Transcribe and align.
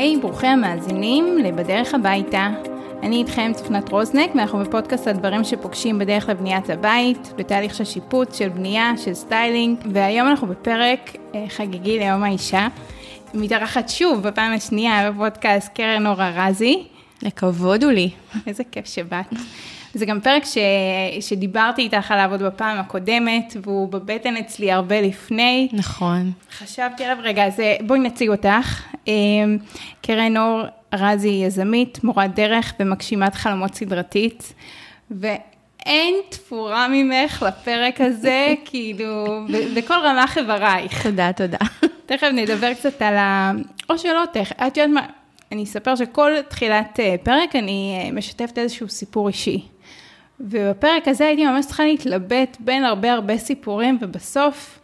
היי, 0.00 0.16
hey, 0.16 0.20
ברוכים 0.20 0.50
המאזינים 0.50 1.38
ל"בדרך 1.38 1.94
הביתה". 1.94 2.48
אני 3.02 3.16
איתכם 3.16 3.52
צפנת 3.54 3.88
רוזנק, 3.88 4.30
ואנחנו 4.34 4.58
בפודקאסט 4.58 5.06
הדברים 5.06 5.44
שפוגשים 5.44 5.98
בדרך 5.98 6.28
לבניית 6.28 6.70
הבית, 6.70 7.32
בתהליך 7.36 7.74
של 7.74 7.84
שיפוץ, 7.84 8.38
של 8.38 8.48
בנייה, 8.48 8.92
של 8.96 9.14
סטיילינג, 9.14 9.78
והיום 9.92 10.28
אנחנו 10.28 10.46
בפרק 10.46 11.16
אה, 11.34 11.44
חגיגי 11.48 11.98
ליום 11.98 12.22
האישה. 12.22 12.68
מתארחת 13.34 13.88
שוב 13.88 14.22
בפעם 14.22 14.52
השנייה 14.52 15.10
בפודקאסט 15.10 15.68
קרן 15.74 16.06
אור 16.06 16.22
ארזי. 16.22 16.82
הכבוד 17.22 17.84
הוא 17.84 17.92
לי. 17.92 18.10
איזה 18.46 18.64
כיף 18.72 18.86
שבאת. 18.86 19.26
זה 19.94 20.06
גם 20.06 20.20
פרק 20.20 20.44
ש... 20.44 20.58
שדיברתי 21.20 21.82
איתך 21.82 22.10
עליו 22.10 22.30
עוד 22.30 22.42
בפעם 22.42 22.78
הקודמת, 22.78 23.56
והוא 23.62 23.88
בבטן 23.88 24.36
אצלי 24.36 24.72
הרבה 24.72 25.00
לפני. 25.00 25.68
נכון. 25.72 26.32
חשבתי 26.58 27.04
עליו, 27.04 27.16
רגע, 27.22 27.46
אז 27.46 27.60
אה, 27.60 27.76
בואי 27.86 28.00
נציג 28.00 28.28
אותך. 28.28 28.82
אה, 29.08 29.12
קרן 30.02 30.36
אור 30.36 30.62
רזי 30.94 31.28
היא 31.28 31.46
יזמית, 31.46 32.04
מורת 32.04 32.34
דרך 32.34 32.74
ומגשימת 32.80 33.34
חלומות 33.34 33.74
סדרתית, 33.74 34.52
ואין 35.10 36.14
תפורה 36.28 36.88
ממך 36.88 37.44
לפרק 37.48 38.00
הזה, 38.00 38.46
כאילו, 38.64 39.44
בכל 39.76 39.94
רמ"ח 39.94 40.38
איברייך. 40.38 41.06
תודה, 41.06 41.32
תודה. 41.32 41.58
תכף 42.06 42.26
נדבר 42.32 42.74
קצת 42.74 43.02
על 43.02 43.16
ה... 43.16 43.52
או 43.90 43.98
שלא, 43.98 44.24
תכף, 44.32 44.56
את 44.66 44.76
יודעת 44.76 44.94
מה, 44.94 45.06
אני 45.52 45.64
אספר 45.64 45.96
שכל 45.96 46.32
תחילת 46.48 47.00
אה, 47.00 47.14
פרק 47.22 47.56
אני 47.56 48.10
משתפת 48.12 48.58
איזשהו 48.58 48.88
סיפור 48.88 49.28
אישי. 49.28 49.68
ובפרק 50.40 51.08
הזה 51.08 51.26
הייתי 51.26 51.46
ממש 51.46 51.66
צריכה 51.66 51.84
להתלבט 51.84 52.56
בין 52.60 52.84
הרבה 52.84 53.12
הרבה 53.12 53.38
סיפורים, 53.38 53.98
ובסוף, 54.00 54.80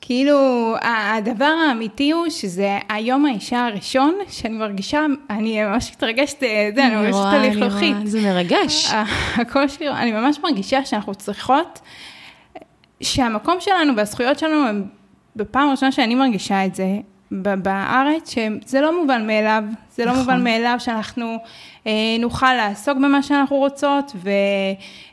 כאילו, 0.00 0.74
הדבר 0.82 1.54
האמיתי 1.68 2.10
הוא 2.10 2.28
שזה 2.28 2.78
היום 2.88 3.26
האישה 3.26 3.66
הראשון, 3.66 4.18
שאני 4.28 4.54
מרגישה, 4.54 5.06
אני 5.30 5.64
ממש 5.64 5.92
מתרגשת, 5.92 6.42
אה, 6.42 6.70
זה, 6.74 6.86
אני 6.86 6.96
ממש 6.96 7.16
תהליך 7.30 7.56
לוחית. 7.56 7.96
זה 8.04 8.20
מרגש. 8.20 8.92
הכל 9.36 9.68
שלי, 9.68 9.88
אני 9.88 10.12
ממש 10.12 10.38
מרגישה 10.42 10.84
שאנחנו 10.84 11.14
צריכות, 11.14 11.80
שהמקום 13.00 13.56
שלנו 13.60 13.96
והזכויות 13.96 14.38
שלנו 14.38 14.68
הם, 14.68 14.84
בפעם 15.36 15.70
ראשונה 15.70 15.92
שאני 15.92 16.14
מרגישה 16.14 16.64
את 16.64 16.74
זה, 16.74 16.86
בארץ, 17.30 18.34
שזה 18.34 18.80
לא 18.80 19.00
מובן 19.00 19.26
מאליו, 19.26 19.62
זה 19.90 20.04
לא 20.04 20.10
נכון. 20.10 20.22
מובן 20.22 20.44
מאליו 20.44 20.76
שאנחנו 20.78 21.36
אה, 21.86 21.92
נוכל 22.20 22.54
לעסוק 22.54 22.96
במה 22.96 23.22
שאנחנו 23.22 23.56
רוצות, 23.56 24.12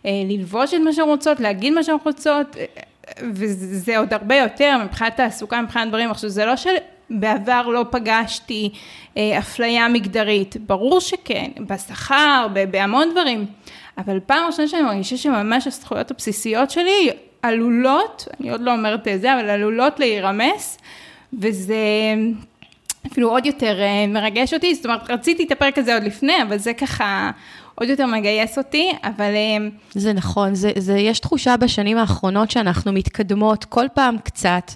וללבוש 0.03 0.73
את 0.73 0.79
מה 0.79 0.93
שאנחנו 0.93 1.11
רוצות, 1.11 1.39
להגיד 1.39 1.73
מה 1.73 1.83
שאנחנו 1.83 2.11
רוצות, 2.11 2.55
וזה 3.21 3.97
עוד 3.97 4.13
הרבה 4.13 4.35
יותר 4.35 4.77
מבחינת 4.85 5.17
תעסוקה, 5.17 5.61
מבחינת 5.61 5.87
דברים. 5.87 6.11
עכשיו, 6.11 6.29
זה 6.29 6.45
לא 6.45 6.53
שבעבר 6.55 7.67
לא 7.67 7.85
פגשתי 7.89 8.69
אה, 9.17 9.39
אפליה 9.39 9.87
מגדרית, 9.87 10.57
ברור 10.57 10.99
שכן, 10.99 11.51
בשכר, 11.67 12.47
בהמון 12.71 13.11
דברים, 13.11 13.45
אבל 13.97 14.19
פעם 14.25 14.45
ראשונה 14.47 14.67
שאני 14.67 14.81
מרגישה 14.81 15.17
שממש 15.17 15.67
הזכויות 15.67 16.11
הבסיסיות 16.11 16.69
שלי 16.69 17.09
עלולות, 17.41 18.27
אני 18.39 18.49
עוד 18.49 18.61
לא 18.61 18.71
אומרת 18.71 19.07
את 19.07 19.21
זה, 19.21 19.33
אבל 19.33 19.49
עלולות 19.49 19.99
להירמס. 19.99 20.77
וזה 21.39 21.75
אפילו 23.07 23.29
עוד 23.29 23.45
יותר 23.45 23.81
אה, 23.81 24.07
מרגש 24.07 24.53
אותי, 24.53 24.75
זאת 24.75 24.85
אומרת, 24.85 25.11
רציתי 25.11 25.43
את 25.43 25.51
הפרק 25.51 25.77
הזה 25.77 25.93
עוד 25.93 26.03
לפני, 26.03 26.43
אבל 26.43 26.57
זה 26.57 26.73
ככה 26.73 27.31
עוד 27.75 27.89
יותר 27.89 28.05
מגייס 28.05 28.57
אותי, 28.57 28.91
אבל... 29.03 29.33
אה, 29.35 29.67
זה 29.93 30.13
נכון, 30.13 30.55
זה, 30.55 30.71
זה, 30.77 30.97
יש 30.97 31.19
תחושה 31.19 31.57
בשנים 31.57 31.97
האחרונות 31.97 32.51
שאנחנו 32.51 32.93
מתקדמות 32.93 33.65
כל 33.65 33.85
פעם 33.93 34.17
קצת. 34.23 34.71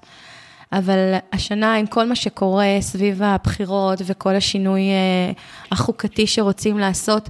אבל 0.71 1.13
השנה, 1.33 1.75
עם 1.75 1.85
כל 1.85 2.07
מה 2.07 2.15
שקורה 2.15 2.77
סביב 2.79 3.23
הבחירות 3.23 3.99
וכל 4.05 4.35
השינוי 4.35 4.81
אה, 4.81 5.31
החוקתי 5.71 6.27
שרוצים 6.27 6.77
לעשות, 6.77 7.29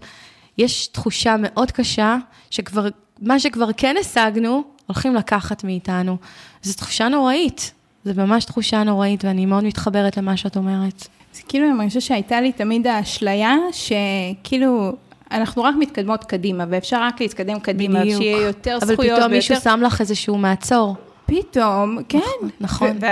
יש 0.57 0.87
תחושה 0.87 1.35
מאוד 1.39 1.71
קשה 1.71 2.17
שכבר, 2.49 2.87
מה 3.21 3.39
שכבר 3.39 3.69
כן 3.77 3.95
השגנו, 3.99 4.63
הולכים 4.87 5.15
לקחת 5.15 5.63
מאיתנו. 5.63 6.17
זו 6.61 6.73
תחושה 6.73 7.07
נוראית. 7.07 7.71
זה 8.03 8.13
ממש 8.23 8.45
תחושה 8.45 8.83
נוראית, 8.83 9.25
ואני 9.25 9.45
מאוד 9.45 9.63
מתחברת 9.63 10.17
למה 10.17 10.37
שאת 10.37 10.57
אומרת. 10.57 11.07
זה 11.33 11.41
כאילו, 11.47 11.65
אני 11.65 11.73
מרגישה 11.73 12.01
שהייתה 12.01 12.41
לי 12.41 12.51
תמיד 12.51 12.87
האשליה, 12.87 13.55
שכאילו, 13.71 14.91
אנחנו 15.31 15.63
רק 15.63 15.75
מתקדמות 15.79 16.23
קדימה, 16.23 16.65
ואפשר 16.69 17.01
רק 17.01 17.21
להתקדם 17.21 17.59
קדימה, 17.59 17.99
בדיוק. 17.99 18.21
שיהיה 18.21 18.41
יותר 18.41 18.77
אבל 18.81 18.87
זכויות. 18.87 18.99
אבל 18.99 19.05
פתאום 19.05 19.31
ויותר... 19.31 19.35
מישהו 19.35 19.55
שם 19.55 19.79
לך 19.83 20.01
איזשהו 20.01 20.37
מעצור. 20.37 20.95
פתאום, 21.25 21.97
כן. 22.09 22.19
נכון. 22.59 22.87
נכון. 22.89 23.09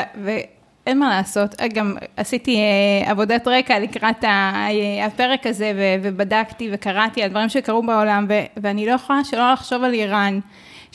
אין 0.88 1.00
מה 1.00 1.10
לעשות, 1.10 1.56
גם 1.74 1.96
עשיתי 2.18 2.56
אה, 2.56 3.12
עבודת 3.12 3.48
רקע 3.48 3.80
לקראת 3.80 4.24
אה, 4.24 5.06
הפרק 5.06 5.48
הזה, 5.48 6.00
ובדקתי 6.04 6.70
וקראתי 6.74 7.24
על 7.24 7.30
דברים 7.30 7.50
שקרו 7.50 7.84
בעולם, 7.84 8.28
ואני 8.58 8.86
לא 8.86 8.92
יכולה 8.92 9.24
שלא 9.24 9.54
לחשוב 9.54 9.84
על 9.84 9.94
איראן. 9.94 10.40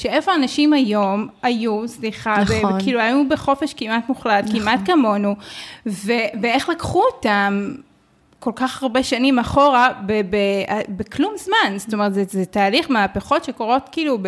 שאיפה 0.01 0.35
אנשים 0.35 0.73
היום 0.73 1.29
היו, 1.43 1.89
סליחה, 1.89 2.37
נכון. 2.43 2.77
וכאילו 2.77 3.01
היו 3.01 3.29
בחופש 3.29 3.75
כמעט 3.75 4.09
מוחלט, 4.09 4.45
נכון. 4.45 4.61
כמעט 4.61 4.81
כמונו, 4.85 5.37
ו- 5.87 6.13
ואיך 6.43 6.69
לקחו 6.69 7.03
אותם 7.15 7.75
כל 8.39 8.53
כך 8.57 8.83
הרבה 8.83 9.03
שנים 9.03 9.39
אחורה 9.39 9.89
בכלום 10.89 11.35
זמן, 11.37 11.79
זאת 11.79 11.95
אומרת, 11.95 12.15
זה, 12.15 12.25
זה 12.29 12.45
תהליך 12.45 12.91
מהפכות 12.91 13.45
שקורות 13.45 13.89
כאילו 13.93 14.19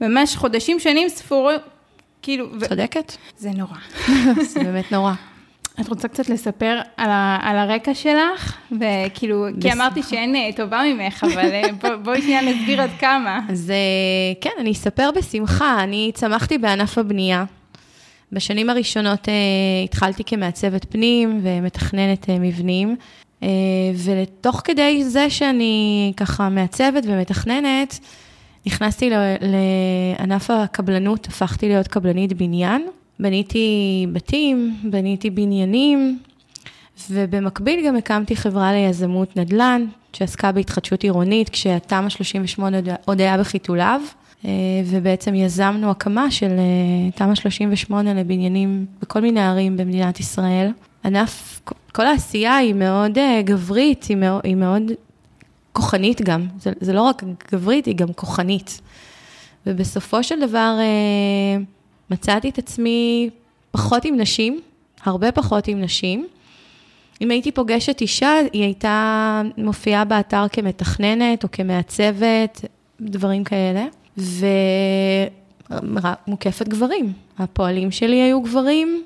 ממש 0.00 0.36
חודשים, 0.36 0.80
שנים 0.80 1.08
ספורים, 1.08 1.60
כאילו... 2.22 2.46
צודקת. 2.68 3.12
ו- 3.12 3.30
זה 3.36 3.50
נורא. 3.50 3.76
זה 4.52 4.64
באמת 4.64 4.92
נורא. 4.92 5.12
את 5.80 5.88
רוצה 5.88 6.08
קצת 6.08 6.28
לספר 6.28 6.80
על, 6.96 7.10
ה, 7.10 7.38
על 7.42 7.56
הרקע 7.58 7.94
שלך? 7.94 8.58
וכאילו, 8.80 9.46
כי 9.60 9.72
אמרתי 9.72 10.02
שאין 10.02 10.36
אה, 10.36 10.50
טובה 10.56 10.82
ממך, 10.92 11.24
אבל 11.24 11.52
אה, 11.52 11.72
בוא, 11.80 11.96
בואי 11.96 12.22
שנייה 12.22 12.42
נסביר 12.42 12.82
עד 12.82 12.90
כמה. 12.98 13.40
אז 13.48 13.70
אה, 13.70 14.40
כן, 14.40 14.50
אני 14.60 14.72
אספר 14.72 15.10
בשמחה. 15.16 15.82
אני 15.82 16.10
צמחתי 16.14 16.58
בענף 16.58 16.98
הבנייה. 16.98 17.44
בשנים 18.32 18.70
הראשונות 18.70 19.28
התחלתי 19.84 20.22
כמעצבת 20.26 20.84
פנים 20.84 21.40
ומתכננת 21.42 22.30
מבנים, 22.30 22.96
ותוך 24.04 24.60
כדי 24.64 25.04
זה 25.04 25.30
שאני 25.30 26.12
ככה 26.16 26.48
מעצבת 26.48 27.02
ומתכננת, 27.06 27.98
נכנסתי 28.66 29.10
לענף 29.40 30.50
הקבלנות, 30.50 31.26
הפכתי 31.26 31.68
להיות 31.68 31.88
קבלנית 31.88 32.32
בניין. 32.32 32.86
בניתי 33.20 34.06
בתים, 34.12 34.76
בניתי 34.84 35.30
בניינים, 35.30 36.18
ובמקביל 37.10 37.86
גם 37.86 37.96
הקמתי 37.96 38.36
חברה 38.36 38.72
ליזמות 38.72 39.36
נדל"ן, 39.36 39.86
שעסקה 40.12 40.52
בהתחדשות 40.52 41.02
עירונית, 41.02 41.48
כשהתמ"א 41.48 42.08
38 42.08 42.78
עוד 43.04 43.20
היה 43.20 43.38
בחיתוליו, 43.38 44.00
אה, 44.44 44.50
ובעצם 44.86 45.34
יזמנו 45.34 45.90
הקמה 45.90 46.30
של 46.30 46.50
אה, 46.50 47.10
תמ"א 47.14 47.34
38 47.34 48.14
לבניינים 48.14 48.86
בכל 49.02 49.20
מיני 49.20 49.40
ערים 49.40 49.76
במדינת 49.76 50.20
ישראל. 50.20 50.70
ענף, 51.04 51.60
כל 51.92 52.06
העשייה 52.06 52.56
היא 52.56 52.74
מאוד 52.74 53.18
אה, 53.18 53.40
גברית, 53.44 54.04
היא 54.04 54.16
מאוד, 54.16 54.40
היא 54.44 54.54
מאוד 54.54 54.82
כוחנית 55.72 56.22
גם. 56.22 56.46
זה, 56.60 56.72
זה 56.80 56.92
לא 56.92 57.02
רק 57.02 57.22
גברית, 57.52 57.86
היא 57.86 57.96
גם 57.96 58.12
כוחנית. 58.12 58.80
ובסופו 59.66 60.22
של 60.22 60.40
דבר, 60.40 60.78
מצאתי 62.10 62.48
את 62.48 62.58
עצמי 62.58 63.30
פחות 63.70 64.04
עם 64.04 64.16
נשים, 64.16 64.60
הרבה 65.04 65.32
פחות 65.32 65.68
עם 65.68 65.80
נשים. 65.80 66.26
אם 67.20 67.30
הייתי 67.30 67.52
פוגשת 67.52 68.00
אישה, 68.00 68.32
היא 68.52 68.62
הייתה 68.62 69.42
מופיעה 69.56 70.04
באתר 70.04 70.48
כמתכננת 70.52 71.44
או 71.44 71.48
כמעצבת, 71.52 72.64
דברים 73.00 73.44
כאלה, 73.44 73.86
ומוקפת 75.70 76.68
גברים. 76.68 77.12
הפועלים 77.38 77.90
שלי 77.90 78.16
היו 78.22 78.42
גברים, 78.42 79.02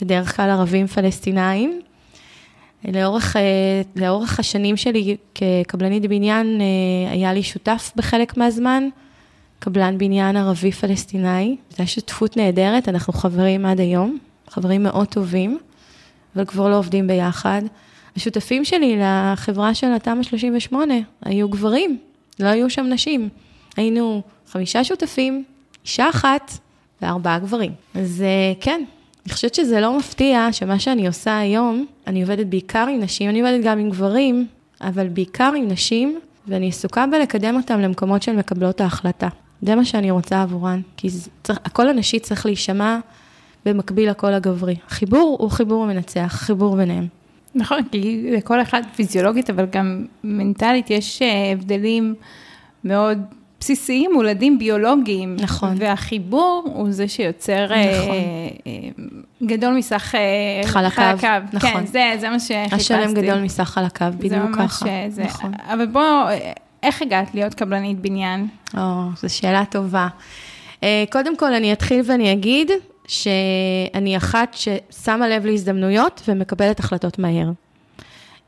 בדרך 0.00 0.36
כלל 0.36 0.50
ערבים 0.50 0.86
פלסטינאים. 0.86 1.80
לאורך, 2.84 3.36
לאורך 3.96 4.40
השנים 4.40 4.76
שלי 4.76 5.16
כקבלנית 5.34 6.02
בניין, 6.02 6.60
היה 7.10 7.32
לי 7.32 7.42
שותף 7.42 7.92
בחלק 7.96 8.36
מהזמן, 8.36 8.88
קבלן 9.64 9.98
בניין 9.98 10.36
ערבי 10.36 10.72
פלסטיני, 10.72 11.56
זו 11.70 11.86
שותפות 11.86 12.36
נהדרת, 12.36 12.88
אנחנו 12.88 13.12
חברים 13.12 13.66
עד 13.66 13.80
היום, 13.80 14.18
חברים 14.48 14.82
מאוד 14.82 15.08
טובים, 15.08 15.58
אבל 16.36 16.44
כבר 16.44 16.68
לא 16.68 16.78
עובדים 16.78 17.06
ביחד. 17.06 17.62
השותפים 18.16 18.64
שלי 18.64 18.96
לחברה 19.00 19.74
של 19.74 19.92
התמ"א 19.92 20.22
38 20.22 20.94
היו 21.24 21.48
גברים, 21.48 21.98
לא 22.40 22.48
היו 22.48 22.70
שם 22.70 22.86
נשים. 22.86 23.28
היינו 23.76 24.22
חמישה 24.48 24.84
שותפים, 24.84 25.44
אישה 25.84 26.08
אחת 26.10 26.52
וארבעה 27.02 27.38
גברים. 27.38 27.72
אז 27.94 28.22
אה, 28.22 28.52
כן, 28.60 28.84
אני 29.26 29.32
חושבת 29.32 29.54
שזה 29.54 29.80
לא 29.80 29.98
מפתיע 29.98 30.48
שמה 30.52 30.78
שאני 30.78 31.06
עושה 31.06 31.38
היום, 31.38 31.86
אני 32.06 32.22
עובדת 32.22 32.46
בעיקר 32.46 32.86
עם 32.90 33.00
נשים, 33.00 33.30
אני 33.30 33.40
עובדת 33.40 33.64
גם 33.64 33.78
עם 33.78 33.90
גברים, 33.90 34.46
אבל 34.80 35.08
בעיקר 35.08 35.52
עם 35.56 35.68
נשים, 35.68 36.20
ואני 36.48 36.68
עסוקה 36.68 37.06
בלקדם 37.06 37.56
אותם 37.56 37.80
למקומות 37.80 38.22
של 38.22 38.36
מקבלות 38.36 38.80
ההחלטה. 38.80 39.28
זה 39.62 39.74
מה 39.74 39.84
שאני 39.84 40.10
רוצה 40.10 40.42
עבורן, 40.42 40.80
כי 40.96 41.08
צריך, 41.42 41.58
הקול 41.64 41.88
הנשי 41.88 42.18
צריך 42.18 42.46
להישמע 42.46 42.98
במקביל 43.64 44.10
לקול 44.10 44.34
הגברי. 44.34 44.76
החיבור 44.86 45.36
הוא 45.40 45.50
חיבור 45.50 45.86
מנצח, 45.86 46.32
חיבור 46.32 46.76
ביניהם. 46.76 47.06
נכון, 47.54 47.78
כי 47.92 48.30
לכל 48.32 48.62
אחד 48.62 48.82
פיזיולוגית, 48.94 49.50
אבל 49.50 49.66
גם 49.66 50.06
מנטלית, 50.24 50.90
יש 50.90 51.22
אה, 51.22 51.52
הבדלים 51.52 52.14
מאוד 52.84 53.18
בסיסיים, 53.60 54.10
מולדים 54.14 54.58
ביולוגיים. 54.58 55.36
נכון. 55.40 55.74
והחיבור 55.78 56.62
הוא 56.74 56.90
זה 56.90 57.08
שיוצר 57.08 57.72
אה, 57.72 57.98
נכון. 57.98 58.14
אה, 58.66 59.46
גדול 59.46 59.74
מסך 59.74 60.14
אה, 60.14 60.68
חלקיו, 60.68 61.42
נכון. 61.52 61.70
כן, 61.70 61.86
זה, 61.86 62.12
זה 62.20 62.30
מה 62.30 62.40
שחיפשתי. 62.40 62.74
השלם 62.74 63.14
גדול 63.14 63.42
מסך 63.42 63.64
חלקיו, 63.64 64.12
בדיוק 64.18 64.32
זה 64.32 64.38
ממש, 64.38 64.72
ככה. 64.72 64.86
זה, 65.08 65.24
נכון. 65.24 65.52
אבל 65.72 65.86
בוא, 65.86 66.00
אה, 66.00 66.52
איך 66.82 67.02
הגעת 67.02 67.34
להיות 67.34 67.54
קבלנית 67.54 68.00
בניין? 68.00 68.48
או, 68.76 68.80
זו 69.16 69.34
שאלה 69.36 69.64
טובה. 69.70 70.08
אה, 70.82 71.04
קודם 71.12 71.36
כל, 71.36 71.54
אני 71.54 71.72
אתחיל 71.72 72.00
ואני 72.04 72.32
אגיד 72.32 72.70
שאני 73.06 74.16
אחת 74.16 74.56
ששמה 74.56 75.28
לב 75.28 75.46
להזדמנויות 75.46 76.22
ומקבלת 76.28 76.80
החלטות 76.80 77.18
מהר. 77.18 77.50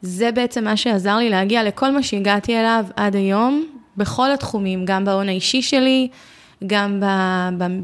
זה 0.03 0.33
בעצם 0.33 0.65
מה 0.65 0.77
שעזר 0.77 1.17
לי 1.17 1.31
להגיע 1.31 1.65
לכל 1.65 1.91
מה 1.91 2.03
שהגעתי 2.03 2.57
אליו 2.57 2.85
עד 2.97 3.17
היום, 3.17 3.65
בכל 3.97 4.33
התחומים, 4.33 4.85
גם 4.85 5.05
בהון 5.05 5.29
האישי 5.29 5.63
שלי, 5.63 6.09
גם 6.67 7.03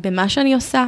במה 0.01 0.29
שאני 0.29 0.55
עושה, 0.55 0.87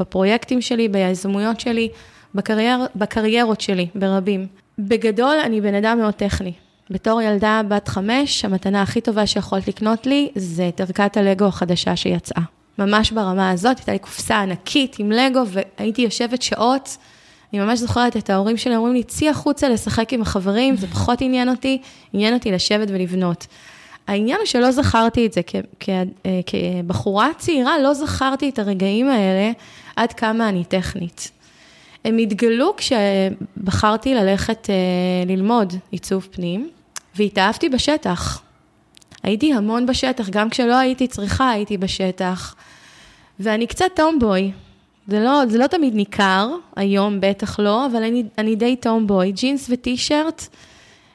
בפרויקטים 0.00 0.60
שלי, 0.60 0.88
ביזמויות 0.88 1.60
שלי, 1.60 1.88
בקרייר, 2.34 2.86
בקריירות 2.96 3.60
שלי, 3.60 3.86
ברבים. 3.94 4.46
בגדול, 4.78 5.36
אני 5.44 5.60
בן 5.60 5.74
אדם 5.74 5.98
מאוד 5.98 6.14
טכני. 6.14 6.52
בתור 6.90 7.22
ילדה 7.22 7.60
בת 7.68 7.88
חמש, 7.88 8.44
המתנה 8.44 8.82
הכי 8.82 9.00
טובה 9.00 9.26
שיכולת 9.26 9.68
לקנות 9.68 10.06
לי 10.06 10.28
זה 10.34 10.68
את 10.68 10.80
ערכת 10.80 11.16
הלגו 11.16 11.44
החדשה 11.44 11.96
שיצאה. 11.96 12.42
ממש 12.78 13.10
ברמה 13.10 13.50
הזאת, 13.50 13.78
הייתה 13.78 13.92
לי 13.92 13.98
קופסה 13.98 14.40
ענקית 14.40 14.96
עם 14.98 15.12
לגו, 15.12 15.42
והייתי 15.46 16.02
יושבת 16.02 16.42
שעות. 16.42 16.96
אני 17.52 17.60
ממש 17.60 17.78
זוכרת 17.78 18.16
את 18.16 18.30
ההורים 18.30 18.56
שלי 18.56 18.76
אומרים 18.76 18.94
לי, 18.94 19.02
צאי 19.02 19.28
החוצה 19.28 19.68
לשחק 19.68 20.12
עם 20.12 20.22
החברים, 20.22 20.76
זה 20.76 20.86
פחות 20.86 21.20
עניין 21.20 21.48
אותי, 21.48 21.80
עניין 22.12 22.34
אותי 22.34 22.52
לשבת 22.52 22.88
ולבנות. 22.90 23.46
העניין 24.06 24.36
הוא 24.38 24.46
שלא 24.46 24.70
זכרתי 24.70 25.26
את 25.26 25.32
זה, 25.32 25.40
כבחורה 26.46 27.28
צעירה, 27.38 27.78
לא 27.78 27.94
זכרתי 27.94 28.48
את 28.48 28.58
הרגעים 28.58 29.08
האלה 29.08 29.52
עד 29.96 30.12
כמה 30.12 30.48
אני 30.48 30.64
טכנית. 30.64 31.30
הם 32.04 32.18
התגלו 32.18 32.74
כשבחרתי 32.76 34.14
ללכת 34.14 34.70
אה, 34.70 34.74
ללמוד 35.26 35.74
עיצוב 35.90 36.28
פנים, 36.30 36.70
והתאהבתי 37.16 37.68
בשטח. 37.68 38.42
הייתי 39.22 39.54
המון 39.54 39.86
בשטח, 39.86 40.28
גם 40.28 40.50
כשלא 40.50 40.74
הייתי 40.74 41.06
צריכה, 41.06 41.50
הייתי 41.50 41.76
בשטח. 41.76 42.54
ואני 43.40 43.66
קצת 43.66 43.86
טומבוי. 43.96 44.52
זה 45.06 45.20
לא, 45.20 45.42
זה 45.48 45.58
לא 45.58 45.66
תמיד 45.66 45.94
ניכר, 45.94 46.48
היום 46.76 47.20
בטח 47.20 47.60
לא, 47.60 47.86
אבל 47.86 48.02
אני, 48.02 48.24
אני 48.38 48.56
די 48.56 48.76
טומבוי. 48.76 49.32
ג'ינס 49.32 49.66
וטי-שירט, 49.70 50.46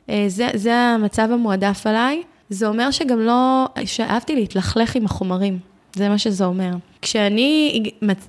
אה, 0.09 0.25
זה, 0.27 0.47
זה 0.53 0.75
המצב 0.75 1.31
המועדף 1.31 1.87
עליי. 1.87 2.23
זה 2.49 2.67
אומר 2.67 2.91
שגם 2.91 3.19
לא, 3.19 3.65
שאהבתי 3.85 4.35
להתלכלך 4.35 4.95
עם 4.95 5.05
החומרים, 5.05 5.59
זה 5.93 6.09
מה 6.09 6.17
שזה 6.17 6.45
אומר. 6.45 6.71
כשאני 7.01 7.83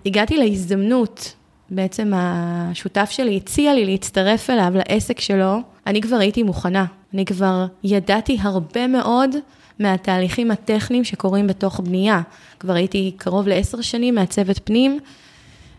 הגעתי 0.07 0.37
להזדמנות, 0.37 1.35
בעצם 1.71 2.13
השותף 2.15 3.11
שלי 3.11 3.37
הציע 3.37 3.75
לי 3.75 3.85
להצטרף 3.85 4.51
אליו, 4.51 4.73
לעסק 4.75 5.21
שלו, 5.21 5.59
אני 5.87 6.03
כבר 6.03 6.17
הייתי 6.17 6.43
מוכנה. 6.43 6.85
אני 7.17 7.25
כבר 7.25 7.67
ידעתי 7.85 8.39
הרבה 8.41 8.87
מאוד 8.87 9.37
מהתהליכים 9.79 10.51
הטכניים 10.51 11.05
שקורים 11.05 11.47
בתוך 11.47 11.81
בנייה. 11.81 12.21
כבר 12.61 12.73
הייתי 12.73 13.13
קרוב 13.17 13.49
לעשר 13.49 13.81
שנים 13.81 14.15
מעצבת 14.15 14.61
פנים, 14.65 14.99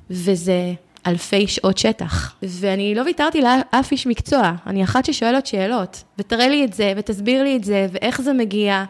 וזה 0.09 0.73
אלפי 1.07 1.47
שעות 1.47 1.77
שטח. 1.77 2.35
ואני 2.43 2.95
לא 2.95 3.01
ויתרתי 3.01 3.41
לאף 3.41 3.91
איש 3.91 4.07
מקצוע, 4.07 4.51
אני 4.67 4.83
אחת 4.83 5.05
ששואלת 5.05 5.45
שאלות, 5.45 6.03
ותראה 6.19 6.47
לי 6.47 6.65
את 6.65 6.73
זה, 6.73 6.93
ותסביר 6.97 7.43
לי 7.43 7.55
את 7.55 7.63
זה, 7.63 7.87
ואיך 7.91 8.21
זה 8.21 8.33
מגיע, 8.33 8.83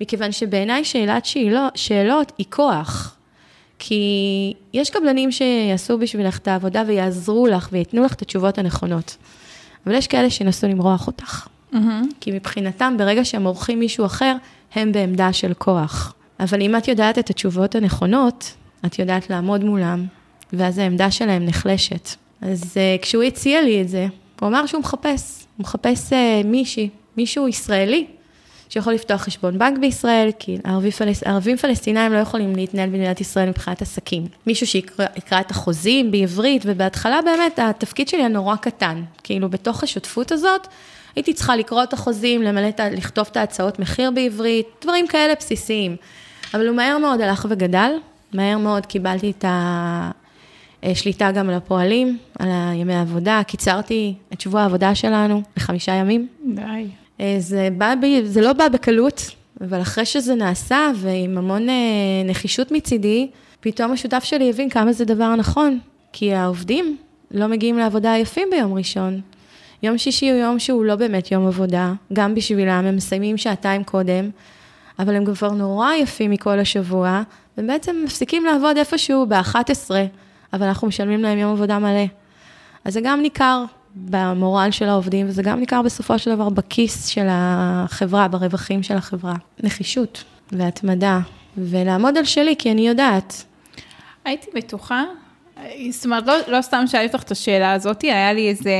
מכיוון 0.00 0.32
שבעיניי 0.32 0.84
שאלת 0.84 1.26
שאלות, 1.26 1.76
שאלות 1.76 2.32
היא 2.38 2.46
כוח. 2.50 3.16
כי 3.78 4.54
יש 4.72 4.90
קבלנים 4.90 5.32
שיעשו 5.32 5.98
בשבילך 5.98 6.38
את 6.38 6.48
העבודה 6.48 6.82
ויעזרו 6.86 7.46
לך 7.46 7.68
וייתנו 7.72 8.04
לך 8.04 8.14
את 8.14 8.22
התשובות 8.22 8.58
הנכונות. 8.58 9.16
אבל 9.86 9.94
יש 9.94 10.06
כאלה 10.06 10.30
שינסו 10.30 10.68
למרוח 10.68 11.06
אותך. 11.06 11.53
כי 12.20 12.32
מבחינתם, 12.32 12.94
ברגע 12.98 13.24
שהם 13.24 13.44
עורכים 13.44 13.78
מישהו 13.78 14.06
אחר, 14.06 14.36
הם 14.74 14.92
בעמדה 14.92 15.32
של 15.32 15.52
כוח. 15.58 16.14
אבל 16.40 16.62
אם 16.62 16.76
את 16.76 16.88
יודעת 16.88 17.18
את 17.18 17.30
התשובות 17.30 17.74
הנכונות, 17.74 18.54
את 18.86 18.98
יודעת 18.98 19.30
לעמוד 19.30 19.64
מולם, 19.64 20.06
ואז 20.52 20.78
העמדה 20.78 21.10
שלהם 21.10 21.44
נחלשת. 21.44 22.08
אז 22.42 22.62
uh, 22.62 23.02
כשהוא 23.02 23.22
הציע 23.22 23.62
לי 23.62 23.82
את 23.82 23.88
זה, 23.88 24.06
הוא 24.40 24.48
אמר 24.48 24.66
שהוא 24.66 24.80
מחפש, 24.80 25.44
הוא 25.56 25.64
מחפש 25.64 26.12
uh, 26.12 26.46
מישהי, 26.46 26.88
מישהו 27.16 27.48
ישראלי, 27.48 28.06
שיכול 28.68 28.92
לפתוח 28.92 29.20
חשבון 29.20 29.58
בנק 29.58 29.78
בישראל, 29.78 30.30
כי 30.38 30.58
ערבים, 30.64 30.90
פלס, 30.90 31.22
ערבים 31.22 31.56
פלסטינאים 31.56 32.12
לא 32.12 32.18
יכולים 32.18 32.56
להתנהל 32.56 32.88
במדינת 32.88 33.20
ישראל 33.20 33.48
מבחינת 33.48 33.82
עסקים. 33.82 34.26
מישהו 34.46 34.66
שיקרא 34.66 35.06
יקרא 35.16 35.40
את 35.40 35.50
החוזים 35.50 36.10
בעברית, 36.10 36.62
ובהתחלה 36.66 37.22
באמת 37.22 37.58
התפקיד 37.58 38.08
שלי 38.08 38.20
היה 38.20 38.28
נורא 38.28 38.56
קטן. 38.56 39.02
כאילו 39.22 39.48
בתוך 39.48 39.82
השותפות 39.82 40.32
הזאת, 40.32 40.68
הייתי 41.16 41.34
צריכה 41.34 41.56
לקרוא 41.56 41.82
את 41.82 41.92
החוזים, 41.92 42.42
למלא, 42.42 42.68
לכתוב 42.92 43.28
את 43.30 43.36
ההצעות 43.36 43.78
מחיר 43.78 44.10
בעברית, 44.10 44.66
דברים 44.82 45.06
כאלה 45.06 45.34
בסיסיים. 45.38 45.96
אבל 46.54 46.68
הוא 46.68 46.76
מהר 46.76 46.98
מאוד 46.98 47.20
הלך 47.20 47.46
וגדל, 47.50 47.90
מהר 48.32 48.58
מאוד 48.58 48.86
קיבלתי 48.86 49.32
את 49.38 49.44
השליטה 50.82 51.32
גם 51.32 51.48
על 51.48 51.54
הפועלים, 51.54 52.18
על 52.38 52.48
ימי 52.74 52.94
העבודה, 52.94 53.42
קיצרתי 53.46 54.14
את 54.32 54.40
שבוע 54.40 54.60
העבודה 54.60 54.94
שלנו 54.94 55.42
לחמישה 55.56 55.92
ימים. 55.92 56.26
די. 56.54 56.86
אה, 57.20 57.36
זה, 57.38 57.68
בא 57.78 57.94
זה 58.24 58.40
לא 58.40 58.52
בא 58.52 58.68
בקלות, 58.68 59.30
אבל 59.60 59.82
אחרי 59.82 60.04
שזה 60.04 60.34
נעשה, 60.34 60.90
ועם 60.96 61.38
המון 61.38 61.68
אה, 61.68 61.74
נחישות 62.24 62.72
מצידי, 62.72 63.28
פתאום 63.60 63.92
השותף 63.92 64.24
שלי 64.24 64.50
הבין 64.50 64.68
כמה 64.68 64.92
זה 64.92 65.04
דבר 65.04 65.34
נכון. 65.34 65.78
כי 66.12 66.34
העובדים 66.34 66.96
לא 67.30 67.46
מגיעים 67.46 67.78
לעבודה 67.78 68.14
עייפים 68.14 68.48
ביום 68.50 68.74
ראשון. 68.74 69.20
יום 69.84 69.98
שישי 69.98 70.30
הוא 70.30 70.38
יום 70.38 70.58
שהוא 70.58 70.84
לא 70.84 70.96
באמת 70.96 71.32
יום 71.32 71.46
עבודה, 71.46 71.92
גם 72.12 72.34
בשבילם, 72.34 72.84
הם 72.86 72.96
מסיימים 72.96 73.36
שעתיים 73.36 73.84
קודם, 73.84 74.30
אבל 74.98 75.14
הם 75.14 75.34
כבר 75.34 75.50
נורא 75.50 75.90
עייפים 75.90 76.30
מכל 76.30 76.58
השבוע, 76.58 77.22
ובעצם 77.58 77.96
מפסיקים 78.04 78.44
לעבוד 78.44 78.76
איפשהו 78.76 79.26
ב-11, 79.26 79.90
אבל 80.52 80.66
אנחנו 80.66 80.88
משלמים 80.88 81.22
להם 81.22 81.38
יום 81.38 81.52
עבודה 81.52 81.78
מלא. 81.78 82.04
אז 82.84 82.94
זה 82.94 83.00
גם 83.00 83.20
ניכר 83.20 83.64
במורל 83.94 84.70
של 84.70 84.88
העובדים, 84.88 85.28
וזה 85.28 85.42
גם 85.42 85.60
ניכר 85.60 85.82
בסופו 85.82 86.18
של 86.18 86.34
דבר 86.34 86.48
בכיס 86.48 87.06
של 87.06 87.26
החברה, 87.28 88.28
ברווחים 88.28 88.82
של 88.82 88.96
החברה. 88.96 89.34
נחישות 89.62 90.24
והתמדה, 90.52 91.20
ולעמוד 91.58 92.18
על 92.18 92.24
שלי, 92.24 92.54
כי 92.58 92.70
אני 92.70 92.88
יודעת. 92.88 93.44
הייתי 94.24 94.46
בטוחה, 94.54 95.02
זאת 95.90 96.04
אומרת, 96.04 96.26
לא, 96.26 96.34
לא 96.48 96.62
סתם 96.62 96.84
שאלתי 96.86 97.12
אותך 97.12 97.24
את 97.24 97.30
השאלה 97.30 97.72
הזאת, 97.72 98.02
היה 98.02 98.32
לי 98.32 98.48
איזו 98.48 98.70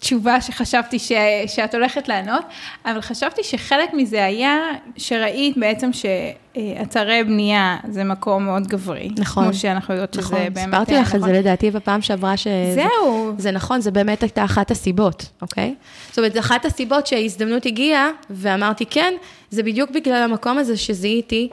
תשובה 0.00 0.40
שחשבתי 0.40 0.98
ש, 0.98 1.12
שאת 1.46 1.74
הולכת 1.74 2.08
לענות, 2.08 2.44
אבל 2.84 3.00
חשבתי 3.00 3.44
שחלק 3.44 3.94
מזה 3.94 4.24
היה 4.24 4.58
שראית 4.96 5.56
בעצם 5.56 5.90
שאתרי 5.92 7.24
בנייה 7.24 7.76
זה 7.88 8.04
מקום 8.04 8.44
מאוד 8.44 8.66
גברי. 8.66 9.10
נכון. 9.18 9.44
כמו 9.44 9.54
שאנחנו 9.54 9.94
יודעות 9.94 10.14
שזה 10.14 10.22
נכון, 10.22 10.38
באמת... 10.38 10.58
סיפרתי 10.58 10.94
לך 10.94 11.10
את 11.10 11.14
נכון. 11.14 11.28
זה 11.28 11.38
לדעתי 11.38 11.70
בפעם 11.70 12.02
שעברה 12.02 12.36
ש... 12.36 12.46
זהו. 12.74 13.34
זה 13.38 13.50
נכון, 13.50 13.80
זה 13.80 13.90
באמת 13.90 14.22
הייתה 14.22 14.44
אחת 14.44 14.70
הסיבות, 14.70 15.26
אוקיי? 15.42 15.74
זאת 16.08 16.18
אומרת, 16.18 16.32
זו 16.32 16.40
אחת 16.40 16.64
הסיבות 16.64 17.06
שההזדמנות 17.06 17.66
הגיעה, 17.66 18.10
ואמרתי 18.30 18.86
כן, 18.86 19.14
זה 19.50 19.62
בדיוק 19.62 19.90
בגלל 19.90 20.22
המקום 20.22 20.58
הזה 20.58 20.76
שזיהיתי, 20.76 21.48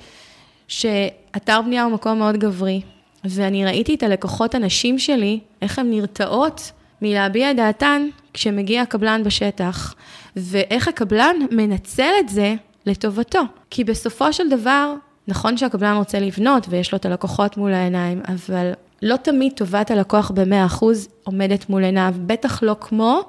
שאתר 0.68 1.62
בנייה 1.62 1.84
הוא 1.84 1.94
מקום 1.94 2.20
מאוד 2.20 2.38
גברי, 2.38 2.82
ואני 3.26 3.66
ראיתי 3.66 3.96
את 3.96 4.04
הלקוחות 4.04 4.56
הנשים 4.56 5.00
שלי, 5.00 5.40
איך 5.62 5.80
הן 5.80 5.90
נרתעות 5.90 6.72
מלהביע 7.02 7.52
את 7.52 7.56
דעתן 7.56 8.08
כשמגיע 8.34 8.82
הקבלן 8.82 9.24
בשטח, 9.24 9.96
ואיך 10.36 10.88
הקבלן 10.88 11.36
מנצל 11.52 12.12
את 12.20 12.30
זה 12.30 12.56
לטובתו. 12.86 13.42
כי 13.70 13.84
בסופו 13.84 14.34
של 14.34 14.50
דבר, 14.50 14.94
נכון 15.28 15.58
שהקבלן 15.58 15.96
רוצה 15.96 16.20
לבנות 16.20 16.68
ויש 16.70 16.92
לו 16.92 16.98
את 16.98 17.06
הלקוחות 17.06 17.58
מול 17.58 17.74
העיניים, 17.74 18.22
אבל 18.28 18.72
לא 19.02 19.16
תמיד 19.16 19.54
טובת 19.56 19.92
הלקוח 19.92 20.32
ב-100% 20.32 20.84
עומדת 21.24 21.70
מול 21.70 21.84
עיניו, 21.84 22.14
בטח 22.26 22.64
לא 22.64 22.76
כמו 22.80 23.22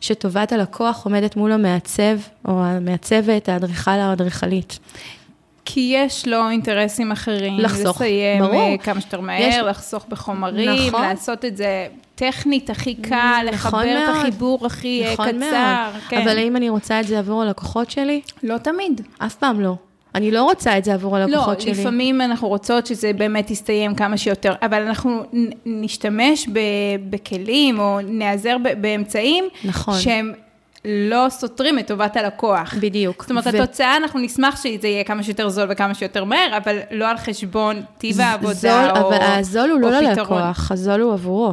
שטובת 0.00 0.52
הלקוח 0.52 1.04
עומדת 1.04 1.36
מול 1.36 1.52
המעצב 1.52 2.18
או 2.48 2.64
המעצבת, 2.64 3.48
האדריכל 3.48 3.90
או 3.90 3.96
האדריכלית. 4.00 4.78
כי 5.68 5.92
יש 5.96 6.28
לו 6.28 6.50
אינטרסים 6.50 7.12
אחרים. 7.12 7.58
לחסוך, 7.58 7.96
לסיים 8.00 8.42
ברור. 8.42 8.54
אה, 8.54 8.78
כמה 8.78 9.00
שיותר 9.00 9.20
מהר, 9.20 9.42
יש- 9.42 9.54
לחסוך 9.56 10.06
בחומרים, 10.08 10.88
נכון. 10.88 11.02
לעשות 11.02 11.44
את 11.44 11.56
זה 11.56 11.86
טכנית 12.14 12.70
הכי 12.70 12.94
קל, 12.94 13.14
נכון 13.52 13.54
לחבר 13.54 14.02
את 14.02 14.08
מאוד. 14.08 14.16
החיבור 14.16 14.66
הכי 14.66 15.02
אה, 15.04 15.12
נכון 15.12 15.26
קצר. 15.28 15.38
מאוד. 15.40 16.02
כן. 16.08 16.20
אבל 16.22 16.38
האם 16.38 16.56
אני 16.56 16.68
רוצה 16.68 17.00
את 17.00 17.06
זה 17.06 17.18
עבור 17.18 17.42
הלקוחות 17.42 17.90
שלי? 17.90 18.20
לא 18.42 18.58
תמיד. 18.58 19.00
אף 19.18 19.34
פעם 19.34 19.60
לא. 19.60 19.74
אני 20.14 20.30
לא 20.30 20.42
רוצה 20.42 20.78
את 20.78 20.84
זה 20.84 20.94
עבור 20.94 21.16
הלקוחות 21.16 21.54
לא, 21.58 21.60
שלי. 21.64 21.72
לא, 21.72 21.78
לפעמים 21.80 22.20
אנחנו 22.20 22.48
רוצות 22.48 22.86
שזה 22.86 23.12
באמת 23.12 23.50
יסתיים 23.50 23.94
כמה 23.94 24.16
שיותר, 24.16 24.54
אבל 24.62 24.82
אנחנו 24.82 25.22
נשתמש 25.66 26.48
ב, 26.52 26.58
בכלים 27.10 27.78
או 27.78 27.98
נעזר 28.04 28.56
ב, 28.64 28.82
באמצעים 28.82 29.44
נכון. 29.64 29.98
שהם 29.98 30.32
לא 30.86 31.26
סותרים 31.30 31.78
את 31.78 31.86
טובת 31.86 32.16
הלקוח. 32.16 32.74
בדיוק. 32.80 33.22
זאת 33.22 33.30
אומרת, 33.30 33.46
ו- 33.46 33.48
התוצאה, 33.48 33.96
אנחנו 33.96 34.20
נשמח 34.20 34.56
שזה 34.56 34.88
יהיה 34.88 35.04
כמה 35.04 35.22
שיותר 35.22 35.48
זול 35.48 35.68
וכמה 35.70 35.94
שיותר 35.94 36.24
מהר, 36.24 36.56
אבל 36.56 36.78
לא 36.90 37.10
על 37.10 37.16
חשבון 37.16 37.82
טיב 37.98 38.20
העבודה 38.20 38.54
זול, 38.54 38.90
או 38.90 39.08
אבל 39.08 39.22
הזול 39.22 39.70
הוא 39.70 39.80
לא. 39.80 40.00
ללקוח, 40.00 40.72
הזול 40.72 41.00
הוא 41.00 41.12
עבורו. 41.12 41.52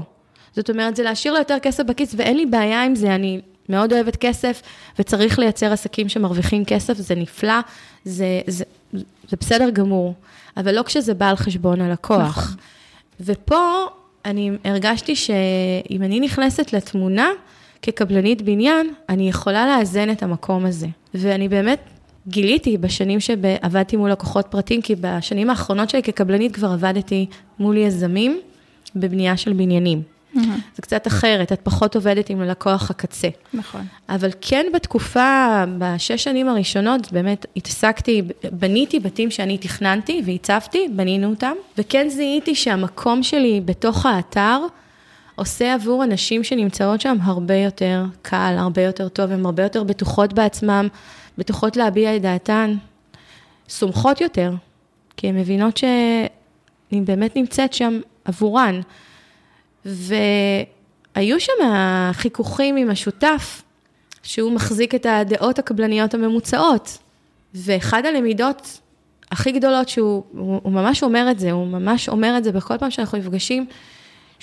זאת 0.55 0.69
אומרת, 0.69 0.95
זה 0.95 1.03
להשאיר 1.03 1.33
לו 1.33 1.39
יותר 1.39 1.59
כסף 1.59 1.83
בכיס, 1.83 2.15
ואין 2.17 2.37
לי 2.37 2.45
בעיה 2.45 2.83
עם 2.83 2.95
זה, 2.95 3.15
אני 3.15 3.41
מאוד 3.69 3.93
אוהבת 3.93 4.15
כסף, 4.15 4.61
וצריך 4.99 5.39
לייצר 5.39 5.73
עסקים 5.73 6.09
שמרוויחים 6.09 6.65
כסף, 6.65 6.97
זה 6.97 7.15
נפלא, 7.15 7.59
זה, 8.05 8.25
זה, 8.47 8.63
זה 9.29 9.37
בסדר 9.39 9.69
גמור, 9.69 10.13
אבל 10.57 10.75
לא 10.75 10.83
כשזה 10.83 11.13
בא 11.13 11.29
על 11.29 11.35
חשבון 11.35 11.81
הלקוח. 11.81 12.19
נכון. 12.19 12.53
ופה 13.19 13.85
אני 14.25 14.51
הרגשתי 14.63 15.15
שאם 15.15 16.03
אני 16.03 16.19
נכנסת 16.19 16.73
לתמונה 16.73 17.29
כקבלנית 17.83 18.41
בניין, 18.41 18.93
אני 19.09 19.29
יכולה 19.29 19.67
לאזן 19.67 20.09
את 20.09 20.23
המקום 20.23 20.65
הזה. 20.65 20.87
ואני 21.13 21.49
באמת 21.49 21.79
גיליתי 22.27 22.77
בשנים 22.77 23.19
שעבדתי 23.19 23.95
מול 23.95 24.11
לקוחות 24.11 24.45
פרטיים, 24.49 24.81
כי 24.81 24.95
בשנים 25.01 25.49
האחרונות 25.49 25.89
שלי 25.89 26.03
כקבלנית 26.03 26.55
כבר 26.55 26.71
עבדתי 26.71 27.25
מול 27.59 27.77
יזמים 27.77 28.39
בבנייה 28.95 29.37
של 29.37 29.53
בניינים. 29.53 30.01
זה 30.75 30.81
קצת 30.81 31.07
אחרת, 31.07 31.51
את 31.51 31.59
פחות 31.63 31.95
עובדת 31.95 32.29
עם 32.29 32.41
לקוח 32.41 32.89
הקצה. 32.89 33.27
נכון. 33.53 33.81
אבל 34.09 34.29
כן 34.41 34.65
בתקופה, 34.73 35.63
בשש 35.77 36.23
שנים 36.23 36.49
הראשונות, 36.49 37.11
באמת 37.11 37.45
התעסקתי, 37.55 38.21
בניתי 38.51 38.99
בתים 38.99 39.31
שאני 39.31 39.57
תכננתי 39.57 40.21
והצבתי, 40.25 40.87
בנינו 40.95 41.29
אותם, 41.29 41.53
וכן 41.77 42.07
זיהיתי 42.09 42.55
שהמקום 42.55 43.23
שלי 43.23 43.61
בתוך 43.65 44.05
האתר 44.05 44.59
עושה 45.35 45.73
עבור 45.73 46.03
הנשים 46.03 46.43
שנמצאות 46.43 47.01
שם 47.01 47.17
הרבה 47.21 47.55
יותר 47.55 48.03
קל, 48.21 48.55
הרבה 48.57 48.81
יותר 48.81 49.09
טוב, 49.09 49.31
הן 49.31 49.45
הרבה 49.45 49.63
יותר 49.63 49.83
בטוחות 49.83 50.33
בעצמן, 50.33 50.87
בטוחות 51.37 51.77
להביע 51.77 52.15
את 52.15 52.21
דעתן, 52.21 52.75
סומכות 53.69 54.21
יותר, 54.21 54.53
כי 55.17 55.27
הן 55.27 55.37
מבינות 55.37 55.77
שאני 55.77 57.01
באמת 57.01 57.35
נמצאת 57.35 57.73
שם 57.73 57.99
עבורן. 58.25 58.81
והיו 59.85 61.39
שם 61.39 61.53
חיכוכים 62.11 62.75
עם 62.75 62.89
השותף, 62.89 63.61
שהוא 64.23 64.51
מחזיק 64.51 64.95
את 64.95 65.05
הדעות 65.05 65.59
הקבלניות 65.59 66.13
הממוצעות. 66.13 66.97
ואחד 67.55 68.05
הלמידות 68.05 68.79
הכי 69.31 69.51
גדולות 69.51 69.89
שהוא 69.89 70.23
הוא, 70.31 70.59
הוא 70.63 70.73
ממש 70.73 71.03
אומר 71.03 71.31
את 71.31 71.39
זה, 71.39 71.51
הוא 71.51 71.67
ממש 71.67 72.09
אומר 72.09 72.37
את 72.37 72.43
זה 72.43 72.51
בכל 72.51 72.77
פעם 72.77 72.91
שאנחנו 72.91 73.17
נפגשים, 73.17 73.65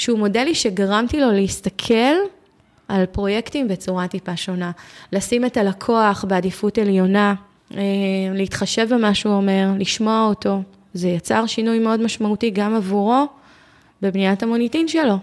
שהוא 0.01 0.19
מודה 0.19 0.45
לי 0.45 0.55
שגרמתי 0.55 1.21
לו 1.21 1.33
להסתכל 1.33 2.15
על 2.89 3.07
פרויקטים 3.07 3.69
בצורה 3.69 4.09
טיפה 4.09 4.37
שונה. 4.37 4.71
לשים 5.13 5.45
את 5.45 5.57
הלקוח 5.57 6.25
בעדיפות 6.29 6.79
עליונה, 6.79 7.35
אה, 7.77 7.81
להתחשב 8.35 8.95
במה 8.95 9.15
שהוא 9.15 9.35
אומר, 9.35 9.71
לשמוע 9.79 10.27
אותו. 10.29 10.63
זה 10.95 11.09
יצר 11.09 11.47
שינוי 11.47 11.79
מאוד 11.79 12.01
משמעותי 12.03 12.51
גם 12.51 12.75
עבורו 12.75 13.27
בבניית 14.03 14.43
המוניטין 14.43 14.89
שלו. 14.89 15.19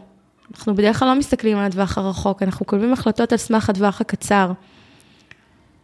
אנחנו 0.51 0.75
בדרך 0.75 0.99
כלל 0.99 1.07
לא 1.07 1.15
מסתכלים 1.15 1.57
על 1.57 1.65
הטווח 1.65 1.97
הרחוק, 1.97 2.43
אנחנו 2.43 2.65
כותבים 2.65 2.93
החלטות 2.93 3.31
על 3.31 3.37
סמך 3.37 3.69
הטווח 3.69 4.01
הקצר. 4.01 4.51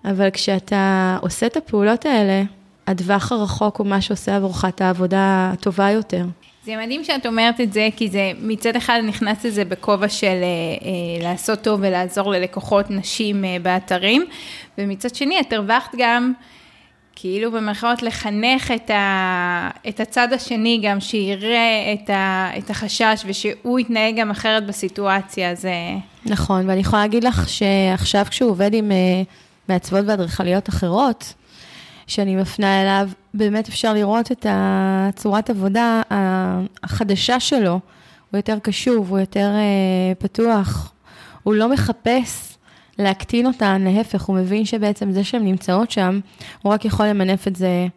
אבל 0.06 0.30
כשאתה 0.30 1.18
עושה 1.22 1.46
את 1.46 1.58
הפעולות 1.58 2.06
האלה, 2.06 2.44
הטווח 2.88 3.32
הרחוק 3.32 3.78
הוא 3.78 3.88
מה 3.88 4.02
שעושה 4.02 4.36
עבורך 4.36 4.66
את 4.66 4.82
העבודה 4.82 5.50
הטובה 5.54 5.90
יותר. 5.90 6.26
זה 6.66 6.78
מדהים 6.84 7.04
שאת 7.04 7.26
אומרת 7.26 7.62
את 7.62 7.74
זה, 7.74 7.90
כי 7.96 8.10
זה 8.10 8.32
מצד 8.42 8.76
אחד 8.76 9.02
נכנס 9.04 9.46
לזה 9.46 9.66
בכובע 9.66 10.10
של 10.10 10.26
אה, 10.28 10.30
אה, 10.32 11.24
לעשות 11.24 11.62
טוב 11.62 11.80
ולעזור 11.84 12.32
ללקוחות 12.32 12.92
נשים 12.92 13.46
אה, 13.46 13.58
באתרים, 13.62 14.26
ומצד 14.78 15.16
שני 15.16 15.40
את 15.40 15.54
הרווחת 15.54 15.96
גם, 15.98 16.34
כאילו 17.16 17.52
במרכאות 17.52 18.04
לחנך 18.04 18.72
את, 18.72 18.90
ה, 18.90 19.70
את 19.90 20.00
הצד 20.00 20.34
השני 20.34 20.80
גם, 20.84 21.00
שיראה 21.00 21.94
את, 21.94 22.10
ה, 22.10 22.50
את 22.58 22.70
החשש 22.70 23.24
ושהוא 23.26 23.80
יתנהג 23.80 24.16
גם 24.20 24.32
אחרת 24.32 24.66
בסיטואציה, 24.66 25.56
זה... 25.56 25.74
נכון, 26.26 26.70
ואני 26.70 26.80
יכולה 26.82 27.02
להגיד 27.02 27.24
לך 27.24 27.50
שעכשיו 27.50 28.26
כשהוא 28.30 28.52
עובד 28.52 28.74
עם 28.74 28.92
אה, 28.92 29.22
מעצבות 29.70 30.06
ואדריכליות 30.08 30.70
אחרות, 30.70 31.34
שאני 32.08 32.36
מפנה 32.36 32.82
אליו, 32.82 33.10
באמת 33.34 33.68
אפשר 33.68 33.94
לראות 33.94 34.32
את 34.32 34.46
הצורת 34.50 35.50
עבודה 35.50 36.02
החדשה 36.84 37.40
שלו. 37.40 37.80
הוא 38.32 38.38
יותר 38.38 38.58
קשוב, 38.60 39.10
הוא 39.10 39.20
יותר 39.20 39.52
אה, 39.56 40.16
פתוח, 40.20 40.94
הוא 41.44 41.54
לא 41.54 41.70
מחפש 41.70 42.58
להקטין 43.00 43.46
אותן, 43.46 43.82
להפך, 43.82 44.22
הוא 44.22 44.36
מבין 44.36 44.66
שבעצם 44.66 45.12
זה 45.12 45.24
שהן 45.24 45.44
נמצאות 45.44 45.92
שם, 45.92 46.20
הוא 46.62 46.74
רק 46.74 46.86
יכול 46.86 47.06
למנף 47.06 47.48
את 47.48 47.56
זה 47.56 47.88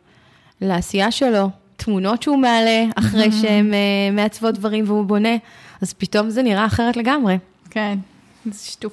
לעשייה 0.60 1.10
שלו, 1.10 1.50
תמונות 1.76 2.22
שהוא 2.22 2.38
מעלה 2.38 2.84
אחרי 2.96 3.32
שהן 3.32 3.74
אה, 3.74 3.78
מעצבות 4.12 4.54
דברים 4.54 4.84
והוא 4.86 5.04
בונה, 5.04 5.36
אז 5.82 5.92
פתאום 5.92 6.30
זה 6.30 6.42
נראה 6.42 6.66
אחרת 6.66 6.96
לגמרי. 6.96 7.38
כן, 7.70 7.98
זה 8.44 8.58
שיתוף. 8.58 8.92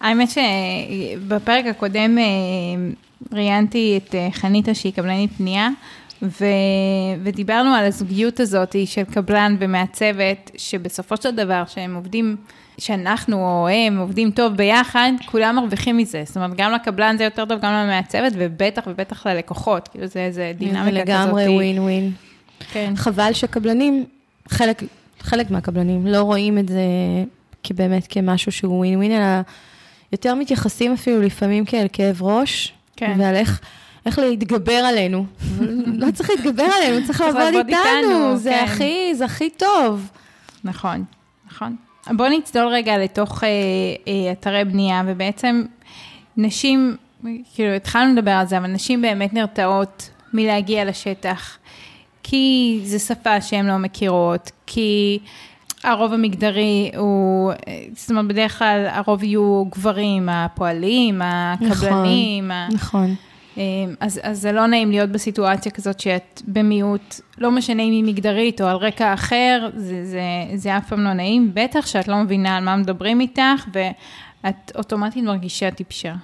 האמת 0.00 0.28
שבפרק 0.30 1.66
הקודם 1.66 2.18
אה, 2.18 2.24
ראיינתי 3.32 4.00
את 4.02 4.14
אה, 4.14 4.28
חניתה 4.32 4.74
שהיא 4.74 4.92
קבלנית 4.92 5.32
פנייה, 5.32 5.68
ו... 6.22 6.44
ודיברנו 7.22 7.74
על 7.74 7.84
הזוגיות 7.84 8.40
הזאת 8.40 8.76
של 8.84 9.04
קבלן 9.04 9.56
ומעצבת, 9.58 10.50
שבסופו 10.56 11.16
של 11.16 11.30
דבר 11.30 11.62
שהם 11.66 11.94
עובדים, 11.94 12.36
שאנחנו 12.78 13.36
או 13.36 13.68
הם 13.68 13.98
עובדים 13.98 14.30
טוב 14.30 14.52
ביחד, 14.56 15.12
כולם 15.26 15.56
מרוויחים 15.56 15.96
מזה. 15.96 16.22
זאת 16.26 16.36
אומרת, 16.36 16.56
גם 16.56 16.72
לקבלן 16.72 17.16
זה 17.18 17.24
יותר 17.24 17.44
טוב, 17.44 17.60
גם 17.60 17.72
למעצבת, 17.72 18.32
ובטח 18.36 18.82
ובטח 18.86 19.26
ללקוחות. 19.26 19.88
כאילו 19.88 20.06
זה 20.06 20.20
איזה 20.20 20.52
דינמיקה 20.58 20.80
כזאת. 20.90 21.08
לגמרי 21.08 21.48
ווין 21.48 21.78
ווין. 21.78 22.12
כן. 22.72 22.92
חבל 22.96 23.32
שקבלנים, 23.32 24.04
חלק, 24.48 24.82
חלק 25.20 25.50
מהקבלנים 25.50 26.06
לא 26.06 26.22
רואים 26.22 26.58
את 26.58 26.68
זה 26.68 26.82
כבאמת 27.64 28.06
כמשהו 28.08 28.52
שהוא 28.52 28.78
ווין 28.78 28.96
ווין, 28.96 29.12
אלא 29.12 29.40
יותר 30.12 30.34
מתייחסים 30.34 30.92
אפילו 30.92 31.22
לפעמים 31.22 31.64
כאל 31.64 31.86
כאב 31.92 32.22
ראש, 32.22 32.72
כן. 32.98 33.14
ועל 33.18 33.34
איך, 33.34 33.60
איך 34.06 34.18
להתגבר 34.18 34.72
עלינו. 34.72 35.26
לא 36.02 36.10
צריך 36.10 36.30
להתגבר 36.30 36.64
עלינו, 36.64 37.06
צריך 37.06 37.20
לעבוד 37.26 37.54
איתנו, 37.54 37.68
איתנו, 37.68 38.36
זה 38.36 38.50
כן. 38.50 38.64
הכי, 38.64 39.14
זה 39.14 39.24
הכי 39.24 39.50
טוב. 39.50 40.10
נכון, 40.64 41.04
נכון. 41.46 41.76
בואו 42.10 42.28
נצלול 42.38 42.66
רגע 42.66 42.98
לתוך 42.98 43.44
אה, 43.44 43.48
אה, 44.08 44.32
אתרי 44.32 44.64
בנייה, 44.64 45.02
ובעצם 45.06 45.64
נשים, 46.36 46.96
כאילו 47.54 47.72
התחלנו 47.74 48.12
לדבר 48.14 48.30
על 48.30 48.46
זה, 48.46 48.58
אבל 48.58 48.66
נשים 48.66 49.02
באמת 49.02 49.34
נרתעות 49.34 50.10
מלהגיע 50.32 50.84
לשטח, 50.84 51.58
כי 52.22 52.80
זו 52.84 52.98
שפה 52.98 53.40
שהן 53.40 53.66
לא 53.66 53.76
מכירות, 53.76 54.50
כי 54.66 55.18
הרוב 55.84 56.12
המגדרי 56.12 56.90
הוא, 56.96 57.52
אה, 57.52 57.56
זאת 57.96 58.10
אומרת, 58.10 58.26
בדרך 58.26 58.58
כלל 58.58 58.86
הרוב 58.90 59.24
יהיו 59.24 59.64
גברים, 59.72 60.28
הפועלים, 60.28 61.20
הקבלנים. 61.24 62.50
ה- 62.50 62.68
נכון. 62.72 63.14
אמ, 63.56 63.62
אז, 64.00 64.20
אז 64.22 64.40
זה 64.40 64.52
לא 64.52 64.66
נעים 64.66 64.90
להיות 64.90 65.10
בסיטואציה 65.10 65.72
כזאת 65.72 66.00
שאת 66.00 66.42
במיעוט, 66.46 67.14
לא 67.38 67.50
משנה 67.50 67.82
אם 67.82 67.92
היא 67.92 68.04
מגדרית 68.04 68.60
או 68.60 68.66
על 68.66 68.76
רקע 68.76 69.14
אחר, 69.14 69.68
זה, 69.76 70.04
זה, 70.04 70.20
זה 70.54 70.76
אף 70.76 70.88
פעם 70.88 71.00
לא 71.00 71.12
נעים, 71.12 71.50
בטח 71.54 71.86
שאת 71.86 72.08
לא 72.08 72.16
מבינה 72.16 72.56
על 72.56 72.64
מה 72.64 72.76
מדברים 72.76 73.20
איתך, 73.20 73.66
ואת 73.72 74.72
אוטומטית 74.76 75.24
מרגישה 75.24 75.70
טיפשה. 75.70 76.14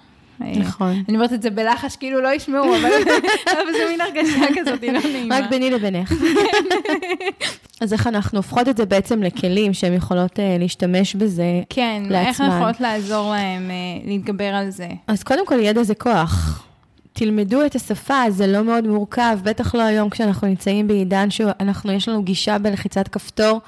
נכון. 0.40 1.02
אני 1.08 1.16
אומרת 1.16 1.32
את 1.32 1.42
זה 1.42 1.50
בלחש, 1.50 1.96
כאילו 1.96 2.20
לא 2.20 2.28
ישמעו, 2.34 2.64
אבל, 2.76 2.90
אבל 3.52 3.72
זה 3.72 3.84
מין 3.90 4.00
הרגשה 4.00 4.40
כזאת, 4.60 4.82
היא 4.82 4.92
לא 4.92 5.00
נעימה. 5.12 5.38
רק 5.38 5.50
ביני 5.50 5.70
לבינך. 5.70 6.12
אז 7.80 7.92
איך 7.92 8.06
אנחנו 8.06 8.38
הופכות 8.38 8.68
את 8.68 8.76
זה 8.76 8.86
בעצם 8.86 9.22
לכלים 9.22 9.74
שהן 9.74 9.92
יכולות 9.92 10.40
אה, 10.40 10.56
להשתמש 10.58 11.14
בזה 11.14 11.62
כן, 11.68 12.02
איך 12.04 12.12
לעצמן. 12.12 12.46
אנחנו 12.46 12.58
יכולות 12.58 12.80
לעזור 12.80 13.30
להם 13.30 13.70
אה, 13.70 13.74
להתגבר 14.04 14.54
על 14.54 14.70
זה? 14.70 14.88
אז 15.06 15.22
קודם 15.22 15.46
כל, 15.46 15.60
ידע 15.60 15.82
זה 15.82 15.94
כוח. 15.94 16.64
תלמדו 17.12 17.66
את 17.66 17.74
השפה, 17.74 18.22
זה 18.28 18.46
לא 18.46 18.64
מאוד 18.64 18.86
מורכב, 18.86 19.38
בטח 19.42 19.74
לא 19.74 19.82
היום 19.82 20.10
כשאנחנו 20.10 20.48
נמצאים 20.48 20.88
בעידן 20.88 21.30
שאנחנו, 21.30 21.92
יש 21.92 22.08
לנו 22.08 22.22
גישה 22.22 22.58
בלחיצת 22.58 23.08
כפתור 23.08 23.60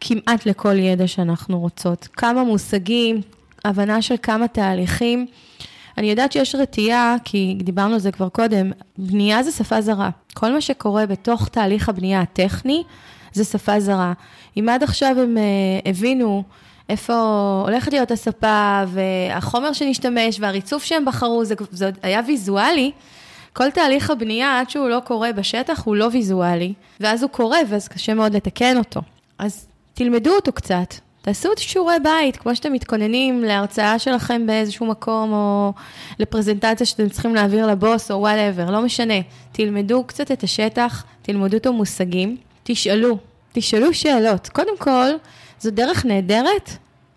כמעט 0.00 0.46
לכל 0.46 0.78
ידע 0.78 1.06
שאנחנו 1.06 1.58
רוצות. 1.58 2.08
כמה 2.12 2.44
מושגים, 2.44 3.20
הבנה 3.64 4.02
של 4.02 4.14
כמה 4.22 4.48
תהליכים. 4.48 5.26
אני 5.98 6.10
יודעת 6.10 6.32
שיש 6.32 6.54
רתיעה, 6.54 7.16
כי 7.24 7.58
דיברנו 7.62 7.94
על 7.94 8.00
זה 8.00 8.12
כבר 8.12 8.28
קודם, 8.28 8.70
בנייה 8.98 9.42
זה 9.42 9.52
שפה 9.52 9.80
זרה. 9.80 10.10
כל 10.34 10.52
מה 10.52 10.60
שקורה 10.60 11.06
בתוך 11.06 11.48
תהליך 11.48 11.88
הבנייה 11.88 12.20
הטכני, 12.20 12.82
זה 13.36 13.44
שפה 13.44 13.80
זרה. 13.80 14.12
אם 14.56 14.68
עד 14.68 14.82
עכשיו 14.82 15.16
הם 15.18 15.36
uh, 15.36 15.88
הבינו 15.88 16.42
איפה 16.88 17.14
הולכת 17.66 17.92
להיות 17.92 18.10
הספה, 18.10 18.82
והחומר 18.88 19.72
שנשתמש, 19.72 20.40
והריצוף 20.40 20.84
שהם 20.84 21.04
בחרו, 21.04 21.44
זה, 21.44 21.54
זה 21.70 21.90
היה 22.02 22.20
ויזואלי, 22.26 22.90
כל 23.52 23.70
תהליך 23.70 24.10
הבנייה, 24.10 24.60
עד 24.60 24.70
שהוא 24.70 24.88
לא 24.88 25.00
קורה 25.04 25.32
בשטח, 25.32 25.84
הוא 25.84 25.96
לא 25.96 26.08
ויזואלי, 26.12 26.72
ואז 27.00 27.22
הוא 27.22 27.30
קורה, 27.30 27.58
ואז 27.68 27.88
קשה 27.88 28.14
מאוד 28.14 28.36
לתקן 28.36 28.76
אותו. 28.76 29.00
אז 29.38 29.66
תלמדו 29.94 30.30
אותו 30.34 30.52
קצת, 30.52 30.94
תעשו 31.22 31.52
את 31.52 31.58
שיעורי 31.58 31.94
בית, 32.02 32.36
כמו 32.36 32.56
שאתם 32.56 32.72
מתכוננים 32.72 33.44
להרצאה 33.44 33.98
שלכם 33.98 34.46
באיזשהו 34.46 34.86
מקום, 34.86 35.32
או 35.32 35.72
לפרזנטציה 36.18 36.86
שאתם 36.86 37.08
צריכים 37.08 37.34
להעביר 37.34 37.66
לבוס, 37.66 38.10
או 38.10 38.16
וואטאבר, 38.16 38.70
לא 38.70 38.82
משנה. 38.82 39.14
תלמדו 39.52 40.04
קצת 40.04 40.32
את 40.32 40.42
השטח, 40.42 41.04
תלמדו 41.22 41.56
את 41.56 41.66
המושגים, 41.66 42.36
תשאלו, 42.68 43.18
תשאלו 43.52 43.94
שאלות. 43.94 44.48
קודם 44.48 44.78
כל, 44.78 45.08
זו 45.60 45.70
דרך 45.70 46.04
נהדרת 46.04 46.70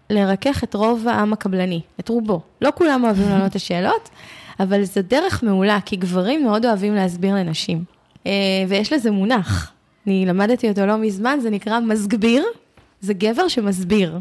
לרכך 0.10 0.64
את 0.64 0.74
רוב 0.74 1.08
העם 1.08 1.34
הקבלני, 1.34 1.82
את 2.00 2.10
רובו. 2.10 2.42
לא 2.62 2.70
כולם 2.76 3.04
אוהבים 3.04 3.30
לענות 3.30 3.52
את 3.52 3.56
השאלות, 3.56 4.10
אבל 4.60 4.84
זו 4.84 5.02
דרך 5.02 5.44
מעולה, 5.44 5.80
כי 5.86 5.96
גברים 5.96 6.44
מאוד 6.44 6.66
אוהבים 6.66 6.96
להסביר 6.96 7.36
לנשים. 7.36 7.84
אה, 8.28 8.32
ויש 8.68 8.94
לזה 8.94 9.12
מונח, 9.12 9.72
אני 10.08 10.26
למדתי 10.26 10.70
אותו 10.70 10.86
לא 10.86 10.98
מזמן, 10.98 11.40
זה 11.42 11.50
נקרא 11.50 11.80
מסגביר, 11.80 12.46
זה 13.02 13.14
גבר 13.14 13.48
שמסביר. 13.48 14.20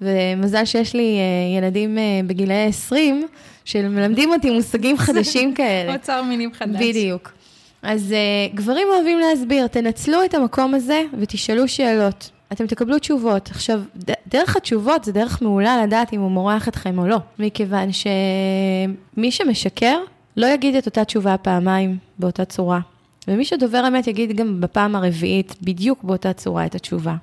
ומזל 0.00 0.64
שיש 0.64 0.94
לי 0.94 1.18
אה, 1.18 1.58
ילדים 1.58 1.98
אה, 1.98 2.20
בגילאי 2.26 2.66
20, 2.66 3.26
שמלמדים 3.64 4.30
אותי 4.30 4.50
מושגים 4.50 4.98
חדשים 5.06 5.54
כאלה. 5.54 5.94
אוצר 5.94 6.22
מינים 6.22 6.52
חדש. 6.52 6.80
בדיוק. 6.80 7.32
אז 7.82 8.14
uh, 8.14 8.56
גברים 8.56 8.88
אוהבים 8.94 9.18
להסביר, 9.18 9.66
תנצלו 9.66 10.24
את 10.24 10.34
המקום 10.34 10.74
הזה 10.74 11.02
ותשאלו 11.18 11.68
שאלות. 11.68 12.30
אתם 12.52 12.66
תקבלו 12.66 12.98
תשובות. 12.98 13.50
עכשיו, 13.50 13.80
ד- 14.10 14.14
דרך 14.28 14.56
התשובות 14.56 15.04
זה 15.04 15.12
דרך 15.12 15.42
מעולה 15.42 15.82
לדעת 15.82 16.12
אם 16.12 16.20
הוא 16.20 16.30
מורח 16.30 16.68
אתכם 16.68 16.98
או 16.98 17.06
לא, 17.06 17.16
מכיוון 17.38 17.88
שמי 17.92 19.30
שמשקר 19.30 19.98
לא 20.36 20.46
יגיד 20.46 20.74
את 20.74 20.86
אותה 20.86 21.04
תשובה 21.04 21.36
פעמיים 21.36 21.98
באותה 22.18 22.44
צורה. 22.44 22.80
ומי 23.28 23.44
שדובר 23.44 23.88
אמת 23.88 24.06
יגיד 24.06 24.36
גם 24.36 24.60
בפעם 24.60 24.96
הרביעית 24.96 25.54
בדיוק 25.62 26.04
באותה 26.04 26.32
צורה 26.32 26.66
את 26.66 26.74
התשובה. 26.74 27.14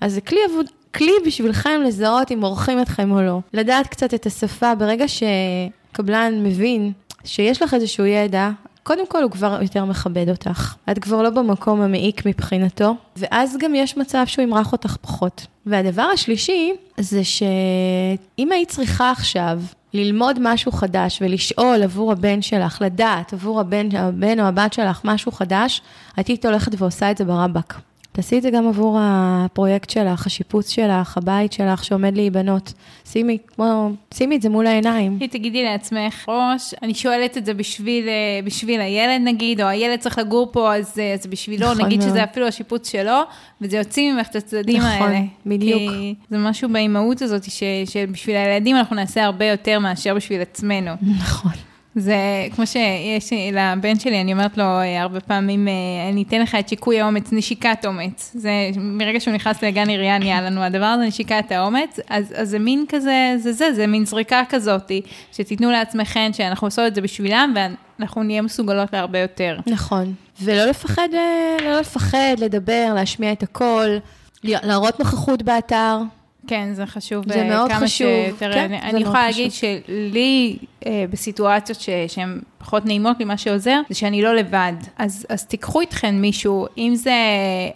אז 0.00 0.12
זה 0.12 0.20
כלי 0.20 0.38
עבוד... 0.50 0.66
כלי 0.94 1.12
בשבילכם 1.26 1.80
לזהות 1.86 2.32
אם 2.32 2.40
מורחים 2.40 2.82
אתכם 2.82 3.10
או 3.10 3.22
לא. 3.22 3.40
לדעת 3.52 3.86
קצת 3.86 4.14
את 4.14 4.26
השפה, 4.26 4.74
ברגע 4.74 5.04
שקבלן 5.08 6.44
מבין 6.44 6.92
שיש 7.24 7.62
לך 7.62 7.74
איזשהו 7.74 8.06
ידע, 8.06 8.50
קודם 8.82 9.06
כל 9.06 9.22
הוא 9.22 9.30
כבר 9.30 9.58
יותר 9.62 9.84
מכבד 9.84 10.28
אותך. 10.28 10.74
את 10.90 10.98
כבר 10.98 11.22
לא 11.22 11.30
במקום 11.30 11.80
המעיק 11.80 12.26
מבחינתו, 12.26 12.94
ואז 13.16 13.56
גם 13.60 13.74
יש 13.74 13.96
מצב 13.96 14.22
שהוא 14.26 14.42
ימרח 14.42 14.72
אותך 14.72 14.96
פחות. 15.00 15.46
והדבר 15.66 16.02
השלישי, 16.02 16.72
זה 17.00 17.24
שאם 17.24 18.52
היית 18.52 18.68
צריכה 18.68 19.10
עכשיו 19.10 19.60
ללמוד 19.94 20.38
משהו 20.40 20.72
חדש 20.72 21.18
ולשאול 21.22 21.82
עבור 21.82 22.12
הבן 22.12 22.42
שלך, 22.42 22.78
לדעת 22.84 23.32
עבור 23.32 23.60
הבן, 23.60 23.96
הבן 23.96 24.40
או 24.40 24.44
הבת 24.44 24.72
שלך 24.72 25.00
משהו 25.04 25.32
חדש, 25.32 25.82
היית 26.16 26.44
הולכת 26.44 26.72
ועושה 26.78 27.10
את 27.10 27.18
זה 27.18 27.24
ברבק. 27.24 27.74
תעשי 28.12 28.38
את 28.38 28.42
זה 28.42 28.50
גם 28.50 28.68
עבור 28.68 28.98
הפרויקט 29.00 29.90
שלך, 29.90 30.26
השיפוץ 30.26 30.70
שלך, 30.70 31.16
הבית 31.16 31.52
שלך 31.52 31.84
שעומד 31.84 32.16
להיבנות. 32.16 32.72
שימי, 33.04 33.38
כמו, 33.46 33.90
שימי 34.14 34.36
את 34.36 34.42
זה 34.42 34.48
מול 34.48 34.66
העיניים. 34.66 35.18
תגידי 35.30 35.64
לעצמך, 35.64 36.28
ראש, 36.28 36.74
אני 36.82 36.94
שואלת 36.94 37.38
את 37.38 37.46
זה 37.46 37.54
בשביל, 37.54 38.08
אה, 38.08 38.40
בשביל 38.44 38.80
הילד 38.80 39.20
נגיד, 39.24 39.60
או 39.60 39.66
הילד 39.66 39.98
צריך 39.98 40.18
לגור 40.18 40.48
פה, 40.52 40.74
אז 40.76 40.98
אה, 40.98 41.14
זה 41.20 41.28
בשבילו, 41.28 41.72
נכון 41.72 41.84
נגיד 41.84 41.98
מאוד. 41.98 42.10
שזה 42.10 42.24
אפילו 42.24 42.46
השיפוץ 42.46 42.90
שלו, 42.90 43.20
וזה 43.60 43.76
יוציא 43.76 44.12
ממך 44.12 44.28
את 44.28 44.36
הצדדים 44.36 44.76
נכון, 44.76 44.90
האלה. 44.90 45.20
בדיוק. 45.46 45.80
כי 45.92 46.14
זה 46.30 46.38
משהו 46.38 46.68
באימהות 46.68 47.22
הזאת, 47.22 47.50
ש, 47.50 47.62
שבשביל 47.84 48.36
הילדים 48.36 48.76
אנחנו 48.76 48.96
נעשה 48.96 49.24
הרבה 49.24 49.44
יותר 49.44 49.78
מאשר 49.78 50.14
בשביל 50.14 50.40
עצמנו. 50.40 50.90
נכון. 51.20 51.52
זה 51.96 52.16
כמו 52.54 52.66
שיש 52.66 53.32
לבן 53.52 53.98
שלי, 53.98 54.20
אני 54.20 54.32
אומרת 54.32 54.58
לו 54.58 54.64
אה, 54.64 55.02
הרבה 55.02 55.20
פעמים, 55.20 55.68
אה, 55.68 55.72
אני 56.12 56.22
אתן 56.22 56.40
לך 56.40 56.54
את 56.54 56.68
שיקוי 56.68 57.00
האומץ, 57.00 57.32
נשיקת 57.32 57.84
אומץ. 57.86 58.32
זה 58.34 58.50
מרגע 58.76 59.20
שהוא 59.20 59.34
נכנס 59.34 59.62
לגן 59.62 59.88
עירייה 59.88 60.18
נהיה 60.18 60.40
לנו 60.40 60.62
הדבר 60.62 60.84
הזה, 60.84 61.04
נשיקת 61.04 61.52
האומץ, 61.52 61.98
אז, 62.08 62.34
אז 62.36 62.48
זה 62.50 62.58
מין 62.58 62.84
כזה, 62.88 63.34
זה 63.38 63.52
זה, 63.52 63.72
זה 63.72 63.86
מין 63.86 64.06
זריקה 64.06 64.42
כזאת, 64.48 64.92
שתיתנו 65.32 65.70
לעצמכם 65.70 66.30
שאנחנו 66.32 66.66
עושות 66.66 66.86
את 66.86 66.94
זה 66.94 67.00
בשבילם, 67.00 67.54
ואנחנו 67.56 68.22
נהיה 68.22 68.42
מסוגלות 68.42 68.92
להרבה 68.92 69.18
יותר. 69.18 69.58
נכון. 69.66 70.14
ולא 70.42 70.64
לפחד, 70.64 71.08
אה, 71.14 71.56
לא 71.64 71.80
לפחד 71.80 72.34
לדבר, 72.38 72.92
להשמיע 72.94 73.32
את 73.32 73.42
הקול, 73.42 73.98
להראות 74.44 74.98
נוכחות 74.98 75.42
באתר. 75.42 75.98
כן, 76.46 76.74
זה 76.74 76.86
חשוב. 76.86 77.32
זה 77.32 77.42
אה, 77.42 77.48
מאוד 77.48 77.72
חשוב. 77.72 77.86
שיותר, 77.88 78.52
כן, 78.52 78.58
אני, 78.58 78.80
זה 78.80 78.82
אני 78.82 78.92
מאוד 78.92 79.02
יכולה 79.02 79.28
חשוב. 79.28 79.42
להגיד 79.42 79.52
שלי, 79.52 80.56
אה, 80.86 81.04
בסיטואציות 81.10 81.80
ש, 81.80 81.88
שהן 82.08 82.40
פחות 82.62 82.86
נעימות 82.86 83.18
לי, 83.18 83.24
מה 83.24 83.36
שעוזר, 83.36 83.80
זה 83.88 83.94
שאני 83.94 84.22
לא 84.22 84.34
לבד. 84.34 84.72
אז, 84.98 85.26
אז 85.28 85.44
תיקחו 85.46 85.80
איתכם 85.80 86.14
מישהו, 86.20 86.66
אם 86.78 86.92
זה 86.94 87.14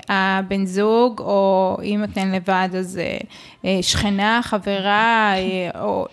הבן 0.08 0.66
זוג, 0.66 1.20
או 1.20 1.76
אם 1.82 2.04
אתן 2.04 2.30
לבד, 2.32 2.68
אז 2.78 2.98
אה, 3.02 3.16
אה, 3.64 3.78
שכנה, 3.82 4.40
חברה, 4.42 5.32
אה, 5.36 5.80
או 5.80 6.06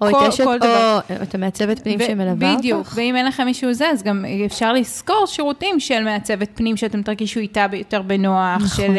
או 0.00 0.06
כל, 0.10 0.26
את 0.26 0.28
אשת, 0.28 0.44
כל 0.44 0.58
דבר. 0.58 0.98
או 1.10 1.22
את 1.22 1.34
המעצבת 1.34 1.78
פנים 1.84 1.98
ו- 2.00 2.04
שמלווה 2.06 2.50
אותך. 2.50 2.58
בדיוק, 2.58 2.86
ואם 2.94 3.16
אין 3.16 3.26
לכם 3.26 3.44
מישהו 3.44 3.72
זה, 3.72 3.90
אז 3.90 4.02
גם 4.02 4.24
אפשר 4.46 4.72
לשכור 4.72 5.24
שירותים 5.26 5.80
של 5.80 6.04
מעצבת 6.04 6.48
פנים, 6.54 6.76
שאתם 6.76 7.02
תרגישו 7.02 7.40
איתה 7.40 7.66
יותר 7.72 8.02
בנוח, 8.02 8.62
נכון. 8.62 8.84
של 8.86 8.96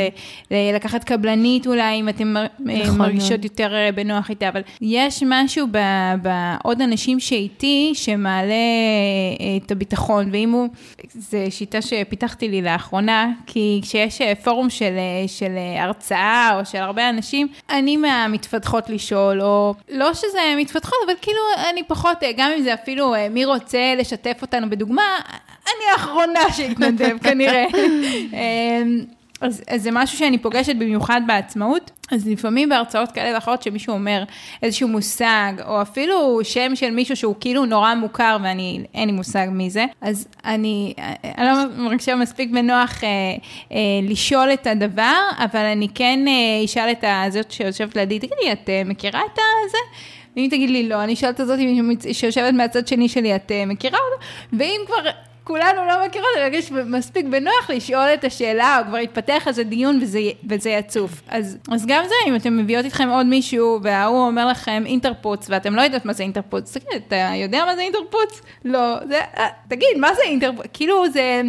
לקחת 0.76 1.04
קבלנית 1.04 1.68
אולי, 1.68 2.00
אם 2.00 2.10
אתם 2.10 2.28
מר- 2.34 2.46
נכון 2.60 2.98
מרגישות 2.98 3.32
מאוד. 3.32 3.44
יותר 3.44 3.74
בנוח 3.96 4.30
איתה, 4.30 4.50
אבל 4.50 4.62
יש 4.82 5.24
משהו 5.28 5.68
בעוד 6.22 6.82
אנשים 6.82 7.20
שאיתי, 7.20 7.92
שמעלה 7.94 8.54
את 9.66 9.72
הביטחון, 9.72 10.30
ואם 10.32 10.52
הוא, 10.52 10.70
זו 11.14 11.38
שיטה 11.50 11.82
שפיתחתי 11.82 12.48
לי 12.48 12.62
לאחרונה, 12.62 13.32
כי 13.46 13.80
כשיש 13.84 14.22
אה, 14.22 14.34
פורום 14.44 14.70
של, 14.70 14.94
אה, 14.98 15.28
של 15.28 15.52
אה, 15.58 15.84
הרצאה, 15.84 16.60
או 16.60 16.66
של 16.66 16.78
הרבה 16.78 17.10
אנשים, 17.10 17.48
אני 17.70 17.98
מהמתפתחות 17.98 18.90
לשאול, 18.90 19.42
או 19.42 19.74
לא 19.90 20.14
שזה 20.14 20.40
מתפתחות, 20.58 20.98
אבל 21.06 21.14
כאילו 21.22 21.40
אני 21.70 21.84
פחות, 21.84 22.24
אה, 22.24 22.32
גם 22.38 22.52
אם 22.58 22.64
זה 22.64 22.74
אפילו 22.74 23.16
אה, 23.16 23.30
מי 23.30 23.46
רוצה 23.46 23.94
לשתף 23.98 24.38
אותנו 24.42 24.70
בדוגמה, 24.70 25.20
אני 25.66 25.92
האחרונה 25.94 26.40
שהתנדב 26.52 27.18
כנראה. 27.24 27.66
אז, 29.42 29.64
אז 29.68 29.84
זה 29.84 29.90
משהו 29.94 30.18
שאני 30.18 30.38
פוגשת 30.38 30.76
במיוחד 30.76 31.22
בעצמאות, 31.28 31.92
אז 32.12 32.28
לפעמים 32.28 32.70
בהרצאות 32.70 33.12
כאלה 33.12 33.36
ואחרות 33.36 33.64
שמישהו 33.64 33.94
אומר 33.94 34.24
איזשהו 34.64 34.88
מושג, 34.88 35.54
או 35.66 35.82
אפילו 35.82 36.40
שם 36.44 36.76
של 36.76 36.92
מישהו 36.92 37.16
שהוא 37.16 37.36
כאילו 37.40 37.66
נורא 37.66 37.96
מוכר 37.96 38.38
ואני, 38.44 38.84
אין 38.94 39.10
לי 39.10 39.16
מושג 39.16 39.48
מי 39.52 39.70
זה, 39.70 39.86
אז 40.02 40.28
אני, 40.46 40.94
אני 41.38 41.46
לא 41.46 41.54
מרגישה 41.78 42.16
מספיק 42.16 42.52
בנוח 42.52 43.04
אה, 43.04 43.10
אה, 43.72 43.78
לשאול 44.04 44.54
את 44.54 44.68
הדבר, 44.68 45.20
אבל 45.38 45.66
אני 45.66 45.88
כן 45.96 46.20
אה, 46.28 46.66
אשאל 46.66 46.92
את 46.92 47.04
הזאת 47.08 47.52
שיושבת 47.52 47.96
לידי, 47.96 48.20
תגידי, 48.20 48.52
את 48.52 48.70
אה, 48.70 48.82
מכירה 48.86 49.20
את 49.34 49.40
הזה? 49.66 49.78
ואם 50.36 50.48
תגיד 50.52 50.70
לי 50.70 50.90
לא, 50.90 51.04
אני 51.04 51.14
אשאל 51.14 51.30
את 51.30 51.40
הזאת 51.40 51.60
שיושבת 52.12 52.54
מהצד 52.54 52.88
שני 52.88 53.10
שלי, 53.10 53.36
את 53.36 53.52
אה, 53.52 53.66
מכירה 53.66 54.00
אותו? 54.00 54.26
ואם 54.54 54.82
כבר 54.88 55.10
כולנו 55.52 55.86
לא 55.88 56.06
מכירות, 56.08 56.28
אני 56.36 56.44
מרגיש 56.44 56.72
מספיק 56.72 57.26
בנוח 57.26 57.70
לשאול 57.70 58.08
את 58.14 58.24
השאלה, 58.24 58.80
או 58.80 58.86
כבר 58.86 58.98
יתפתח 58.98 59.48
איזה 59.48 59.64
דיון 59.64 60.00
וזה, 60.02 60.20
וזה 60.50 60.70
יצוף. 60.70 61.22
אז, 61.28 61.58
אז 61.72 61.86
גם 61.86 62.04
זה, 62.08 62.16
אם 62.28 62.36
אתם 62.36 62.58
מביאות 62.58 62.86
איתכם 62.86 63.10
עוד 63.10 63.26
מישהו, 63.26 63.80
וההוא 63.84 64.28
אומר 64.28 64.48
לכם 64.48 64.84
אינטרפוץ, 64.86 65.48
ואתם 65.50 65.76
לא 65.76 65.82
יודעת 65.82 66.06
מה 66.06 66.14
זה 66.14 66.24
אינטרפוץ, 66.24 66.78
תגיד, 66.78 67.02
אתה 67.08 67.16
יודע 67.36 67.66
מה 67.66 67.76
זה 67.76 67.82
אינטרפוץ? 67.82 68.42
לא, 68.66 68.96
זה, 69.08 69.20
אה, 69.38 69.48
תגיד, 69.68 69.98
מה 69.98 70.14
זה 70.14 70.22
אינטרפוץ? 70.24 70.66
כאילו, 70.74 71.10
זה, 71.10 71.42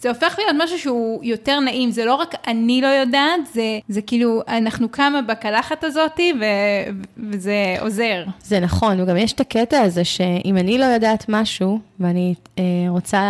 זה 0.00 0.08
הופך 0.08 0.38
להיות 0.38 0.56
משהו 0.58 0.78
שהוא 0.78 1.24
יותר 1.24 1.60
נעים, 1.60 1.90
זה 1.90 2.04
לא 2.04 2.14
רק 2.14 2.34
אני 2.46 2.80
לא 2.80 2.86
יודעת, 2.86 3.46
זה, 3.52 3.78
זה 3.88 4.02
כאילו, 4.02 4.42
אנחנו 4.48 4.92
כמה 4.92 5.22
בקלחת 5.22 5.84
הזאתי, 5.84 6.32
ו, 6.40 6.44
וזה 7.30 7.76
עוזר. 7.80 8.24
זה 8.42 8.60
נכון, 8.60 9.00
וגם 9.00 9.16
יש 9.16 9.32
את 9.32 9.40
הקטע 9.40 9.80
הזה 9.80 10.04
שאם 10.04 10.56
אני 10.56 10.78
לא 10.78 10.84
יודעת 10.84 11.24
משהו, 11.28 11.78
ואני 12.00 12.34
אה, 12.58 12.64
רוצה, 12.88 13.22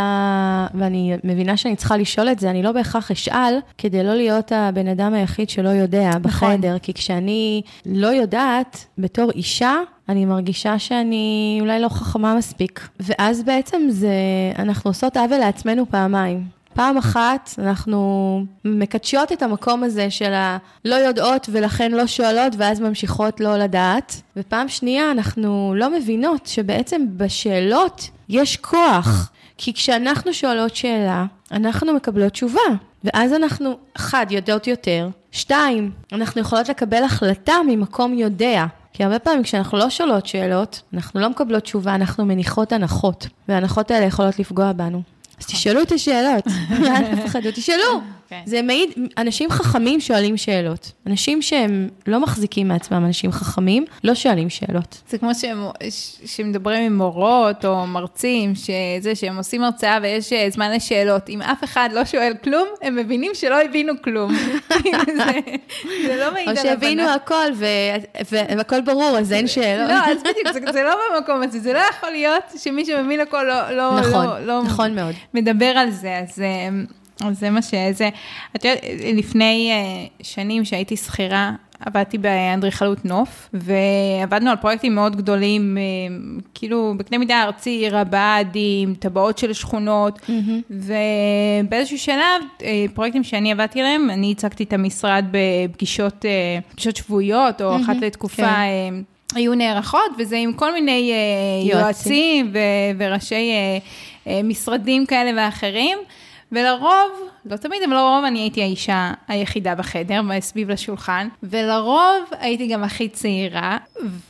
ואני 0.74 1.16
מבינה 1.24 1.56
שאני 1.56 1.76
צריכה 1.76 1.96
לשאול 1.96 2.28
את 2.28 2.38
זה, 2.38 2.50
אני 2.50 2.62
לא 2.62 2.72
בהכרח 2.72 3.10
אשאל, 3.10 3.58
כדי 3.78 4.04
לא 4.04 4.14
להיות 4.14 4.52
הבן 4.52 4.88
אדם 4.88 5.14
היחיד 5.14 5.50
שלא 5.50 5.68
יודע 5.68 6.10
בחדר, 6.22 6.78
כי 6.78 6.94
כשאני 6.94 7.62
לא 7.86 8.06
יודעת, 8.06 8.86
בתור 8.98 9.30
אישה, 9.30 9.74
אני 10.08 10.24
מרגישה 10.24 10.78
שאני 10.78 11.58
אולי 11.60 11.80
לא 11.80 11.88
חכמה 11.88 12.34
מספיק. 12.34 12.88
ואז 13.00 13.42
בעצם 13.42 13.82
זה, 13.88 14.12
אנחנו 14.58 14.90
עושות 14.90 15.16
עוול 15.16 15.38
לעצמנו 15.38 15.86
פעמיים. 15.90 16.58
פעם 16.74 16.96
אחת 16.96 17.50
אנחנו 17.58 18.44
מקדשות 18.64 19.32
את 19.32 19.42
המקום 19.42 19.82
הזה 19.84 20.10
של 20.10 20.32
הלא 20.32 20.94
יודעות 20.94 21.48
ולכן 21.52 21.92
לא 21.92 22.06
שואלות 22.06 22.52
ואז 22.56 22.80
ממשיכות 22.80 23.40
לא 23.40 23.56
לדעת. 23.56 24.22
ופעם 24.36 24.68
שנייה 24.68 25.10
אנחנו 25.10 25.74
לא 25.76 25.90
מבינות 25.90 26.46
שבעצם 26.46 27.02
בשאלות 27.16 28.10
יש 28.28 28.56
כוח. 28.56 29.30
כי 29.58 29.72
כשאנחנו 29.72 30.34
שואלות 30.34 30.76
שאלה, 30.76 31.24
אנחנו 31.52 31.94
מקבלות 31.94 32.32
תשובה. 32.32 32.60
ואז 33.04 33.32
אנחנו, 33.32 33.76
אחד, 33.96 34.26
יודעות 34.30 34.66
יותר, 34.66 35.08
שתיים, 35.32 35.90
אנחנו 36.12 36.40
יכולות 36.40 36.68
לקבל 36.68 37.04
החלטה 37.04 37.54
ממקום 37.66 38.14
יודע. 38.14 38.66
כי 38.92 39.04
הרבה 39.04 39.18
פעמים 39.18 39.42
כשאנחנו 39.42 39.78
לא 39.78 39.90
שואלות 39.90 40.26
שאלות, 40.26 40.82
אנחנו 40.94 41.20
לא 41.20 41.30
מקבלות 41.30 41.62
תשובה, 41.62 41.94
אנחנו 41.94 42.24
מניחות 42.26 42.72
הנחות, 42.72 43.26
וההנחות 43.48 43.90
האלה 43.90 44.06
יכולות 44.06 44.38
לפגוע 44.38 44.72
בנו. 44.72 45.02
אז 45.40 45.46
תשאלו 45.46 45.82
את 45.82 45.92
השאלות, 45.92 46.44
אל 46.86 47.16
תפחדו, 47.16 47.48
תשאלו. 47.54 48.00
כן. 48.30 48.40
זה 48.44 48.62
מעיד, 48.62 48.90
אנשים 49.18 49.50
חכמים 49.50 50.00
שואלים 50.00 50.36
שאלות. 50.36 50.92
אנשים 51.06 51.42
שהם 51.42 51.88
לא 52.06 52.20
מחזיקים 52.20 52.68
מעצמם 52.68 53.04
אנשים 53.04 53.32
חכמים, 53.32 53.84
לא 54.04 54.14
שואלים 54.14 54.50
שאלות. 54.50 55.02
זה 55.08 55.18
כמו 55.18 55.34
שהם, 55.34 55.64
שמדברים 56.26 56.82
עם 56.82 56.96
מורות 56.96 57.64
או 57.64 57.86
מרצים, 57.86 58.54
שזה, 58.54 59.14
שהם 59.14 59.36
עושים 59.36 59.62
הרצאה 59.64 59.98
ויש 60.02 60.32
אה, 60.32 60.50
זמן 60.50 60.72
לשאלות. 60.72 61.28
אם 61.28 61.42
אף 61.42 61.64
אחד 61.64 61.88
לא 61.92 62.04
שואל 62.04 62.32
כלום, 62.44 62.68
הם 62.82 62.96
מבינים 62.96 63.30
שלא 63.34 63.62
הבינו 63.62 63.92
כלום. 64.04 64.34
זה, 65.16 65.24
זה 66.06 66.16
לא 66.16 66.32
מעיד 66.32 66.48
או 66.48 66.50
על 66.50 66.56
שהבינו 66.56 67.02
הבנה. 67.02 67.14
הכל 67.14 67.46
ו- 67.54 68.26
והכל 68.56 68.80
ברור, 68.80 69.18
אז 69.18 69.32
אין 69.32 69.46
שאלות. 69.46 69.90
לא, 69.90 69.94
אז 69.94 70.18
בדיוק, 70.20 70.52
זה, 70.52 70.72
זה 70.72 70.82
לא 70.82 70.94
במקום 71.14 71.42
הזה, 71.42 71.60
זה 71.60 71.72
לא 71.72 71.80
יכול 71.90 72.10
להיות 72.10 72.42
שמי 72.56 72.84
שמבין 72.84 73.20
הכל 73.20 73.42
לא, 73.42 73.70
לא, 73.70 74.00
נכון, 74.00 74.26
לא, 74.26 74.40
לא 74.46 74.62
נכון 74.62 74.94
מאוד. 74.94 75.14
מדבר 75.34 75.66
על 75.66 75.90
זה, 75.90 76.18
אז, 76.18 76.40
אה, 76.42 76.68
אז 77.24 77.38
זה 77.38 77.50
מה 77.50 77.62
שזה. 77.62 78.08
את 78.56 78.64
יודעת, 78.64 78.84
לפני 79.14 79.70
אה, 79.72 80.06
שנים 80.22 80.64
שהייתי 80.64 80.96
שכירה, 80.96 81.52
עבדתי 81.80 82.18
באדריכלות 82.18 83.04
נוף, 83.04 83.50
ועבדנו 83.52 84.50
על 84.50 84.56
פרויקטים 84.56 84.94
מאוד 84.94 85.16
גדולים, 85.16 85.78
אה, 85.78 85.82
כאילו 86.54 86.94
בקנה 86.96 87.18
מידה 87.18 87.42
ארצי, 87.42 87.70
עיר 87.70 87.98
הבה"דים, 87.98 88.94
טבעות 88.94 89.38
של 89.38 89.52
שכונות, 89.52 90.18
ובאיזשהו 90.70 91.98
שלב, 91.98 92.42
אה, 92.62 92.84
פרויקטים 92.94 93.24
שאני 93.24 93.52
עבדתי 93.52 93.80
עליהם, 93.80 94.10
אני 94.10 94.32
הצגתי 94.32 94.64
את 94.64 94.72
המשרד 94.72 95.24
בפגישות 95.30 96.24
פגישות 96.72 96.96
שבועיות, 96.96 97.62
או 97.62 97.76
אחת 97.76 97.96
לתקופה. 98.00 98.42
כן. 98.42 98.94
היו 99.34 99.54
נערכות, 99.54 100.10
וזה 100.18 100.36
עם 100.36 100.52
כל 100.52 100.72
מיני 100.72 101.12
יועצים. 101.64 101.80
יועצים 101.80 102.50
ו- 102.52 102.58
וראשי 102.98 103.52
משרדים 104.44 105.06
כאלה 105.06 105.30
ואחרים, 105.36 105.98
ולרוב, 106.52 107.28
לא 107.44 107.56
תמיד, 107.56 107.82
אבל 107.86 107.94
לרוב 107.94 108.24
אני 108.24 108.38
הייתי 108.38 108.62
האישה 108.62 109.12
היחידה 109.28 109.74
בחדר, 109.74 110.20
סביב 110.40 110.70
לשולחן, 110.70 111.28
ולרוב 111.42 112.24
הייתי 112.40 112.66
גם 112.66 112.84
הכי 112.84 113.08
צעירה, 113.08 113.78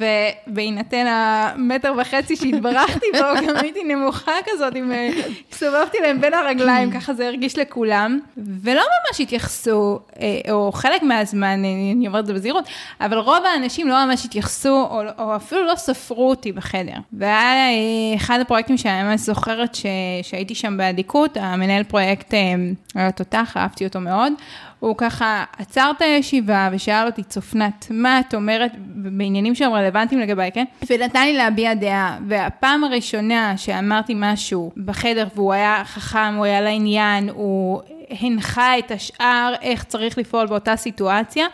ובהינתן 0.01 1.07
המטר 1.07 1.95
וחצי 2.01 2.37
שהתברכתי 2.37 3.07
בו, 3.13 3.19
גם 3.49 3.57
הייתי 3.57 3.85
נמוכה 3.85 4.33
כזאת, 4.45 4.75
עם, 4.75 4.93
אה, 4.93 5.11
הסתובבתי 5.53 5.99
להם 6.03 6.21
בין 6.21 6.35
הרגליים, 6.35 6.91
ככה 6.91 7.15
זה 7.15 7.27
הרגיש 7.27 7.59
לכולם, 7.59 8.21
ולא 8.37 8.83
ממש 8.83 9.21
התייחסו, 9.21 9.99
אה, 10.21 10.41
או 10.51 10.73
חלק 10.73 11.03
מהזמן, 11.03 11.65
אה, 11.65 11.93
אני 11.97 12.07
אומרת 12.07 12.21
את 12.21 12.27
זה 12.27 12.35
בזהירות, 12.35 12.65
אבל 13.01 13.19
רוב 13.19 13.45
האנשים 13.55 13.89
לא 13.89 14.07
ממש 14.07 14.25
התייחסו, 14.25 14.87
או, 14.91 15.03
או 15.19 15.37
אפילו 15.37 15.65
לא 15.67 15.77
ספרו 15.77 16.31
אותי 16.31 16.53
בחדר. 16.53 16.97
והיה 17.13 17.71
אה, 17.71 18.17
אחד 18.17 18.39
הפרויקטים 18.41 18.77
שאני 18.77 19.03
ממש 19.03 19.21
זוכרת 19.21 19.75
ש, 19.75 19.87
שהייתי 20.23 20.55
שם 20.55 20.77
באדיקות, 20.77 21.37
המנהל 21.41 21.83
פרויקט 21.83 22.08
אה, 22.35 22.55
היה 22.95 23.13
תותח, 23.13 23.57
אהבתי 23.57 23.85
אותו 23.85 24.01
מאוד. 24.01 24.33
הוא 24.81 24.95
ככה 24.99 25.45
עצר 25.59 25.91
את 25.97 26.03
הישיבה 26.03 26.69
ושאל 26.73 27.07
אותי, 27.07 27.23
צופנת, 27.23 27.87
מה 27.91 28.21
את 28.21 28.35
אומרת 28.35 28.73
בעניינים 28.79 29.55
שהם 29.55 29.73
רלוונטיים 29.73 30.21
לגביי, 30.21 30.53
כן? 30.53 30.65
ונתן 30.91 31.25
לי 31.25 31.33
להביע 31.33 31.75
דעה. 31.75 32.19
והפעם 32.29 32.85
הראשונה 32.85 33.57
שאמרתי 33.57 34.13
משהו 34.17 34.73
בחדר 34.85 35.27
והוא 35.35 35.53
היה 35.53 35.83
חכם, 35.85 36.35
הוא 36.37 36.45
היה 36.45 36.61
לעניין, 36.61 37.29
הוא 37.29 37.81
הנחה 38.11 38.79
את 38.79 38.91
השאר 38.91 39.55
איך 39.63 39.85
צריך 39.85 40.19
לפעול 40.19 40.47
באותה 40.47 40.77
סיטואציה, 40.77 41.47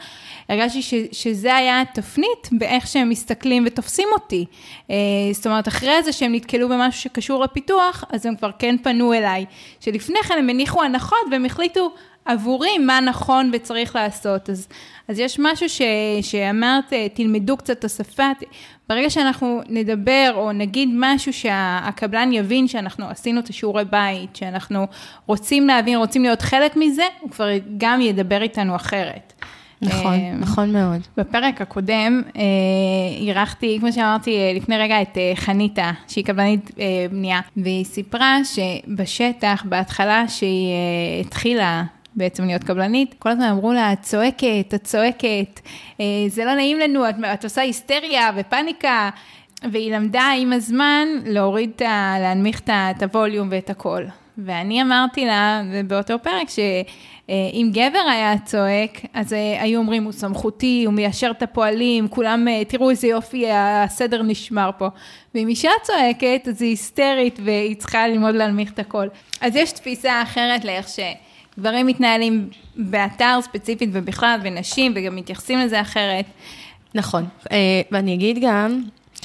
הרגשתי 0.49 0.83
ש, 0.83 0.95
שזה 1.13 1.55
היה 1.55 1.81
התפנית 1.81 2.49
באיך 2.53 2.87
שהם 2.87 3.09
מסתכלים 3.09 3.65
ותופסים 3.67 4.09
אותי. 4.13 4.45
אה, 4.91 4.97
זאת 5.33 5.47
אומרת, 5.47 5.69
אחרי 5.69 6.03
זה 6.03 6.13
שהם 6.13 6.35
נתקלו 6.35 6.69
במשהו 6.69 7.03
שקשור 7.03 7.45
לפיתוח, 7.45 8.05
אז 8.11 8.27
הם 8.27 8.37
כבר 8.37 8.51
כן 8.59 8.77
פנו 8.83 9.13
אליי. 9.13 9.45
שלפני 9.81 10.19
כן 10.29 10.39
הם 10.39 10.49
הניחו 10.49 10.83
הנחות 10.83 11.19
והם 11.31 11.45
החליטו 11.45 11.91
עבורי 12.25 12.79
מה 12.79 13.01
נכון 13.01 13.51
וצריך 13.53 13.97
לעשות. 13.97 14.51
אז, 14.51 14.69
אז 15.09 15.19
יש 15.19 15.39
משהו 15.39 15.69
ש, 15.69 15.83
שאמרת, 16.23 16.93
אה, 16.93 17.07
תלמדו 17.09 17.57
קצת 17.57 17.79
את 17.79 17.85
השפה. 17.85 18.31
ברגע 18.89 19.11
שאנחנו 19.11 19.61
נדבר 19.69 20.33
או 20.35 20.53
נגיד 20.53 20.89
משהו 20.93 21.33
שהקבלן 21.33 22.33
יבין 22.33 22.69
שאנחנו 22.69 23.09
עשינו 23.09 23.41
את 23.41 23.49
השיעורי 23.49 23.85
בית, 23.85 24.37
שאנחנו 24.37 24.87
רוצים 25.27 25.67
להבין, 25.67 25.99
רוצים 25.99 26.23
להיות 26.23 26.43
חלק 26.43 26.77
מזה, 26.77 27.05
הוא 27.21 27.31
כבר 27.31 27.49
גם 27.79 28.01
ידבר 28.01 28.43
איתנו 28.43 28.77
אחרת. 28.77 29.33
נכון, 29.85 30.13
אה, 30.15 30.33
נכון 30.41 30.73
מאוד. 30.73 31.01
בפרק 31.17 31.61
הקודם 31.61 32.23
אה, 32.37 32.43
אירחתי, 33.21 33.77
כמו 33.81 33.93
שאמרתי 33.93 34.37
אה, 34.37 34.53
לפני 34.57 34.77
רגע, 34.79 35.03
את 35.03 35.19
אה, 35.19 35.33
חניתה, 35.35 35.91
שהיא 36.09 36.25
קבלנית 36.25 36.71
אה, 36.79 36.85
בנייה, 37.11 37.41
והיא 37.57 37.85
סיפרה 37.85 38.39
שבשטח, 38.45 39.63
בהתחלה 39.69 40.29
שהיא 40.29 40.69
אה, 40.73 41.21
התחילה 41.21 41.85
בעצם 42.17 42.45
להיות 42.45 42.65
קבלנית, 42.65 43.15
כל 43.19 43.29
הזמן 43.29 43.45
אמרו 43.45 43.73
לה, 43.73 43.93
את 43.93 44.03
צועקת, 44.03 44.75
את 44.75 44.85
צועקת, 44.85 45.61
זה 46.29 46.45
לא 46.45 46.55
נעים 46.55 46.79
לנו, 46.79 47.09
את, 47.09 47.15
את 47.35 47.45
עושה 47.45 47.61
היסטריה 47.63 48.31
ופאניקה. 48.37 49.11
והיא 49.73 49.95
למדה 49.97 50.31
עם 50.39 50.53
הזמן 50.53 51.09
להוריד, 51.27 51.71
את 51.77 51.83
ה- 51.83 52.17
להנמיך 52.21 52.61
את 52.69 53.03
הווליום 53.03 53.49
ואת 53.51 53.71
הקול. 53.71 54.07
ואני 54.39 54.83
אמרתי 54.83 55.25
לה, 55.27 55.63
באותו 55.87 56.19
פרק, 56.23 56.47
שאם 57.29 57.71
גבר 57.73 58.09
היה 58.13 58.35
צועק, 58.45 59.01
אז 59.15 59.33
אה, 59.33 59.63
היו 59.63 59.79
אומרים, 59.79 60.05
הוא 60.05 60.13
סמכותי, 60.13 60.83
הוא 60.87 60.95
מיישר 60.95 61.31
את 61.39 61.43
הפועלים, 61.43 62.09
כולם, 62.09 62.49
אה, 62.49 62.63
תראו 62.65 62.91
איזה 62.91 63.07
יופי, 63.07 63.45
הסדר 63.53 64.23
נשמר 64.23 64.71
פה. 64.79 64.89
ואם 65.35 65.49
אישה 65.49 65.71
צועקת, 65.83 66.49
אז 66.49 66.63
היא 66.63 66.71
היסטרית 66.71 67.39
והיא 67.45 67.77
צריכה 67.77 68.09
ללמוד 68.09 68.35
להנמיך 68.35 68.73
את 68.73 68.79
הקול. 68.79 69.09
אז 69.41 69.57
יש 69.57 69.73
תפיסה 69.73 70.23
אחרת 70.23 70.65
לאיך 70.65 70.87
שגברים 70.89 71.87
מתנהלים 71.87 72.49
באתר 72.77 73.39
ספציפית 73.43 73.89
ובכלל, 73.93 74.41
ונשים, 74.43 74.93
וגם 74.97 75.17
מתייחסים 75.17 75.59
לזה 75.59 75.81
אחרת. 75.81 76.25
נכון. 76.95 77.25
אה, 77.53 77.57
ואני 77.91 78.15
אגיד 78.15 78.39
גם, 78.43 78.83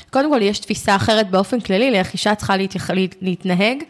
קודם 0.10 0.32
כל 0.32 0.42
יש 0.42 0.60
תפיסה 0.60 0.96
אחרת 0.96 1.30
באופן 1.30 1.60
כללי 1.60 1.92
לאיך 1.92 2.14
אישה 2.14 2.36
צריכה 2.36 2.58
להתייח... 2.58 2.90
להת- 2.90 3.16
להתנהג. 3.22 3.84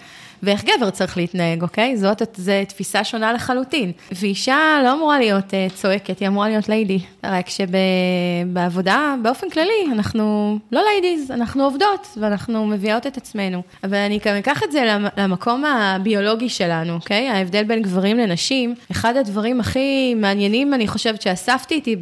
ואיך 0.43 0.63
גבר 0.63 0.89
צריך 0.89 1.17
להתנהג, 1.17 1.61
אוקיי? 1.61 1.97
זאת 1.97 2.21
זו 2.37 2.51
תפיסה 2.67 3.03
שונה 3.03 3.33
לחלוטין. 3.33 3.91
ואישה 4.11 4.57
לא 4.83 4.93
אמורה 4.93 5.19
להיות 5.19 5.45
uh, 5.49 5.73
צועקת, 5.75 6.19
היא 6.19 6.27
אמורה 6.27 6.49
להיות 6.49 6.69
ליידי. 6.69 6.99
רק 7.23 7.45
שבעבודה, 7.49 9.15
באופן 9.21 9.49
כללי, 9.49 9.85
אנחנו 9.91 10.57
לא 10.71 10.81
ladies, 10.91 11.31
אנחנו 11.31 11.63
עובדות, 11.63 12.07
ואנחנו 12.17 12.67
מביאות 12.67 13.07
את 13.07 13.17
עצמנו. 13.17 13.61
אבל 13.83 13.97
אני 13.97 14.19
גם 14.25 14.35
אקח 14.35 14.63
את 14.63 14.71
זה 14.71 14.85
למ- 14.85 15.07
למקום 15.17 15.65
הביולוגי 15.65 16.49
שלנו, 16.49 16.93
אוקיי? 16.93 17.29
ההבדל 17.29 17.63
בין 17.63 17.81
גברים 17.81 18.17
לנשים, 18.17 18.75
אחד 18.91 19.17
הדברים 19.17 19.59
הכי 19.59 20.13
מעניינים, 20.15 20.73
אני 20.73 20.87
חושבת, 20.87 21.21
שאספתי 21.21 21.75
איתי 21.75 21.95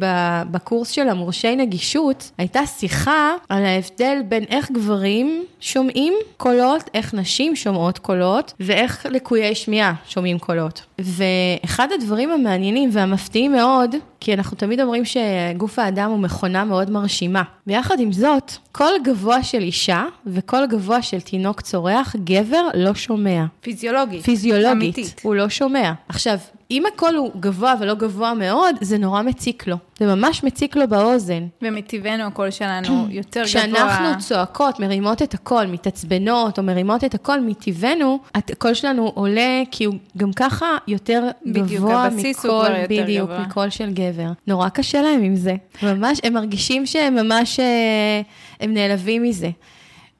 בקורס 0.50 0.90
של 0.90 1.08
המורשי 1.08 1.56
נגישות, 1.56 2.30
הייתה 2.38 2.66
שיחה 2.66 3.32
על 3.48 3.64
ההבדל 3.64 4.18
בין 4.28 4.44
איך 4.50 4.70
גברים 4.70 5.44
שומעים 5.60 6.14
קולות, 6.36 6.90
איך 6.94 7.14
נשים 7.14 7.56
שומעות 7.56 7.98
קולות, 7.98 8.27
ואיך 8.60 9.06
לקויי 9.10 9.54
שמיעה 9.54 9.94
שומעים 10.08 10.38
קולות. 10.38 10.82
ואחד 10.98 11.88
הדברים 11.94 12.30
המעניינים 12.30 12.90
והמפתיעים 12.92 13.52
מאוד, 13.52 13.94
כי 14.20 14.34
אנחנו 14.34 14.56
תמיד 14.56 14.80
אומרים 14.80 15.02
שגוף 15.04 15.78
האדם 15.78 16.10
הוא 16.10 16.18
מכונה 16.18 16.64
מאוד 16.64 16.90
מרשימה. 16.90 17.42
ויחד 17.66 18.00
עם 18.00 18.12
זאת, 18.12 18.52
קול 18.72 18.92
גבוה 19.04 19.42
של 19.42 19.62
אישה 19.62 20.04
וקול 20.26 20.66
גבוה 20.66 21.02
של 21.02 21.20
תינוק 21.20 21.60
צורח, 21.60 22.16
גבר 22.24 22.68
לא 22.74 22.94
שומע. 22.94 23.44
פיזיולוגית. 23.60 24.24
פיזיולוגית, 24.24 24.72
אמיתית. 24.72 25.20
הוא 25.22 25.34
לא 25.34 25.48
שומע. 25.48 25.92
עכשיו, 26.08 26.38
אם 26.70 26.82
הקול 26.86 27.14
הוא 27.14 27.30
גבוה 27.40 27.74
ולא 27.80 27.94
גבוה 27.94 28.34
מאוד, 28.34 28.76
זה 28.80 28.98
נורא 28.98 29.22
מציק 29.22 29.66
לו. 29.66 29.76
זה 29.98 30.14
ממש 30.14 30.44
מציק 30.44 30.76
לו 30.76 30.88
באוזן. 30.88 31.46
ומטבענו 31.62 32.24
הקול 32.24 32.50
שלנו 32.50 33.06
יותר 33.10 33.40
גבוה. 33.40 33.46
כשאנחנו 33.46 34.18
צועקות, 34.18 34.80
מרימות 34.80 35.22
את 35.22 35.34
הקול, 35.34 35.66
מתעצבנות 35.66 36.58
או 36.58 36.62
מרימות 36.62 37.04
את 37.04 37.14
הקול, 37.14 37.40
מטבענו, 37.40 38.18
הקול 38.34 38.74
שלנו 38.74 39.12
עולה 39.14 39.62
כי 39.70 39.84
הוא 39.84 39.94
גם 40.16 40.32
ככה 40.32 40.66
יותר 40.88 41.24
בדיוק, 41.46 41.66
גבוה 41.68 42.08
יותר 42.12 42.86
בדיוק, 42.88 43.30
גבוה. 43.30 43.46
מקול 43.46 43.70
של 43.70 43.90
גבר. 43.90 44.28
נורא 44.46 44.68
קשה 44.68 45.02
להם 45.02 45.22
עם 45.22 45.36
זה. 45.36 45.54
ממש, 45.82 46.20
הם 46.24 46.32
מרגישים 46.32 46.86
שהם 46.86 47.14
ממש, 47.14 47.60
אה, 47.60 48.20
הם 48.60 48.74
נעלבים 48.74 49.22
מזה. 49.22 49.50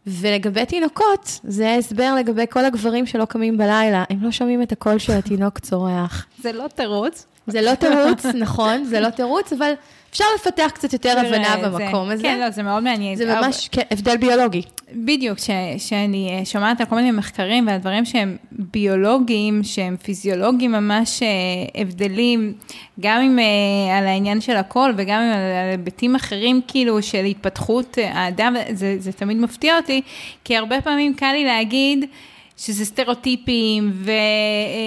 ולגבי 0.06 0.66
תינוקות, 0.66 1.40
זה 1.42 1.68
ההסבר 1.70 2.14
לגבי 2.14 2.44
כל 2.50 2.64
הגברים 2.64 3.06
שלא 3.06 3.24
קמים 3.24 3.58
בלילה, 3.58 4.04
הם 4.10 4.22
לא 4.22 4.30
שומעים 4.30 4.62
את 4.62 4.72
הקול 4.72 4.98
של 4.98 5.12
התינוק 5.12 5.58
צורח. 5.58 6.26
זה 6.42 6.52
לא 6.52 6.68
תירוץ. 6.74 7.26
זה 7.46 7.60
לא 7.62 7.74
תירוץ, 7.74 8.24
נכון, 8.44 8.84
זה 8.84 9.00
לא 9.00 9.10
תירוץ, 9.10 9.52
אבל 9.52 9.72
אפשר 10.10 10.24
לפתח 10.34 10.70
קצת 10.74 10.92
יותר 10.92 11.18
הבנה 11.18 11.56
במקום 11.56 12.10
הזה. 12.10 12.22
כן, 12.22 12.40
לא, 12.40 12.50
זה 12.50 12.62
מאוד 12.62 12.82
מעניין. 12.82 13.16
זה 13.16 13.34
ממש 13.34 13.68
כן, 13.72 13.82
הבדל 13.90 14.16
ביולוגי. 14.16 14.62
בדיוק, 14.92 15.38
ש, 15.38 15.50
שאני 15.78 16.28
אה, 16.30 16.44
שומעת 16.44 16.80
על 16.80 16.86
כל 16.86 16.96
מיני 16.96 17.10
מחקרים 17.10 17.66
ועל 17.66 17.78
דברים 17.78 18.04
שהם 18.04 18.36
ביולוגיים, 18.52 19.64
שהם 19.64 19.96
פיזיולוגיים 19.96 20.72
ממש 20.72 21.22
אה, 21.22 21.80
הבדלים, 21.80 22.52
גם 23.00 23.22
עם, 23.22 23.38
אה, 23.38 23.98
על 23.98 24.06
העניין 24.06 24.40
של 24.40 24.56
הקול 24.56 24.94
וגם 24.96 25.20
עם, 25.20 25.30
על, 25.30 25.70
היבטים 25.70 26.14
אחרים 26.14 26.60
כאילו 26.68 27.02
של 27.02 27.24
התפתחות 27.24 27.98
האדם, 28.02 28.56
זה, 28.72 28.96
זה 28.98 29.12
תמיד 29.12 29.36
מפתיע 29.36 29.76
אותי, 29.76 30.02
כי 30.44 30.56
הרבה 30.56 30.80
פעמים 30.80 31.14
קל 31.14 31.32
לי 31.32 31.44
להגיד, 31.44 32.04
שזה 32.56 32.84
סטריאוטיפים, 32.84 33.92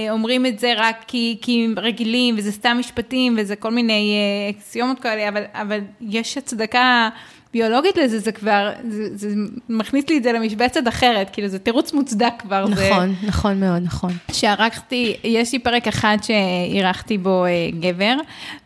ואומרים 0.09 0.45
את 0.45 0.59
זה 0.59 0.73
רק 0.77 1.03
כי, 1.07 1.37
כי 1.41 1.65
הם 1.65 1.75
רגילים, 1.77 2.35
וזה 2.37 2.51
סתם 2.51 2.77
משפטים, 2.79 3.35
וזה 3.37 3.55
כל 3.55 3.71
מיני 3.71 4.13
אקסיומות 4.49 4.99
כאלה, 4.99 5.29
אבל, 5.29 5.43
אבל 5.53 5.79
יש 6.01 6.37
הצדקה 6.37 7.09
ביולוגית 7.53 7.97
לזה, 7.97 8.19
זה 8.19 8.31
כבר, 8.31 8.71
זה, 8.89 9.17
זה 9.17 9.27
מכניס 9.69 10.09
לי 10.09 10.17
את 10.17 10.23
זה 10.23 10.31
למשבצת 10.31 10.87
אחרת, 10.87 11.29
כאילו 11.33 11.47
זה 11.47 11.59
תירוץ 11.59 11.93
מוצדק 11.93 12.33
כבר. 12.39 12.67
נכון, 12.67 13.15
זה... 13.21 13.27
נכון 13.27 13.59
מאוד, 13.59 13.83
נכון. 13.83 14.11
שערכתי, 14.31 15.17
יש 15.23 15.53
לי 15.53 15.59
פרק 15.59 15.87
אחד 15.87 16.17
שאירחתי 16.21 17.17
בו 17.17 17.45
אה, 17.45 17.49
גבר, 17.79 18.15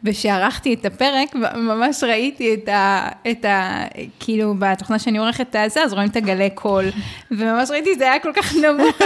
ושערכתי 0.03 0.73
את 0.73 0.85
הפרק, 0.85 1.35
ממש 1.55 2.03
ראיתי 2.03 2.53
את 2.53 2.69
ה... 2.69 3.09
את 3.31 3.45
ה 3.45 3.83
כאילו, 4.19 4.53
בתוכנה 4.59 4.99
שאני 4.99 5.17
עורכת 5.17 5.47
את 5.49 5.55
הזה, 5.55 5.83
אז 5.83 5.93
רואים 5.93 6.09
את 6.09 6.15
הגלי 6.15 6.49
קול, 6.49 6.85
וממש 7.31 7.71
ראיתי, 7.71 7.95
זה 7.95 8.11
היה 8.11 8.19
כל 8.19 8.31
כך 8.35 8.55
נמוך. 8.55 9.01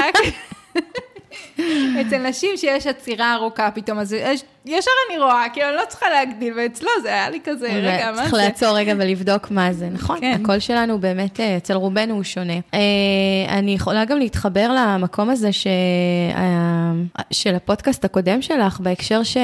אצל 2.02 2.18
נשים 2.18 2.58
שיש 2.58 2.88
עצירה 2.88 3.34
ארוכה 3.34 3.72
פתאום, 3.72 4.00
אז 4.00 4.14
יש, 4.14 4.44
ישר 4.66 4.92
אני 5.10 5.20
רואה, 5.20 5.46
כאילו 5.54 5.68
אני 5.68 5.76
לא 5.76 5.82
צריכה 5.88 6.10
להגדיל, 6.10 6.54
ואצלו 6.58 6.90
זה 7.04 7.08
היה 7.10 7.30
לי 7.30 7.40
כזה, 7.44 7.68
רגע, 7.74 8.12
מה 8.12 8.16
זה? 8.16 8.22
צריך 8.22 8.34
לעצור 8.34 8.78
רגע 8.78 8.94
ולבדוק 8.98 9.52
מה 9.52 9.74
זה, 9.74 9.90
נכון? 9.90 10.20
כן. 10.20 10.40
הקול 10.42 10.60
שלנו 10.60 11.00
באמת, 11.00 11.40
אה, 11.40 11.58
אצל 11.58 11.74
רובנו 11.74 12.14
הוא 12.14 12.24
שונה. 12.24 12.54
אה, 12.74 12.80
אני 13.50 13.74
יכולה 13.74 14.06
גם 14.06 14.18
להתחבר 14.18 14.72
למקום 14.78 15.30
הזה 15.30 15.52
ש... 15.52 15.68
אה, 16.36 16.92
של 17.32 17.56
הפודקאסט 17.56 18.06
הקודם 18.06 18.42
שלך, 18.42 18.80
בהקשר 18.80 19.24
ש... 19.24 19.38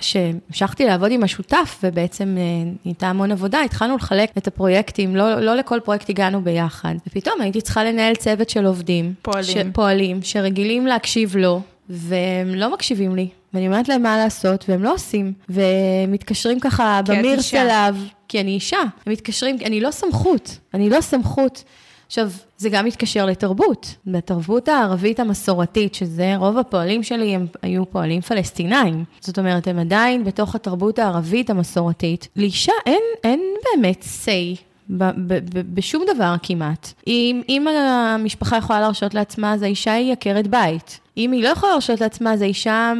שהמשכתי 0.00 0.86
לעבוד 0.86 1.12
עם 1.12 1.22
השותף, 1.22 1.80
ובעצם 1.82 2.36
נהייתה 2.84 3.06
המון 3.06 3.32
עבודה, 3.32 3.60
התחלנו 3.60 3.96
לחלק 3.96 4.30
את 4.38 4.46
הפרויקטים, 4.46 5.16
לא, 5.16 5.40
לא 5.40 5.54
לכל 5.54 5.80
פרויקט 5.84 6.10
הגענו 6.10 6.40
ביחד. 6.40 6.94
ופתאום 7.06 7.40
הייתי 7.40 7.60
צריכה 7.60 7.84
לנהל 7.84 8.14
צוות 8.14 8.50
של 8.50 8.66
עובדים. 8.66 9.14
פועלים. 9.22 9.44
ש... 9.44 9.56
פועלים, 9.72 10.22
שרגילים 10.22 10.86
להקשיב 10.86 11.36
לו, 11.36 11.60
והם 11.88 12.54
לא 12.54 12.72
מקשיבים 12.72 13.16
לי. 13.16 13.28
ואני 13.54 13.66
אומרת 13.66 13.88
להם 13.88 14.02
מה 14.02 14.16
לעשות, 14.16 14.64
והם 14.68 14.82
לא 14.82 14.94
עושים. 14.94 15.32
ומתקשרים 15.48 16.60
ככה 16.60 17.00
במירס 17.06 17.54
אליו, 17.54 17.96
כי 18.28 18.40
אני 18.40 18.50
אישה. 18.50 18.80
הם 19.06 19.12
מתקשרים, 19.12 19.56
אני 19.64 19.80
לא 19.80 19.90
סמכות, 19.90 20.58
אני 20.74 20.90
לא 20.90 21.00
סמכות. 21.00 21.64
עכשיו, 22.06 22.30
זה 22.58 22.68
גם 22.68 22.84
מתקשר 22.84 23.26
לתרבות. 23.26 23.94
בתרבות 24.06 24.68
הערבית 24.68 25.20
המסורתית, 25.20 25.94
שזה 25.94 26.36
רוב 26.36 26.58
הפועלים 26.58 27.02
שלי, 27.02 27.34
הם 27.34 27.46
היו 27.62 27.90
פועלים 27.90 28.20
פלסטינאים. 28.20 29.04
זאת 29.20 29.38
אומרת, 29.38 29.66
הם 29.66 29.78
עדיין 29.78 30.24
בתוך 30.24 30.54
התרבות 30.54 30.98
הערבית 30.98 31.50
המסורתית. 31.50 32.28
לאישה 32.36 32.72
אין, 32.86 33.02
אין 33.24 33.40
באמת 33.74 34.04
say 34.24 34.62
בשום 35.74 36.04
דבר 36.14 36.34
כמעט. 36.42 36.92
אם, 37.06 37.42
אם 37.48 37.68
המשפחה 37.68 38.56
יכולה 38.56 38.80
להרשות 38.80 39.14
לעצמה, 39.14 39.54
אז 39.54 39.62
האישה 39.62 39.92
היא 39.92 40.12
עקרת 40.12 40.46
בית. 40.46 41.00
אם 41.18 41.32
היא 41.32 41.42
לא 41.42 41.48
יכולה 41.48 41.72
להרשות 41.72 42.00
לעצמה, 42.00 42.32
אז 42.32 42.42
האישה 42.42 42.92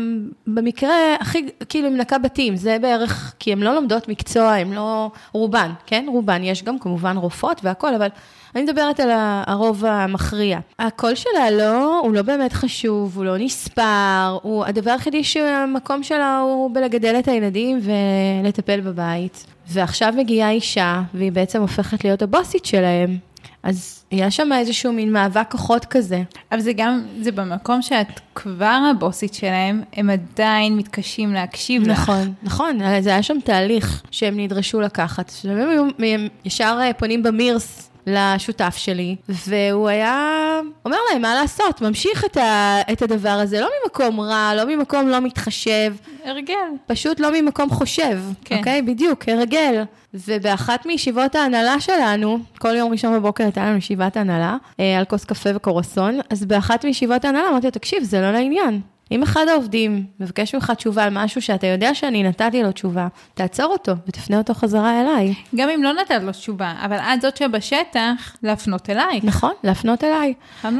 במקרה 0.46 1.14
הכי, 1.20 1.46
כאילו, 1.68 1.90
מנקה 1.90 2.18
בתים, 2.18 2.56
זה 2.56 2.76
בערך, 2.80 3.34
כי 3.38 3.52
הן 3.52 3.58
לא 3.58 3.74
לומדות 3.74 4.08
מקצוע, 4.08 4.52
הן 4.52 4.72
לא, 4.72 5.10
רובן, 5.32 5.70
כן? 5.86 6.06
רובן, 6.08 6.44
יש 6.44 6.62
גם 6.62 6.78
כמובן 6.78 7.16
רופאות 7.16 7.60
והכול, 7.64 7.94
אבל 7.94 8.08
אני 8.54 8.62
מדברת 8.62 9.00
על 9.00 9.10
הרוב 9.46 9.84
המכריע. 9.84 10.58
הקול 10.78 11.14
שלה 11.14 11.50
לא, 11.50 12.00
הוא 12.00 12.14
לא 12.14 12.22
באמת 12.22 12.52
חשוב, 12.52 13.16
הוא 13.16 13.24
לא 13.24 13.38
נספר, 13.38 14.38
הוא, 14.42 14.64
הדבר 14.64 14.90
היחידי 14.90 15.24
שהמקום 15.24 16.02
שלה 16.02 16.38
הוא 16.38 16.70
בלגדל 16.74 17.16
את 17.18 17.28
הילדים 17.28 17.80
ולטפל 17.82 18.80
בבית. 18.80 19.46
ועכשיו 19.68 20.14
מגיעה 20.16 20.50
אישה, 20.50 21.02
והיא 21.14 21.32
בעצם 21.32 21.60
הופכת 21.60 22.04
להיות 22.04 22.22
הבוסית 22.22 22.64
שלהם. 22.64 23.18
אז 23.62 24.04
יש 24.12 24.36
שם 24.36 24.52
איזשהו 24.52 24.92
מין 24.92 25.12
מאבק 25.12 25.50
כוחות 25.50 25.84
כזה. 25.84 26.22
אבל 26.52 26.60
זה 26.60 26.72
גם, 26.72 27.02
זה 27.20 27.32
במקום 27.32 27.82
שאת 27.82 28.20
כבר 28.34 28.80
הבוסית 28.90 29.34
שלהם, 29.34 29.82
הם 29.92 30.10
עדיין 30.10 30.76
מתקשים 30.76 31.32
להקשיב 31.32 31.82
נכון, 31.82 31.92
לך. 31.92 32.28
נכון, 32.42 32.76
נכון, 32.78 33.02
זה 33.02 33.10
היה 33.10 33.22
שם 33.22 33.36
תהליך 33.44 34.02
שהם 34.10 34.40
נדרשו 34.40 34.80
לקחת. 34.80 35.32
הם, 35.44 35.88
הם 35.98 36.28
ישר 36.44 36.78
אה, 36.80 36.92
פונים 36.92 37.22
במירס 37.22 37.87
לשותף 38.08 38.74
שלי, 38.76 39.16
והוא 39.28 39.88
היה 39.88 40.60
אומר 40.84 40.96
להם 41.10 41.22
מה 41.22 41.34
לעשות, 41.34 41.82
ממשיך 41.82 42.24
את, 42.24 42.36
ה, 42.36 42.78
את 42.92 43.02
הדבר 43.02 43.28
הזה, 43.28 43.60
לא 43.60 43.68
ממקום 43.84 44.20
רע, 44.20 44.52
לא 44.56 44.64
ממקום 44.64 45.08
לא 45.08 45.20
מתחשב. 45.20 45.94
הרגל. 46.24 46.54
פשוט 46.86 47.20
לא 47.20 47.28
ממקום 47.32 47.70
חושב, 47.70 48.18
כן. 48.44 48.58
אוקיי? 48.58 48.82
בדיוק, 48.82 49.28
הרגל. 49.28 49.82
ובאחת 50.14 50.86
מישיבות 50.86 51.34
ההנהלה 51.34 51.80
שלנו, 51.80 52.38
כל 52.58 52.76
יום 52.76 52.92
ראשון 52.92 53.14
בבוקר 53.14 53.44
הייתה 53.44 53.66
לנו 53.66 53.76
ישיבת 53.76 54.16
הנהלה, 54.16 54.56
אה, 54.80 54.98
על 54.98 55.04
כוס 55.04 55.24
קפה 55.24 55.50
וקורסון, 55.54 56.20
אז 56.30 56.44
באחת 56.44 56.84
מישיבות 56.84 57.24
ההנהלה 57.24 57.48
אמרתי 57.48 57.66
לו, 57.66 57.70
תקשיב, 57.70 58.02
זה 58.02 58.20
לא 58.20 58.30
לעניין. 58.30 58.80
אם 59.12 59.22
אחד 59.22 59.46
העובדים 59.48 60.04
מבקש 60.20 60.54
ממך 60.54 60.72
תשובה 60.76 61.04
על 61.04 61.10
משהו 61.12 61.42
שאתה 61.42 61.66
יודע 61.66 61.94
שאני 61.94 62.22
נתתי 62.22 62.62
לו 62.62 62.72
תשובה, 62.72 63.08
תעצור 63.34 63.66
אותו 63.66 63.92
ותפנה 64.06 64.38
אותו 64.38 64.54
חזרה 64.54 65.00
אליי. 65.00 65.34
גם 65.56 65.68
אם 65.68 65.82
לא 65.82 65.92
נתת 65.92 66.22
לו 66.22 66.32
תשובה, 66.32 66.74
אבל 66.84 66.96
את 66.96 67.20
זאת 67.20 67.36
שבשטח, 67.36 68.36
להפנות 68.42 68.90
אליי. 68.90 69.20
נכון, 69.22 69.52
להפנות 69.64 70.04
אליי. 70.04 70.34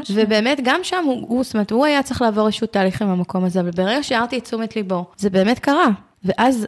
ובאמת, 0.09 0.59
גם 0.63 0.79
שם, 0.83 1.03
הוא, 1.05 1.43
זאת 1.43 1.53
אומרת, 1.53 1.71
הוא 1.71 1.85
היה 1.85 2.03
צריך 2.03 2.21
לעבור 2.21 2.47
איזשהו 2.47 2.67
תהליך 2.67 3.01
עם 3.01 3.09
המקום 3.09 3.43
הזה, 3.43 3.59
אבל 3.59 3.71
ברגע 3.71 4.03
שהערתי 4.03 4.37
את 4.37 4.43
תשומת 4.43 4.75
ליבו, 4.75 5.05
זה 5.17 5.29
באמת 5.29 5.59
קרה. 5.59 5.87
ואז 6.23 6.67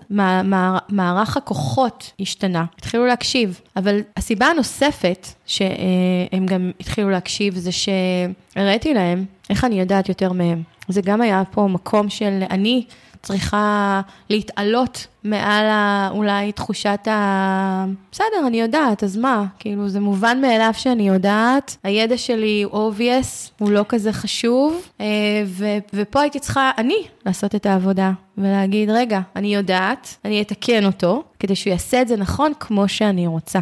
מערך 0.89 1.37
הכוחות 1.37 2.11
השתנה, 2.19 2.65
התחילו 2.77 3.05
להקשיב. 3.05 3.61
אבל 3.75 3.99
הסיבה 4.17 4.45
הנוספת 4.45 5.27
שהם 5.45 6.45
גם 6.45 6.71
התחילו 6.79 7.09
להקשיב 7.09 7.55
זה 7.55 7.69
שהראיתי 7.71 8.93
להם 8.93 9.25
איך 9.49 9.65
אני 9.65 9.79
יודעת 9.79 10.09
יותר 10.09 10.31
מהם. 10.31 10.63
זה 10.91 11.01
גם 11.01 11.21
היה 11.21 11.43
פה 11.51 11.67
מקום 11.67 12.09
של 12.09 12.43
אני 12.49 12.85
צריכה 13.21 14.01
להתעלות 14.29 15.07
מעל 15.23 15.65
ה, 15.65 16.09
אולי 16.11 16.51
תחושת 16.51 17.07
ה... 17.07 17.85
בסדר, 18.11 18.47
אני 18.47 18.61
יודעת, 18.61 19.03
אז 19.03 19.17
מה? 19.17 19.45
כאילו, 19.59 19.89
זה 19.89 19.99
מובן 19.99 20.41
מאליו 20.41 20.71
שאני 20.73 21.07
יודעת, 21.07 21.77
הידע 21.83 22.17
שלי 22.17 22.63
הוא 22.71 22.91
obvious, 22.91 23.51
הוא 23.59 23.71
לא 23.71 23.85
כזה 23.89 24.13
חשוב, 24.13 24.81
אה, 25.01 25.05
ו, 25.45 25.65
ופה 25.93 26.21
הייתי 26.21 26.39
צריכה, 26.39 26.71
אני, 26.77 26.97
לעשות 27.25 27.55
את 27.55 27.65
העבודה, 27.65 28.11
ולהגיד, 28.37 28.89
רגע, 28.89 29.19
אני 29.35 29.55
יודעת, 29.55 30.17
אני 30.25 30.41
אתקן 30.41 30.85
אותו, 30.85 31.23
כדי 31.39 31.55
שהוא 31.55 31.71
יעשה 31.71 32.01
את 32.01 32.07
זה 32.07 32.17
נכון 32.17 32.51
כמו 32.59 32.87
שאני 32.87 33.27
רוצה. 33.27 33.59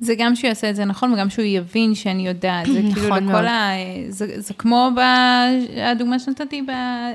זה 0.00 0.14
גם 0.18 0.36
שהוא 0.36 0.48
יעשה 0.48 0.70
את 0.70 0.76
זה 0.76 0.84
נכון, 0.84 1.12
וגם 1.12 1.30
שהוא 1.30 1.44
יבין 1.44 1.94
שאני 1.94 2.28
יודעת. 2.28 2.66
זה 2.66 2.80
כאילו 2.94 3.06
נכון 3.06 3.28
לכל 3.28 3.46
ה... 3.46 3.70
זה, 4.08 4.26
זה 4.36 4.54
כמו 4.54 4.90
בדוגמה 4.96 6.18
שנתתי 6.18 6.62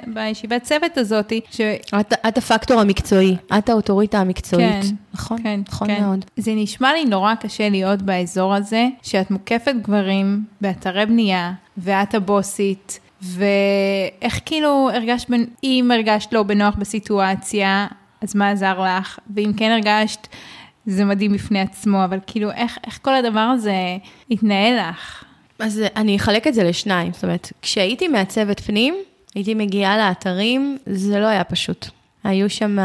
בישיבת 0.08 0.64
צוות 0.64 0.98
הזאת, 0.98 1.34
ש... 1.52 1.62
את, 2.00 2.14
את 2.28 2.38
הפקטור 2.38 2.82
המקצועי, 2.82 3.36
את 3.58 3.70
האוטוריטה 3.70 4.20
המקצועית. 4.20 4.84
כן, 4.84 4.96
נכון, 5.14 5.44
כן, 5.44 5.60
נכון 5.70 5.88
כן. 5.88 6.04
מאוד. 6.04 6.26
זה 6.38 6.52
נשמע 6.56 6.94
לי 6.94 7.06
נורא 7.06 7.36
קשה 7.36 7.70
להיות 7.70 8.02
באזור 8.02 8.56
הזה, 8.56 8.88
שאת 9.02 9.32
מוקפת 9.32 9.76
גברים 9.82 10.44
באתרי 10.62 11.06
בנייה, 11.06 11.54
ואת 11.78 12.16
הבוסית. 12.16 13.00
ואיך 13.22 14.40
כאילו 14.46 14.90
הרגשת, 14.94 15.28
אם 15.64 15.92
הרגשת 15.94 16.34
לא 16.34 16.44
בנוח 16.44 16.76
בסיטואציה, 16.76 17.88
אז 18.22 18.36
מה 18.36 18.50
עזר 18.50 18.84
לך? 18.84 19.20
ואם 19.36 19.52
כן 19.58 19.72
הרגשת 19.72 20.28
זה 20.90 21.06
מדהים 21.06 21.34
בפני 21.34 21.60
עצמו, 21.60 22.04
אבל 22.04 22.20
כאילו, 22.28 22.52
איך, 22.52 22.78
איך 22.86 23.00
כל 23.02 23.16
הדבר 23.16 23.40
הזה 23.40 23.76
התנהל 24.32 24.90
לך? 24.90 25.24
אז 25.60 25.82
אני 25.96 26.16
אחלק 26.16 26.48
את 26.48 26.54
זה 26.54 26.64
לשניים. 26.64 27.14
זאת 27.14 27.24
אומרת, 27.24 27.52
כשהייתי 27.62 28.08
מעצבת 28.08 28.60
פנים, 28.60 28.96
הייתי 29.36 29.54
מגיעה 29.54 29.98
לאתרים, 29.98 30.78
זה 30.86 31.20
לא 31.20 31.26
היה 31.26 31.44
פשוט. 31.44 31.88
היו 32.24 32.50
שם, 32.50 32.78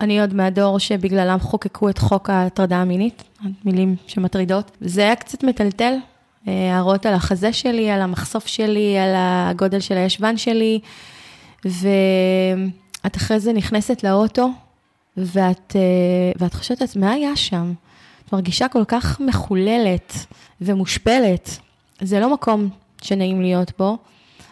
אני 0.00 0.20
עוד 0.20 0.34
מהדור 0.34 0.78
שבגללם 0.78 1.40
חוקקו 1.40 1.88
את 1.88 1.98
חוק 1.98 2.30
ההטרדה 2.30 2.76
המינית, 2.76 3.22
מילים 3.64 3.96
שמטרידות. 4.06 4.70
זה 4.80 5.02
היה 5.02 5.16
קצת 5.16 5.44
מטלטל, 5.44 5.94
הערות 6.46 7.06
על 7.06 7.14
החזה 7.14 7.52
שלי, 7.52 7.90
על 7.90 8.02
המחשוף 8.02 8.46
שלי, 8.46 8.98
על 8.98 9.12
הגודל 9.16 9.80
של 9.80 9.96
הישבן 9.96 10.36
שלי, 10.36 10.80
ואת 11.64 13.16
אחרי 13.16 13.40
זה 13.40 13.52
נכנסת 13.52 14.04
לאוטו, 14.04 14.50
ואת, 15.16 15.76
אה, 15.76 15.80
ואת 16.38 16.54
חושבת, 16.54 16.96
מה 16.96 17.10
היה 17.10 17.36
שם? 17.36 17.72
את 18.26 18.32
מרגישה 18.32 18.68
כל 18.68 18.84
כך 18.88 19.20
מחוללת 19.20 20.12
ומושפלת. 20.60 21.58
זה 22.00 22.20
לא 22.20 22.34
מקום 22.34 22.68
שנעים 23.02 23.42
להיות 23.42 23.72
בו. 23.78 23.98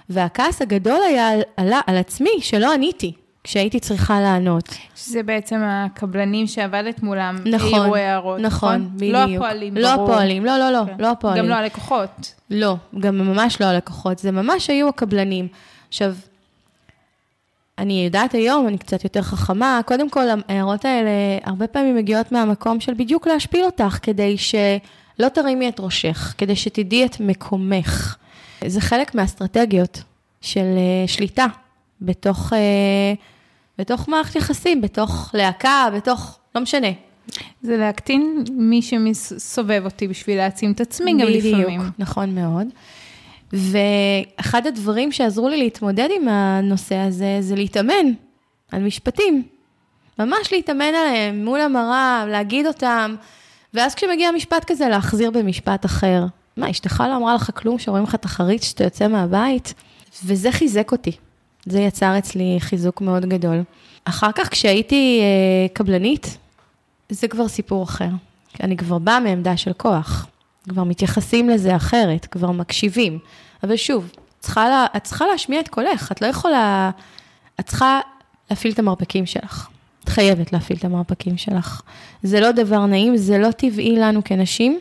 והכעס 0.09 0.63
הגדול 0.63 1.01
היה 1.09 1.29
על, 1.29 1.41
על, 1.57 1.73
על 1.87 1.97
עצמי, 1.97 2.31
שלא 2.41 2.73
עניתי. 2.75 3.13
כשהייתי 3.45 3.81
צריכה 3.81 4.21
לענות. 4.21 4.69
שזה 4.97 5.23
בעצם 5.23 5.61
הקבלנים 5.65 6.47
שעבדת 6.47 7.03
מולם, 7.03 7.37
נכון, 7.47 7.75
העירו 7.75 7.97
הערות, 7.97 8.41
נכון? 8.41 8.75
נכון, 8.75 8.91
בדיוק. 8.97 9.13
לא 9.15 9.35
הפועלים, 9.35 9.77
לא 9.77 9.95
ברור. 9.95 10.09
לא 10.09 10.13
הפועלים, 10.13 10.45
לא, 10.45 10.59
לא, 10.59 10.71
לא, 10.71 10.83
כן. 10.87 10.95
לא 10.99 11.11
הפועלים. 11.11 11.43
גם 11.43 11.49
לא 11.49 11.55
הלקוחות. 11.55 12.35
לא, 12.51 12.77
גם 13.01 13.19
ממש 13.19 13.61
לא 13.61 13.67
הלקוחות, 13.67 14.19
זה 14.19 14.31
ממש 14.31 14.71
היו 14.71 14.89
הקבלנים. 14.89 15.49
עכשיו, 15.89 16.15
אני 17.79 18.05
יודעת 18.05 18.35
היום, 18.35 18.69
אני 18.69 18.79
קצת 18.79 19.05
יותר 19.05 19.23
חכמה, 19.23 19.81
קודם 19.87 20.11
כל, 20.11 20.27
ההערות 20.49 20.85
האלה 20.85 21.11
הרבה 21.45 21.67
פעמים 21.67 21.97
מגיעות 21.97 22.33
מהמקום 22.33 22.81
של 22.81 22.95
בדיוק 22.95 23.27
להשפיל 23.27 23.65
אותך, 23.65 23.99
כדי 24.03 24.37
שלא 24.39 25.29
תרימי 25.29 25.69
את 25.69 25.81
ראשך, 25.81 26.35
כדי 26.39 26.57
שתדעי 26.57 27.07
את 27.07 27.21
מקומך. 27.21 28.17
זה 28.67 28.81
חלק 28.81 29.15
מהאסטרטגיות 29.15 30.03
של 30.41 30.59
אה, 30.77 31.09
שליטה 31.09 31.47
בתוך, 32.01 32.53
אה, 32.53 33.15
בתוך 33.79 34.09
מערכת 34.09 34.37
יחסים, 34.37 34.81
בתוך 34.81 35.31
להקה, 35.35 35.89
בתוך, 35.97 36.39
לא 36.55 36.61
משנה. 36.61 36.89
זה 37.63 37.77
להקטין 37.77 38.45
מי 38.53 38.83
שסובב 38.83 39.83
אותי 39.85 40.09
בשביל 40.09 40.37
להעצים 40.37 40.73
את 40.73 40.81
עצמי 40.81 41.13
גם 41.13 41.29
לפעמים. 41.29 41.65
בדיוק, 41.65 41.83
נכון 41.99 42.35
מאוד. 42.35 42.67
ואחד 43.55 44.67
הדברים 44.67 45.13
שעזרו 45.13 45.49
לי 45.49 45.57
להתמודד 45.57 46.09
עם 46.17 46.29
הנושא 46.29 46.97
הזה, 46.97 47.37
זה 47.41 47.55
להתאמן 47.55 48.07
על 48.73 48.83
משפטים. 48.83 49.43
ממש 50.19 50.53
להתאמן 50.53 50.85
עליהם 50.85 51.45
מול 51.45 51.61
המראה, 51.61 52.25
להגיד 52.29 52.67
אותם, 52.67 53.15
ואז 53.75 53.95
כשמגיע 53.95 54.31
משפט 54.31 54.65
כזה, 54.65 54.89
להחזיר 54.89 55.31
במשפט 55.31 55.85
אחר. 55.85 56.25
מה, 56.57 56.71
אשתך 56.71 57.05
לא 57.09 57.17
אמרה 57.17 57.35
לך 57.35 57.51
כלום 57.55 57.79
שרואים 57.79 58.05
לך 58.05 58.15
את 58.15 58.25
החריץ 58.25 58.63
כשאתה 58.63 58.85
יוצא 58.85 59.09
מהבית? 59.09 59.75
וזה 60.25 60.53
חיזק 60.53 60.93
אותי. 60.93 61.13
זה 61.67 61.81
יצר 61.81 62.19
אצלי 62.19 62.57
חיזוק 62.61 63.01
מאוד 63.01 63.27
גדול. 63.27 63.63
אחר 64.05 64.33
כך, 64.33 64.49
כשהייתי 64.49 65.21
אה, 65.21 65.69
קבלנית, 65.75 66.39
זה 67.09 67.29
כבר 67.29 67.49
סיפור 67.49 67.83
אחר. 67.83 68.09
אני 68.63 68.77
כבר 68.77 68.99
באה 68.99 69.21
מעמדה 69.21 69.57
של 69.57 69.73
כוח. 69.73 70.27
כבר 70.69 70.85
מתייחסים 70.85 71.49
לזה 71.49 71.77
אחרת, 71.77 72.27
כבר 72.27 72.51
מקשיבים. 72.51 73.19
אבל 73.63 73.77
שוב, 73.77 74.11
צריכה 74.41 74.69
לה, 74.69 74.87
את 74.97 75.05
צריכה 75.05 75.27
להשמיע 75.27 75.61
את 75.61 75.69
קולך, 75.69 76.13
את 76.13 76.23
לא 76.23 76.27
יכולה... 76.27 76.91
את 77.61 77.67
צריכה 77.67 78.01
להפעיל 78.51 78.73
את 78.73 78.79
המרפקים 78.79 79.27
שלך. 79.27 79.69
את 80.05 80.09
חייבת 80.09 80.53
להפעיל 80.53 80.79
את 80.79 80.85
המרפקים 80.85 81.37
שלך. 81.37 81.83
זה 82.23 82.41
לא 82.41 82.53
דבר 82.53 82.87
נעים, 82.87 83.17
זה 83.17 83.39
לא 83.39 83.51
טבעי 83.51 83.97
לנו 83.97 84.25
כנשים, 84.25 84.81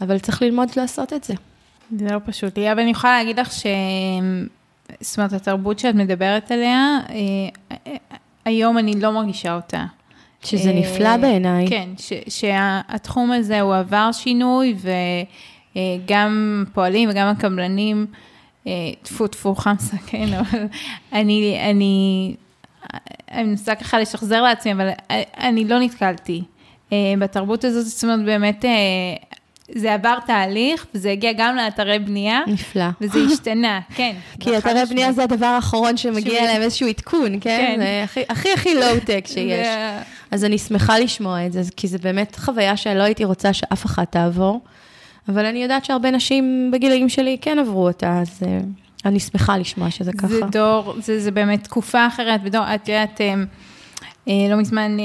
אבל 0.00 0.18
צריך 0.18 0.42
ללמוד 0.42 0.68
לעשות 0.76 1.12
את 1.12 1.24
זה. 1.24 1.34
זה 1.98 2.06
לא 2.10 2.18
פשוט. 2.24 2.58
אבל 2.58 2.80
אני 2.80 2.90
יכולה 2.90 3.18
להגיד 3.18 3.40
לך 3.40 3.52
ש... 3.52 3.66
זאת 5.00 5.18
אומרת, 5.18 5.32
התרבות 5.32 5.78
שאת 5.78 5.94
מדברת 5.94 6.50
עליה, 6.50 6.98
אה, 7.10 7.96
היום 8.44 8.78
אני 8.78 9.00
לא 9.00 9.12
מרגישה 9.12 9.54
אותה. 9.54 9.84
שזה 10.44 10.72
נפלא 10.72 11.16
בעיניי. 11.16 11.68
כן, 11.68 11.88
ש, 11.98 12.12
שהתחום 12.28 13.32
הזה 13.32 13.60
הוא 13.60 13.74
עבר 13.74 14.10
שינוי, 14.12 14.74
וגם 15.76 16.64
פועלים 16.72 17.08
וגם 17.10 17.26
הקבלנים, 17.26 18.06
אה, 18.66 18.72
טפו 19.02 19.26
טפו 19.26 19.54
חמסה, 19.54 19.96
כן, 20.10 20.34
אבל 20.34 20.66
אני, 21.12 21.58
אני, 21.70 22.34
אני 23.30 23.44
מנסה 23.44 23.74
ככה 23.74 23.98
לשחזר 23.98 24.42
לעצמי, 24.42 24.72
אבל 24.72 24.88
אני 25.38 25.64
לא 25.64 25.78
נתקלתי 25.78 26.42
אה, 26.92 27.14
בתרבות 27.18 27.64
הזאת, 27.64 27.86
זאת 27.86 28.04
אומרת, 28.04 28.24
באמת, 28.24 28.64
אה, 28.64 28.70
זה 29.74 29.94
עבר 29.94 30.18
תהליך, 30.26 30.86
וזה 30.94 31.10
הגיע 31.10 31.32
גם 31.36 31.56
לאתרי 31.56 31.98
בנייה. 31.98 32.40
נפלא. 32.46 32.84
וזה 33.00 33.18
השתנה, 33.32 33.80
כן. 33.94 34.14
כי 34.40 34.58
אתרי 34.58 34.86
בנייה 34.90 35.12
זה 35.12 35.22
הדבר 35.22 35.46
האחרון 35.46 35.96
שמגיע 35.96 36.42
אליהם 36.42 36.62
איזשהו 36.62 36.88
עדכון, 36.88 37.32
כן? 37.40 37.40
כן. 37.40 37.80
זה 37.80 38.00
הכי 38.04 38.22
הכי, 38.28 38.52
הכי 38.52 38.74
לואו-טק 38.74 39.24
שיש. 39.34 39.66
אז 40.30 40.44
אני 40.44 40.58
שמחה 40.58 40.98
לשמוע 40.98 41.46
את 41.46 41.52
זה, 41.52 41.62
כי 41.76 41.88
זה 41.88 41.98
באמת 41.98 42.36
חוויה 42.36 42.76
שלא 42.76 43.02
הייתי 43.02 43.24
רוצה 43.24 43.52
שאף 43.52 43.86
אחת 43.86 44.12
תעבור, 44.12 44.60
אבל 45.28 45.46
אני 45.46 45.62
יודעת 45.62 45.84
שהרבה 45.84 46.10
נשים 46.10 46.70
בגילאים 46.72 47.08
שלי 47.08 47.36
כן 47.40 47.58
עברו 47.58 47.86
אותה, 47.86 48.18
אז 48.20 48.40
אה, 48.46 48.58
אני 49.04 49.20
שמחה 49.20 49.58
לשמוע 49.58 49.90
שזה 49.90 50.12
ככה. 50.12 50.28
זה 50.28 50.40
דור, 50.40 50.94
זה, 51.00 51.20
זה 51.20 51.30
באמת 51.30 51.64
תקופה 51.64 52.06
אחרת, 52.06 52.40
ודור, 52.44 52.62
את 52.74 52.88
יודעת, 52.88 53.20
אה, 53.20 53.34
לא 54.50 54.56
מזמן 54.56 55.00
אה, 55.00 55.04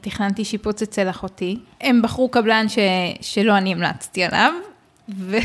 תכננתי 0.00 0.44
שיפוץ 0.44 0.82
אצל 0.82 1.10
אחותי. 1.10 1.58
הם 1.80 2.02
בחרו 2.02 2.28
קבלן 2.28 2.68
ש, 2.68 2.78
שלא 3.20 3.56
אני 3.56 3.72
המלצתי 3.72 4.24
עליו, 4.24 4.52
ו, 5.08 5.36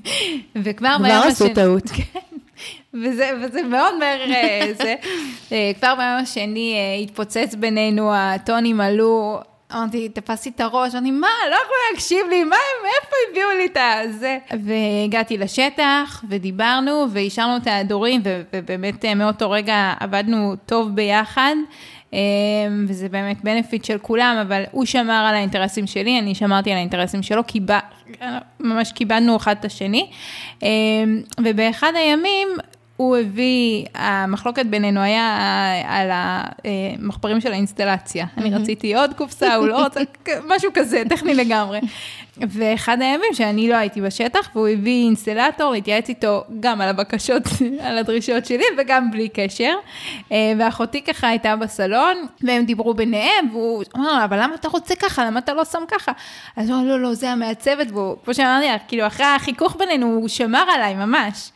וכבר 0.62 0.96
ביום 0.98 1.12
השני... 1.12 1.34
כבר 1.34 1.46
עשו 1.46 1.54
טעות. 1.54 1.90
כן. 1.96 2.18
וזה, 2.94 3.30
וזה 3.42 3.62
מאוד 3.62 3.94
מהר, 3.98 4.20
זה, 4.78 4.94
כבר 5.78 5.94
ביום 5.94 6.18
השני 6.22 6.76
התפוצץ 7.02 7.54
בינינו, 7.54 8.14
הטונים 8.14 8.80
עלו, 8.80 9.40
אמרתי, 9.74 10.08
תפסתי 10.08 10.48
את 10.48 10.60
הראש, 10.60 10.94
אמרתי, 10.94 11.10
מה, 11.10 11.28
לא 11.50 11.54
יכולו 11.54 11.76
להקשיב 11.90 12.26
לי, 12.30 12.44
מה 12.44 12.56
הם, 12.56 12.86
איפה 12.86 13.16
הביאו 13.30 13.48
לי 13.58 13.66
את 13.66 13.76
הזה? 13.76 14.38
והגעתי 14.64 15.38
לשטח, 15.38 16.24
ודיברנו, 16.28 17.06
ואישרנו 17.12 17.56
את 17.56 17.66
ההדורים, 17.66 18.20
ובאמת 18.52 19.04
מאותו 19.04 19.50
רגע 19.50 19.92
עבדנו 20.00 20.54
טוב 20.66 20.94
ביחד. 20.94 21.54
אמ, 22.16 22.84
וזה 22.88 23.08
באמת 23.08 23.44
בנפיט 23.44 23.84
של 23.84 23.98
כולם, 23.98 24.36
אבל 24.46 24.62
הוא 24.70 24.84
שמר 24.84 25.26
על 25.28 25.34
האינטרסים 25.34 25.86
שלי, 25.86 26.18
אני 26.18 26.34
שמרתי 26.34 26.70
על 26.70 26.76
האינטרסים 26.76 27.22
שלו, 27.22 27.44
קיבע, 27.44 27.78
ממש 28.60 28.92
כיבדנו 28.92 29.36
אחד 29.36 29.56
את 29.60 29.64
השני. 29.64 30.10
אמ, 30.62 30.68
ובאחד 31.44 31.92
הימים 31.94 32.48
הוא 32.96 33.16
הביא, 33.16 33.84
המחלוקת 33.94 34.66
בינינו 34.66 35.00
היה 35.00 35.38
על 35.88 36.10
המחפרים 36.12 37.40
של 37.40 37.52
האינסטלציה. 37.52 38.26
אני 38.36 38.54
רציתי 38.54 38.96
עוד 38.96 39.14
קופסה, 39.14 39.54
הוא 39.54 39.66
לא 39.66 39.84
רוצה, 39.84 40.00
משהו 40.56 40.70
כזה, 40.74 41.02
טכני 41.08 41.34
לגמרי. 41.34 41.80
ואחד 42.36 43.02
הימים 43.02 43.34
שאני 43.34 43.68
לא 43.68 43.74
הייתי 43.74 44.00
בשטח, 44.00 44.50
והוא 44.54 44.68
הביא 44.68 45.04
אינסטלטור 45.06 45.72
להתייעץ 45.72 46.08
איתו 46.08 46.44
גם 46.60 46.80
על 46.80 46.88
הבקשות, 46.88 47.42
על 47.86 47.98
הדרישות 47.98 48.46
שלי 48.46 48.64
וגם 48.78 49.10
בלי 49.10 49.28
קשר. 49.28 49.74
אה, 50.32 50.52
ואחותי 50.58 51.02
ככה 51.02 51.28
הייתה 51.28 51.56
בסלון, 51.56 52.16
והם 52.42 52.64
דיברו 52.64 52.94
ביניהם, 52.94 53.48
והוא 53.52 53.84
אמר, 53.96 54.24
אבל 54.24 54.42
למה 54.42 54.54
אתה 54.54 54.68
רוצה 54.68 54.94
ככה? 54.96 55.24
למה 55.24 55.38
אתה 55.38 55.54
לא 55.54 55.64
שם 55.64 55.82
ככה? 55.88 56.12
אז 56.56 56.70
הוא 56.70 56.78
אמר, 56.78 56.88
לא, 56.88 57.00
לא, 57.00 57.14
זה 57.14 57.30
המעצבת, 57.30 57.86
והוא, 57.90 58.16
כמו 58.24 58.34
שאמרתי 58.34 58.66
לך, 58.66 58.82
כאילו 58.88 59.06
אחרי 59.06 59.26
החיכוך 59.26 59.76
בינינו, 59.76 60.06
הוא 60.06 60.28
שמר 60.28 60.64
עליי 60.74 60.94
ממש. 60.94 61.50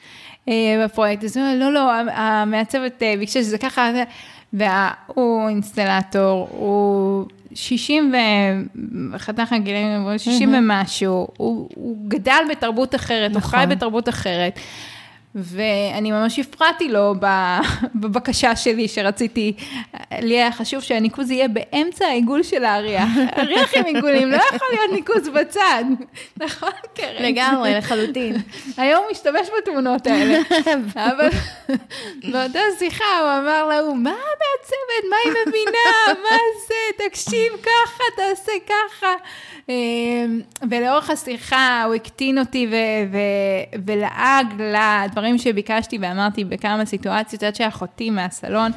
אה, 0.50 0.84
בפרויקט 0.84 1.24
הזה, 1.24 1.40
לא, 1.56 1.72
לא, 1.72 1.92
המעצבת 2.12 3.02
אה, 3.02 3.14
ביקשה 3.18 3.42
שזה 3.42 3.58
ככה, 3.58 3.90
והוא 4.52 5.48
אינסטלטור, 5.48 6.48
הוא 6.50 7.26
60 7.54 8.12
ו... 8.12 8.16
חתך 9.18 9.52
הגילאים, 9.52 10.18
60 10.18 10.54
ומשהו, 10.54 11.28
הוא, 11.36 11.68
הוא 11.74 11.96
גדל 12.08 12.42
בתרבות 12.50 12.94
אחרת. 12.94 13.34
הוא 13.34 13.42
חי 13.42 13.56
נכון. 13.56 13.68
בתרבות 13.68 14.08
אחרת. 14.08 14.58
ואני 15.34 16.12
ממש 16.12 16.38
הפרעתי 16.38 16.88
לו 16.88 17.14
בבקשה 18.00 18.56
שלי, 18.56 18.88
שרציתי, 18.88 19.52
לי 20.22 20.34
היה 20.34 20.52
חשוב 20.52 20.80
שהניקוז 20.82 21.30
יהיה 21.30 21.48
באמצע 21.48 22.06
העיגול 22.06 22.42
של 22.42 22.64
האריח. 22.64 23.08
אריח 23.38 23.74
עם 23.76 23.84
עיגולים, 23.84 24.30
לא 24.30 24.36
יכול 24.36 24.68
להיות 24.72 24.92
ניקוז 24.92 25.28
בצד. 25.28 25.84
נכון, 26.44 26.70
קרן? 26.94 27.22
לגמרי, 27.22 27.74
לחלוטין. 27.74 28.36
היום 28.76 29.02
הוא 29.04 29.10
משתמש 29.10 29.48
בתמונות 29.58 30.06
האלה. 30.06 30.38
אבל 30.94 31.28
באותה 32.32 32.60
שיחה 32.78 33.18
הוא 33.20 33.28
אמר 33.28 33.66
לה, 33.66 33.82
מה 33.94 34.10
המעצבת? 34.10 35.10
מה 35.10 35.16
היא 35.24 35.32
מבינה? 35.46 36.20
מה 36.22 36.36
זה? 36.68 37.04
תקשיב 37.08 37.52
ככה, 37.62 38.04
תעשה 38.16 38.52
ככה. 38.66 39.14
אמ, 39.70 40.40
ולאורך 40.70 41.10
השיחה 41.10 41.82
הוא 41.86 41.94
הקטין 41.94 42.38
אותי 42.38 42.66
ולעג 43.84 44.46
לדברים 44.58 45.38
שביקשתי 45.38 45.98
ואמרתי 46.00 46.44
בכמה 46.44 46.84
סיטואציות, 46.84 47.42
עד 47.42 47.54
שאחותי 47.54 48.10
מהסלון 48.10 48.70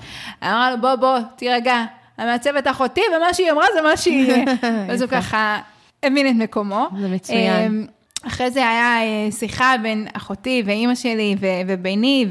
אמרה 0.43 0.71
לו, 0.71 0.81
בוא, 0.81 0.95
בוא, 0.95 1.17
תירגע, 1.35 1.83
המעצבת 2.17 2.67
אחותי, 2.67 3.01
ומה 3.17 3.33
שהיא 3.33 3.51
אמרה 3.51 3.65
זה 3.75 3.81
מה 3.81 3.97
שיהיה. 3.97 4.43
אז 4.91 5.01
הוא 5.01 5.09
ככה 5.09 5.59
הבין 6.03 6.27
את 6.27 6.43
מקומו. 6.43 6.87
זה 6.99 7.07
מצוין. 7.07 7.65
אמ, 7.65 7.85
אחרי 8.27 8.51
זה 8.51 8.69
היה 8.69 9.01
אה, 9.01 9.31
שיחה 9.31 9.75
בין 9.81 10.07
אחותי 10.13 10.63
ואימא 10.65 10.95
שלי 10.95 11.35
וביני, 11.67 12.25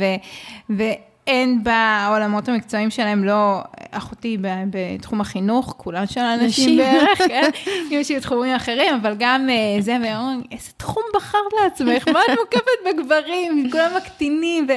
ו... 0.70 0.82
אין 1.26 1.64
בעולמות 1.64 2.48
המקצועיים 2.48 2.90
שלהם, 2.90 3.24
לא 3.24 3.62
אחותי 3.90 4.36
בתחום 4.70 5.20
החינוך, 5.20 5.74
כולם 5.76 6.06
של 6.06 6.20
אנשים 6.20 6.78
בערך, 6.78 7.18
כן? 7.18 7.50
אמא 7.90 8.02
שלי 8.02 8.16
בתחומים 8.16 8.54
אחרים, 8.54 8.94
אבל 9.02 9.14
גם 9.18 9.50
אה, 9.50 9.80
זה, 9.80 9.96
ואומרים, 10.04 10.42
איזה 10.52 10.70
תחום 10.76 11.02
בחרת 11.14 11.52
לעצמך? 11.62 12.08
מה 12.08 12.20
את 12.20 12.38
מוקפת 12.40 13.02
בגברים? 13.04 13.70
כולם 13.70 13.90
מקטינים, 13.96 14.66
ו... 14.68 14.72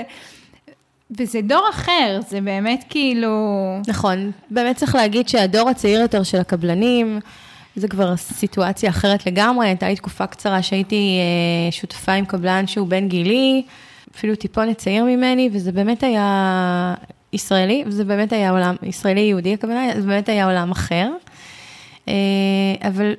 וזה 1.19 1.41
דור 1.41 1.67
אחר, 1.69 2.19
זה 2.27 2.41
באמת 2.41 2.84
כאילו... 2.89 3.30
נכון, 3.88 4.32
באמת 4.51 4.76
צריך 4.76 4.95
להגיד 4.95 5.30
שהדור 5.30 5.69
הצעיר 5.69 5.99
יותר 5.99 6.24
של 6.24 6.39
הקבלנים, 6.39 7.19
זה 7.76 7.88
כבר 7.88 8.17
סיטואציה 8.17 8.89
אחרת 8.89 9.26
לגמרי, 9.26 9.67
הייתה 9.67 9.89
לי 9.89 9.95
תקופה 9.95 10.28
קצרה 10.28 10.61
שהייתי 10.61 11.19
אה, 11.19 11.72
שותפה 11.72 12.11
עם 12.11 12.26
קבלן 12.26 12.67
שהוא 12.67 12.88
בן 12.88 13.07
גילי, 13.07 13.63
אפילו 14.16 14.36
טיפונת 14.36 14.78
צעיר 14.78 15.03
ממני, 15.03 15.49
וזה 15.53 15.72
באמת 15.72 16.03
היה 16.03 16.95
ישראלי, 17.34 17.84
וזה 17.88 18.06
באמת 18.06 18.34
היה 18.34 18.49
עולם, 18.49 18.76
ישראלי 18.84 19.22
יהודי 19.22 19.53
הכוונה, 19.53 20.01
זה 20.01 20.08
באמת 20.08 20.30
היה 20.30 20.45
עולם 20.45 20.72
אחר. 20.72 21.12
אה, 22.08 22.14
אבל 22.82 23.14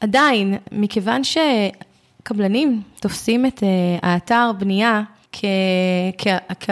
עדיין, 0.00 0.58
מכיוון 0.72 1.22
שקבלנים 1.24 2.82
תופסים 3.00 3.46
את 3.46 3.62
אה, 3.62 3.68
האתר 4.02 4.50
בנייה. 4.58 5.02
כ... 5.32 5.44
כ... 6.18 6.70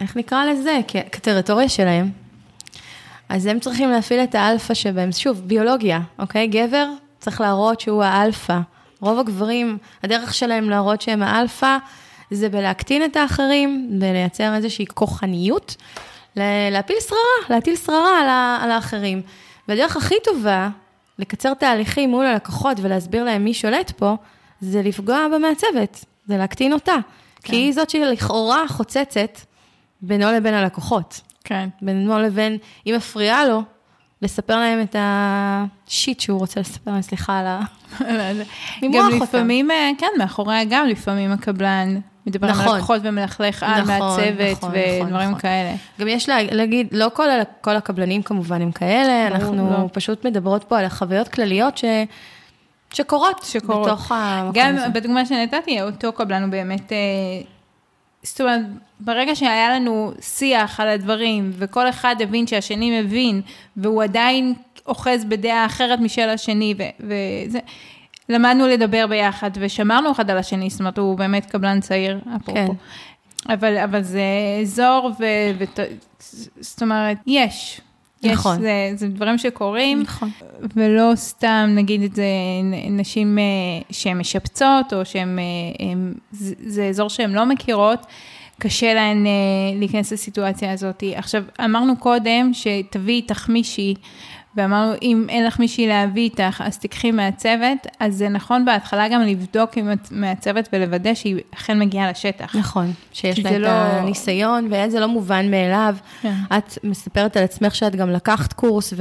איך 0.00 0.16
נקרא 0.16 0.44
לזה? 0.44 0.78
כ... 0.88 0.96
כטריטוריה 1.12 1.68
שלהם, 1.68 2.10
אז 3.28 3.46
הם 3.46 3.60
צריכים 3.60 3.90
להפעיל 3.90 4.20
את 4.20 4.34
האלפא 4.34 4.74
שבהם, 4.74 5.12
שוב, 5.12 5.40
ביולוגיה, 5.46 6.00
אוקיי? 6.18 6.46
גבר 6.46 6.86
צריך 7.18 7.40
להראות 7.40 7.80
שהוא 7.80 8.02
האלפא. 8.02 8.60
רוב 9.00 9.18
הגברים, 9.18 9.78
הדרך 10.02 10.34
שלהם 10.34 10.70
להראות 10.70 11.02
שהם 11.02 11.22
האלפא, 11.22 11.76
זה 12.30 12.48
בלהקטין 12.48 13.04
את 13.04 13.16
האחרים, 13.16 13.98
ולייצר 14.00 14.54
איזושהי 14.54 14.86
כוחניות, 14.86 15.76
להפיל 16.70 16.96
שררה, 17.00 17.48
להטיל 17.50 17.76
שררה 17.76 18.20
על, 18.20 18.28
על 18.64 18.70
האחרים. 18.70 19.22
והדרך 19.68 19.96
הכי 19.96 20.14
טובה 20.24 20.68
לקצר 21.18 21.54
תהליכים 21.54 22.10
מול 22.10 22.26
הלקוחות 22.26 22.76
ולהסביר 22.80 23.24
להם 23.24 23.44
מי 23.44 23.54
שולט 23.54 23.90
פה, 23.90 24.16
זה 24.60 24.82
לפגוע 24.82 25.26
במעצבת, 25.34 26.04
זה 26.26 26.36
להקטין 26.36 26.72
אותה. 26.72 26.96
כן. 27.42 27.52
כי 27.52 27.56
היא 27.56 27.72
זאת 27.72 27.90
שלכאורה 27.90 28.68
חוצצת 28.68 29.38
בינו 30.02 30.32
לבין 30.32 30.54
הלקוחות. 30.54 31.20
כן. 31.44 31.68
בינו 31.82 32.18
לבין, 32.18 32.58
היא 32.84 32.94
מפריעה 32.94 33.46
לו 33.46 33.62
לספר 34.22 34.56
להם 34.56 34.82
את 34.82 34.96
השיט 34.98 36.20
שהוא 36.20 36.38
רוצה 36.38 36.60
לספר 36.60 36.90
להם, 36.90 37.02
סליחה 37.02 37.38
על 37.38 37.46
ה... 37.46 37.60
גם 38.94 39.10
לפעמים, 39.22 39.70
אה, 39.70 39.90
כן, 39.98 40.06
מאחורי 40.18 40.56
הגב, 40.56 40.84
לפעמים 40.88 41.32
הקבלן 41.32 42.00
מדבר 42.26 42.48
נכון, 42.48 42.68
על 42.68 42.76
לקוחות 42.76 43.00
ומלכלך 43.04 43.62
על 43.62 43.70
נכון, 43.70 43.86
מהצוות 43.86 44.56
נכון, 44.58 44.70
ודברים 44.74 45.28
נכון. 45.28 45.40
כאלה. 45.40 45.74
גם 46.00 46.08
יש 46.08 46.28
לה, 46.28 46.42
להגיד, 46.42 46.88
לא 46.92 47.10
כל, 47.14 47.28
כל 47.60 47.76
הקבלנים 47.76 48.22
כמובן 48.22 48.62
הם 48.62 48.72
כאלה, 48.72 49.28
ברור, 49.28 49.44
אנחנו 49.44 49.70
לא. 49.70 49.88
פשוט 49.92 50.26
מדברות 50.26 50.64
פה 50.64 50.78
על 50.78 50.84
החוויות 50.84 51.28
כלליות 51.28 51.78
ש... 51.78 51.84
שקורות, 52.92 53.42
שקורות 53.44 53.86
בתוך 53.86 54.12
המקום 54.12 54.52
גם 54.54 54.74
הזה. 54.76 54.84
גם 54.84 54.92
בדוגמה 54.92 55.26
שנתתי, 55.26 55.82
אותו 55.82 56.12
קבלן 56.12 56.42
הוא 56.42 56.50
באמת, 56.50 56.92
אה, 56.92 56.98
זאת 58.22 58.40
אומרת, 58.40 58.60
ברגע 59.00 59.34
שהיה 59.34 59.74
לנו 59.74 60.12
שיח 60.20 60.80
על 60.80 60.88
הדברים, 60.88 61.50
וכל 61.54 61.88
אחד 61.88 62.16
הבין 62.20 62.46
שהשני 62.46 63.00
מבין, 63.00 63.40
והוא 63.76 64.02
עדיין 64.02 64.54
אוחז 64.86 65.24
בדעה 65.24 65.66
אחרת 65.66 66.00
משל 66.00 66.28
השני, 66.28 66.74
וזה, 67.00 67.58
למדנו 68.30 68.66
לדבר 68.66 69.06
ביחד, 69.06 69.50
ושמרנו 69.54 70.12
אחד 70.12 70.30
על 70.30 70.38
השני, 70.38 70.70
זאת 70.70 70.80
אומרת, 70.80 70.98
הוא 70.98 71.18
באמת 71.18 71.46
קבלן 71.46 71.80
צעיר, 71.80 72.18
אפרופו. 72.36 72.54
כן. 72.54 73.52
אבל, 73.52 73.78
אבל 73.78 74.02
זה 74.02 74.22
אזור, 74.62 75.10
ו, 75.20 75.24
ו, 75.58 75.64
זאת 76.60 76.82
אומרת, 76.82 77.16
יש. 77.26 77.80
נכון. 78.22 78.56
יש, 78.56 78.62
זה, 78.62 78.92
זה 78.94 79.08
דברים 79.08 79.38
שקורים, 79.38 80.02
נכון. 80.02 80.30
ולא 80.76 81.12
סתם, 81.14 81.70
נגיד 81.74 82.02
את 82.02 82.14
זה, 82.14 82.24
נשים 82.90 83.38
אה, 83.38 83.44
שהן 83.90 84.18
משפצות, 84.18 84.92
או 84.92 85.04
שהן, 85.04 85.38
אה, 85.38 85.44
זה, 86.32 86.54
זה 86.66 86.84
אזור 86.84 87.08
שהן 87.10 87.32
לא 87.32 87.46
מכירות. 87.46 88.06
קשה 88.60 88.94
להן 88.94 89.26
אה, 89.26 89.32
להיכנס 89.78 90.12
לסיטואציה 90.12 90.72
הזאת. 90.72 91.04
עכשיו, 91.16 91.44
אמרנו 91.64 91.96
קודם 91.96 92.50
שתביאי 92.52 93.16
איתך 93.16 93.48
מישהי, 93.48 93.94
ואמרנו, 94.56 94.92
אם 95.02 95.26
אין 95.28 95.46
לך 95.46 95.58
מישהי 95.58 95.86
להביא 95.86 96.22
איתך, 96.22 96.62
אז 96.66 96.78
תיקחי 96.78 97.10
מהצוות, 97.10 97.86
אז 98.00 98.16
זה 98.16 98.28
נכון 98.28 98.64
בהתחלה 98.64 99.08
גם 99.08 99.22
לבדוק 99.22 99.76
עם 99.76 99.92
מהצוות 100.10 100.68
ולוודא 100.72 101.14
שהיא 101.14 101.36
אכן 101.54 101.78
מגיעה 101.78 102.10
לשטח. 102.10 102.56
נכון, 102.56 102.92
שיש 103.12 103.38
לה 103.38 103.50
את 103.50 103.56
לא... 103.56 103.68
הניסיון, 103.68 104.68
וזה 104.70 105.00
לא 105.00 105.08
מובן 105.08 105.50
מאליו. 105.50 105.96
כן. 106.22 106.34
את 106.58 106.78
מספרת 106.84 107.36
על 107.36 107.44
עצמך 107.44 107.74
שאת 107.74 107.96
גם 107.96 108.10
לקחת 108.10 108.52
קורס 108.52 108.94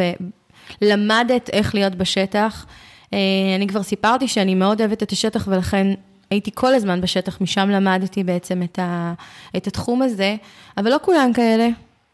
ולמדת 0.81 1.49
איך 1.53 1.75
להיות 1.75 1.95
בשטח. 1.95 2.65
אה, 3.13 3.19
אני 3.55 3.67
כבר 3.67 3.83
סיפרתי 3.83 4.27
שאני 4.27 4.55
מאוד 4.55 4.81
אוהבת 4.81 5.03
את 5.03 5.11
השטח, 5.11 5.47
ולכן 5.47 5.87
הייתי 6.31 6.51
כל 6.53 6.73
הזמן 6.73 7.01
בשטח, 7.01 7.41
משם 7.41 7.69
למדתי 7.69 8.23
בעצם 8.23 8.63
את, 8.63 8.79
ה, 8.79 9.13
את 9.57 9.67
התחום 9.67 10.01
הזה, 10.01 10.35
אבל 10.77 10.91
לא 10.91 10.97
כולם 11.01 11.33
כאלה. 11.33 11.69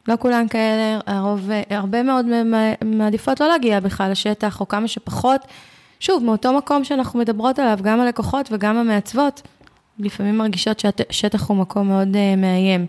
לא 0.07 0.15
כולם 0.19 0.47
כאלה, 0.47 0.99
הרוב, 1.05 1.49
הרבה 1.69 2.03
מאוד 2.03 2.25
מעדיפות 2.85 3.39
לא 3.39 3.47
להגיע 3.47 3.79
בכלל 3.79 4.11
לשטח, 4.11 4.59
או 4.61 4.67
כמה 4.67 4.87
שפחות. 4.87 5.41
שוב, 5.99 6.23
מאותו 6.23 6.57
מקום 6.57 6.83
שאנחנו 6.83 7.19
מדברות 7.19 7.59
עליו, 7.59 7.79
גם 7.81 7.99
הלקוחות 7.99 8.49
וגם 8.51 8.77
המעצבות, 8.77 9.41
לפעמים 9.99 10.37
מרגישות 10.37 10.79
שהשטח 10.79 11.49
הוא 11.49 11.57
מקום 11.57 11.87
מאוד 11.87 12.15
uh, 12.15 12.39
מאיים. 12.39 12.85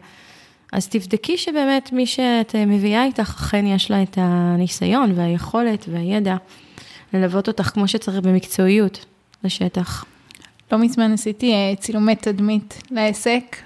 אז 0.72 0.88
תבדקי 0.88 1.38
שבאמת 1.38 1.92
מי 1.92 2.06
שאת 2.06 2.50
uh, 2.50 2.58
מביאה 2.66 3.04
איתך, 3.04 3.34
אכן 3.38 3.66
יש 3.66 3.90
לה 3.90 4.02
את 4.02 4.18
הניסיון 4.20 5.12
והיכולת 5.14 5.84
והידע 5.88 6.36
ללוות 7.12 7.48
אותך 7.48 7.62
כמו 7.62 7.88
שצריך 7.88 8.20
במקצועיות 8.20 9.04
לשטח. 9.44 10.04
לא 10.72 10.78
מזמן 10.78 11.12
עשיתי 11.12 11.74
צילומי 11.80 12.16
תדמית 12.16 12.82
לעסק, 12.90 13.56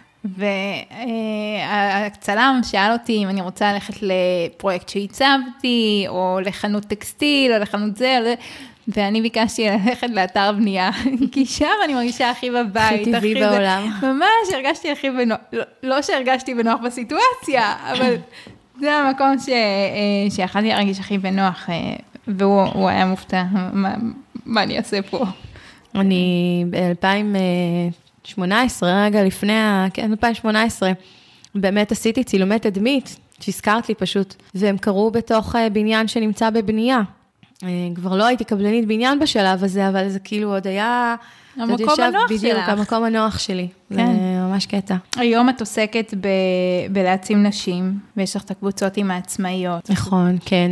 והצלם 1.64 2.60
שאל 2.62 2.92
אותי 2.92 3.24
אם 3.24 3.28
אני 3.28 3.40
רוצה 3.40 3.72
ללכת 3.72 3.94
לפרויקט 4.02 4.88
שהצבתי, 4.88 6.04
או 6.08 6.38
לחנות 6.44 6.84
טקסטיל, 6.84 7.52
או 7.52 7.58
לחנות 7.58 7.96
זה, 7.96 8.18
או 8.18 8.24
זה. 8.24 8.34
ואני 8.88 9.22
ביקשתי 9.22 9.68
ללכת 9.70 10.10
לאתר 10.10 10.52
בנייה, 10.52 10.90
כי 11.32 11.46
שם 11.46 11.66
אני 11.84 11.94
מרגישה 11.94 12.30
הכי 12.30 12.50
בבית. 12.50 13.00
הכי 13.00 13.12
טבעי 13.12 13.34
בעולם. 13.34 13.90
ממש 14.02 14.54
הרגשתי 14.54 14.90
הכי 14.92 15.10
בנוח, 15.10 15.38
לא, 15.52 15.64
לא 15.82 16.02
שהרגשתי 16.02 16.54
בנוח 16.54 16.80
בסיטואציה, 16.84 17.74
אבל 17.92 18.14
זה 18.80 18.94
המקום 18.94 19.38
ש, 19.38 19.48
אה, 19.48 20.30
שיכולתי 20.30 20.68
להרגיש 20.68 21.00
הכי 21.00 21.18
בנוח, 21.18 21.70
אה, 21.70 21.96
והוא 22.28 22.88
היה 22.88 23.06
מופתע, 23.06 23.44
מה, 23.72 23.94
מה 24.46 24.62
אני 24.62 24.78
אעשה 24.78 25.02
פה. 25.02 25.24
אני 25.94 26.64
ב-2000... 26.70 27.36
18, 28.24 29.04
רגע 29.04 29.24
לפני, 29.24 29.52
ה... 29.52 29.86
כן, 29.94 30.10
2018, 30.10 30.92
באמת 31.54 31.92
עשיתי 31.92 32.24
צילומי 32.24 32.58
תדמית, 32.58 33.16
שהזכרת 33.40 33.88
לי 33.88 33.94
פשוט, 33.94 34.34
והם 34.54 34.78
קרו 34.78 35.10
בתוך 35.10 35.56
אה, 35.56 35.70
בניין 35.70 36.08
שנמצא 36.08 36.50
בבנייה. 36.50 37.00
אה, 37.62 37.68
כבר 37.94 38.16
לא 38.16 38.24
הייתי 38.24 38.44
קבלנית 38.44 38.86
בניין 38.86 39.18
בשלב 39.18 39.64
הזה, 39.64 39.88
אבל 39.88 40.08
זה 40.08 40.18
כאילו 40.18 40.54
עוד 40.54 40.66
היה... 40.66 41.14
המקום 41.56 42.00
הנוח 42.00 42.24
בדיוק, 42.24 42.40
שלך. 42.40 42.52
בדיוק, 42.52 42.68
המקום 42.68 43.04
הנוח 43.04 43.38
שלי. 43.38 43.68
כן. 43.88 44.06
זה 44.06 44.12
ממש 44.48 44.66
קטע. 44.66 44.96
היום 45.16 45.48
את 45.48 45.60
עוסקת 45.60 46.14
ב... 46.20 46.28
בלהעצים 46.92 47.42
נשים, 47.42 47.98
ויש 48.16 48.36
לך 48.36 48.44
את 48.44 48.50
הקבוצות 48.50 48.96
עם 48.96 49.10
העצמאיות. 49.10 49.90
נכון, 49.90 50.38
כן. 50.44 50.70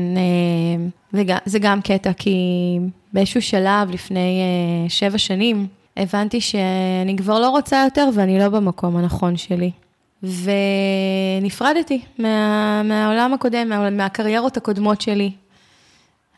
אה, 1.14 1.22
זה 1.44 1.58
גם 1.58 1.80
קטע, 1.82 2.12
כי 2.12 2.36
באיזשהו 3.12 3.42
שלב, 3.42 3.90
לפני 3.90 4.40
שבע 4.88 5.18
שנים, 5.18 5.66
הבנתי 5.98 6.40
שאני 6.40 7.16
כבר 7.16 7.40
לא 7.40 7.50
רוצה 7.50 7.82
יותר 7.84 8.08
ואני 8.14 8.38
לא 8.38 8.48
במקום 8.48 8.96
הנכון 8.96 9.36
שלי. 9.36 9.70
ונפרדתי 10.22 12.00
מה, 12.18 12.82
מהעולם 12.82 13.34
הקודם, 13.34 13.68
מה, 13.68 13.90
מהקריירות 13.90 14.56
הקודמות 14.56 15.00
שלי. 15.00 15.32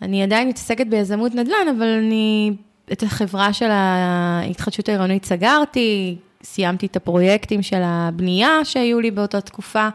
אני 0.03 0.23
עדיין 0.23 0.49
מתעסקת 0.49 0.87
ביזמות 0.87 1.35
נדל"ן, 1.35 1.75
אבל 1.77 1.87
אני 1.87 2.53
את 2.93 3.03
החברה 3.03 3.53
של 3.53 3.69
ההתחדשות 3.71 4.89
העירונית 4.89 5.25
סגרתי, 5.25 6.17
סיימתי 6.43 6.87
את 6.87 6.97
הפרויקטים 6.97 7.63
של 7.63 7.81
הבנייה 7.85 8.65
שהיו 8.65 9.01
לי 9.01 9.11
באותה 9.11 9.41
תקופה, 9.41 9.89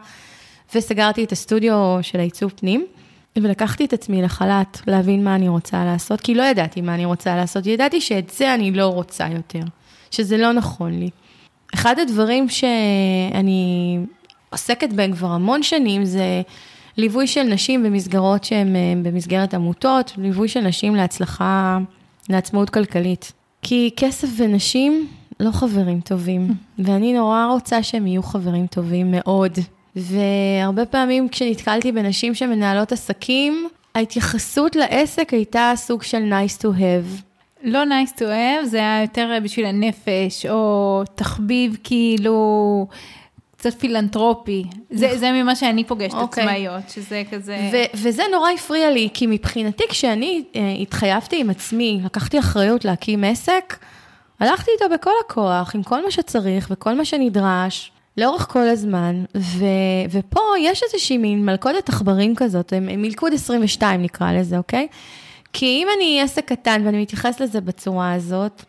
וסגרתי 0.74 1.24
את 1.24 1.32
הסטודיו 1.32 1.98
של 2.02 2.20
העיצוב 2.20 2.52
פנים. 2.56 2.86
ולקחתי 3.42 3.84
את 3.84 3.92
עצמי 3.92 4.22
לחל"ת, 4.22 4.80
להבין 4.86 5.24
מה 5.24 5.34
אני 5.34 5.48
רוצה 5.48 5.84
לעשות, 5.84 6.20
כי 6.20 6.34
לא 6.34 6.42
ידעתי 6.42 6.80
מה 6.80 6.94
אני 6.94 7.04
רוצה 7.04 7.36
לעשות, 7.36 7.66
ידעתי 7.66 8.00
שאת 8.00 8.30
זה 8.30 8.54
אני 8.54 8.70
לא 8.70 8.86
רוצה 8.86 9.26
יותר, 9.28 9.62
שזה 10.10 10.36
לא 10.36 10.52
נכון 10.52 10.92
לי. 10.92 11.10
אחד 11.74 11.98
הדברים 11.98 12.48
שאני 12.48 13.98
עוסקת 14.50 14.92
בהם 14.92 15.12
כבר 15.12 15.28
המון 15.28 15.62
שנים 15.62 16.04
זה 16.04 16.42
ליווי 16.96 17.26
של 17.26 17.42
נשים 17.42 17.82
במסגרות 17.82 18.44
שהן 18.44 18.76
אה, 18.76 18.92
במסגרת 19.02 19.54
עמותות, 19.54 20.12
ליווי 20.16 20.48
של 20.48 20.60
נשים 20.60 20.94
להצלחה, 20.94 21.78
לעצמאות 22.28 22.70
כלכלית. 22.70 23.32
כי 23.62 23.90
כסף 23.96 24.28
ונשים 24.36 25.08
לא 25.40 25.50
חברים 25.50 26.00
טובים, 26.00 26.54
ואני 26.78 27.12
נורא 27.12 27.46
רוצה 27.52 27.82
שהם 27.82 28.06
יהיו 28.06 28.22
חברים 28.22 28.66
טובים 28.66 29.10
מאוד. 29.10 29.58
והרבה 29.96 30.86
פעמים 30.86 31.28
כשנתקלתי 31.28 31.92
בנשים 31.92 32.34
שמנהלות 32.34 32.92
עסקים, 32.92 33.68
ההתייחסות 33.94 34.76
לעסק 34.76 35.30
הייתה 35.30 35.72
סוג 35.76 36.02
של 36.02 36.32
nice 36.32 36.62
to 36.62 36.66
have. 36.66 37.22
לא 37.62 37.84
nice 37.84 38.18
to 38.18 38.22
have, 38.22 38.64
זה 38.64 38.76
היה 38.76 39.02
יותר 39.02 39.38
בשביל 39.44 39.66
הנפש, 39.66 40.46
או 40.46 41.02
תחביב 41.14 41.76
כאילו 41.84 42.86
קצת 43.56 43.80
פילנטרופי. 43.80 44.64
זה, 44.90 45.18
זה 45.18 45.32
ממה 45.32 45.56
שאני 45.56 45.84
פוגשת 45.84 46.14
okay. 46.14 46.16
אוקיי. 46.16 46.44
עצמאיות, 46.44 46.90
שזה 46.90 47.22
כזה... 47.30 47.70
ו- 47.72 47.98
וזה 47.98 48.22
נורא 48.32 48.50
הפריע 48.50 48.90
לי, 48.90 49.08
כי 49.14 49.26
מבחינתי 49.26 49.84
כשאני 49.88 50.44
uh, 50.52 50.56
התחייבתי 50.82 51.40
עם 51.40 51.50
עצמי, 51.50 52.00
לקחתי 52.04 52.38
אחריות 52.38 52.84
להקים 52.84 53.24
עסק, 53.24 53.76
הלכתי 54.40 54.70
איתו 54.74 54.94
בכל 54.94 55.10
הכוח, 55.24 55.74
עם 55.74 55.82
כל 55.82 56.04
מה 56.04 56.10
שצריך 56.10 56.68
וכל 56.70 56.94
מה 56.94 57.04
שנדרש. 57.04 57.92
לאורך 58.16 58.46
כל 58.50 58.68
הזמן, 58.68 59.24
ו, 59.36 59.64
ופה 60.10 60.40
יש 60.60 60.82
איזושהי 60.82 61.18
מין 61.18 61.46
מלכודת 61.46 61.88
עכברים 61.88 62.34
כזאת, 62.36 62.72
מלכוד 62.80 63.32
22 63.32 64.02
נקרא 64.02 64.32
לזה, 64.32 64.58
אוקיי? 64.58 64.88
כי 65.52 65.66
אם 65.66 65.88
אני 65.96 66.20
עסק 66.22 66.44
קטן 66.44 66.82
ואני 66.84 67.02
מתייחס 67.02 67.40
לזה 67.40 67.60
בצורה 67.60 68.12
הזאת, 68.12 68.62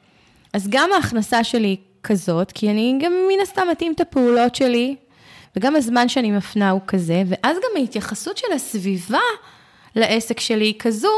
אז 0.53 0.67
גם 0.69 0.89
ההכנסה 0.93 1.43
שלי 1.43 1.75
כזאת, 2.03 2.51
כי 2.51 2.69
אני 2.69 2.99
גם 3.01 3.11
מן 3.11 3.41
הסתם 3.41 3.67
מתאים 3.71 3.93
את 3.93 4.01
הפעולות 4.01 4.55
שלי, 4.55 4.95
וגם 5.55 5.75
הזמן 5.75 6.09
שאני 6.09 6.31
מפנה 6.31 6.69
הוא 6.69 6.81
כזה, 6.87 7.23
ואז 7.27 7.57
גם 7.57 7.81
ההתייחסות 7.81 8.37
של 8.37 8.47
הסביבה 8.55 9.19
לעסק 9.95 10.39
שלי 10.39 10.65
היא 10.65 10.79
כזו, 10.79 11.13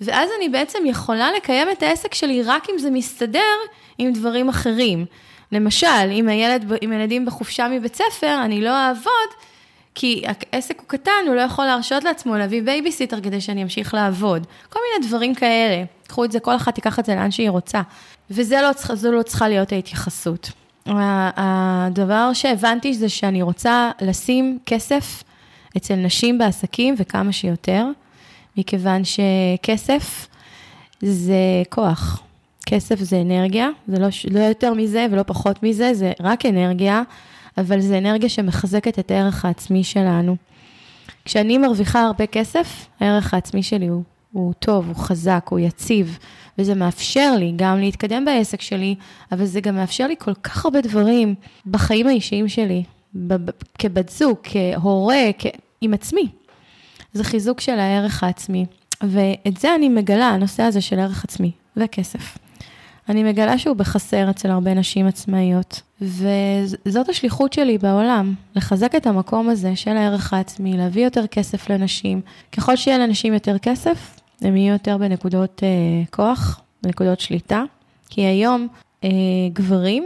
ואז 0.00 0.28
אני 0.38 0.48
בעצם 0.48 0.78
יכולה 0.86 1.32
לקיים 1.32 1.68
את 1.70 1.82
העסק 1.82 2.14
שלי 2.14 2.42
רק 2.42 2.66
אם 2.70 2.78
זה 2.78 2.90
מסתדר 2.90 3.54
עם 3.98 4.12
דברים 4.12 4.48
אחרים. 4.48 5.06
למשל, 5.52 6.10
אם, 6.10 6.28
הילד, 6.28 6.72
אם 6.82 6.92
הילדים 6.92 7.26
בחופשה 7.26 7.68
מבית 7.68 7.94
ספר, 7.94 8.40
אני 8.44 8.60
לא 8.60 8.70
אעבוד, 8.70 9.30
כי 9.94 10.22
העסק 10.52 10.80
הוא 10.80 10.88
קטן, 10.88 11.10
הוא 11.26 11.34
לא 11.34 11.40
יכול 11.40 11.64
להרשות 11.64 12.04
לעצמו 12.04 12.36
להביא 12.36 12.62
בייביסיטר 12.62 13.20
כדי 13.20 13.40
שאני 13.40 13.62
אמשיך 13.62 13.94
לעבוד. 13.94 14.46
כל 14.68 14.80
מיני 14.92 15.08
דברים 15.08 15.34
כאלה. 15.34 15.84
קחו 16.06 16.24
את 16.24 16.32
זה, 16.32 16.40
כל 16.40 16.56
אחת 16.56 16.74
תיקח 16.74 16.98
את 16.98 17.04
זה 17.04 17.14
לאן 17.14 17.30
שהיא 17.30 17.50
רוצה. 17.50 17.82
וזו 18.30 18.56
לא, 18.56 18.70
לא 19.12 19.22
צריכה 19.22 19.48
להיות 19.48 19.72
ההתייחסות. 19.72 20.50
הדבר 20.86 22.32
שהבנתי 22.32 22.94
זה 22.94 23.08
שאני 23.08 23.42
רוצה 23.42 23.90
לשים 24.00 24.58
כסף 24.66 25.22
אצל 25.76 25.94
נשים 25.94 26.38
בעסקים 26.38 26.94
וכמה 26.98 27.32
שיותר, 27.32 27.86
מכיוון 28.56 29.02
שכסף 29.04 30.26
זה 31.02 31.62
כוח. 31.70 32.22
כסף 32.66 33.00
זה 33.00 33.20
אנרגיה, 33.20 33.68
זה 33.88 33.98
לא, 33.98 34.08
לא 34.30 34.40
יותר 34.40 34.74
מזה 34.74 35.06
ולא 35.10 35.22
פחות 35.22 35.62
מזה, 35.62 35.94
זה 35.94 36.12
רק 36.20 36.46
אנרגיה, 36.46 37.02
אבל 37.58 37.80
זה 37.80 37.98
אנרגיה 37.98 38.28
שמחזקת 38.28 38.98
את 38.98 39.10
הערך 39.10 39.44
העצמי 39.44 39.84
שלנו. 39.84 40.36
כשאני 41.24 41.58
מרוויחה 41.58 42.02
הרבה 42.02 42.26
כסף, 42.26 42.86
הערך 43.00 43.34
העצמי 43.34 43.62
שלי 43.62 43.86
הוא, 43.86 44.02
הוא 44.32 44.52
טוב, 44.52 44.88
הוא 44.88 44.96
חזק, 44.96 45.46
הוא 45.50 45.58
יציב, 45.58 46.18
וזה 46.58 46.74
מאפשר 46.74 47.34
לי 47.38 47.52
גם 47.56 47.78
להתקדם 47.78 48.24
בעסק 48.24 48.60
שלי, 48.60 48.94
אבל 49.32 49.44
זה 49.44 49.60
גם 49.60 49.74
מאפשר 49.74 50.06
לי 50.06 50.14
כל 50.18 50.34
כך 50.34 50.64
הרבה 50.64 50.80
דברים 50.80 51.34
בחיים 51.66 52.06
האישיים 52.06 52.48
שלי, 52.48 52.82
כבת 53.78 54.08
זוג, 54.08 54.36
כהורה, 54.42 55.30
כ... 55.38 55.46
עם 55.80 55.94
עצמי. 55.94 56.28
זה 57.12 57.24
חיזוק 57.24 57.60
של 57.60 57.78
הערך 57.78 58.22
העצמי. 58.22 58.66
ואת 59.02 59.56
זה 59.56 59.74
אני 59.74 59.88
מגלה, 59.88 60.28
הנושא 60.28 60.62
הזה 60.62 60.80
של 60.80 60.98
ערך 60.98 61.24
עצמי 61.24 61.50
וכסף. 61.76 62.38
אני 63.08 63.22
מגלה 63.22 63.58
שהוא 63.58 63.76
בחסר 63.76 64.30
אצל 64.30 64.50
הרבה 64.50 64.74
נשים 64.74 65.06
עצמאיות, 65.06 65.82
וזאת 66.00 67.08
השליחות 67.08 67.52
שלי 67.52 67.78
בעולם, 67.78 68.34
לחזק 68.56 68.94
את 68.94 69.06
המקום 69.06 69.48
הזה 69.48 69.76
של 69.76 69.96
הערך 69.96 70.32
העצמי, 70.32 70.76
להביא 70.76 71.04
יותר 71.04 71.26
כסף 71.26 71.70
לנשים. 71.70 72.20
ככל 72.52 72.76
שיהיה 72.76 72.98
לנשים 72.98 73.34
יותר 73.34 73.58
כסף, 73.58 74.20
הם 74.40 74.56
יהיו 74.56 74.72
יותר 74.72 74.96
בנקודות 74.98 75.62
אה, 75.62 75.68
כוח, 76.10 76.60
בנקודות 76.82 77.20
שליטה, 77.20 77.62
כי 78.08 78.20
היום 78.20 78.68
אה, 79.04 79.10
גברים 79.52 80.04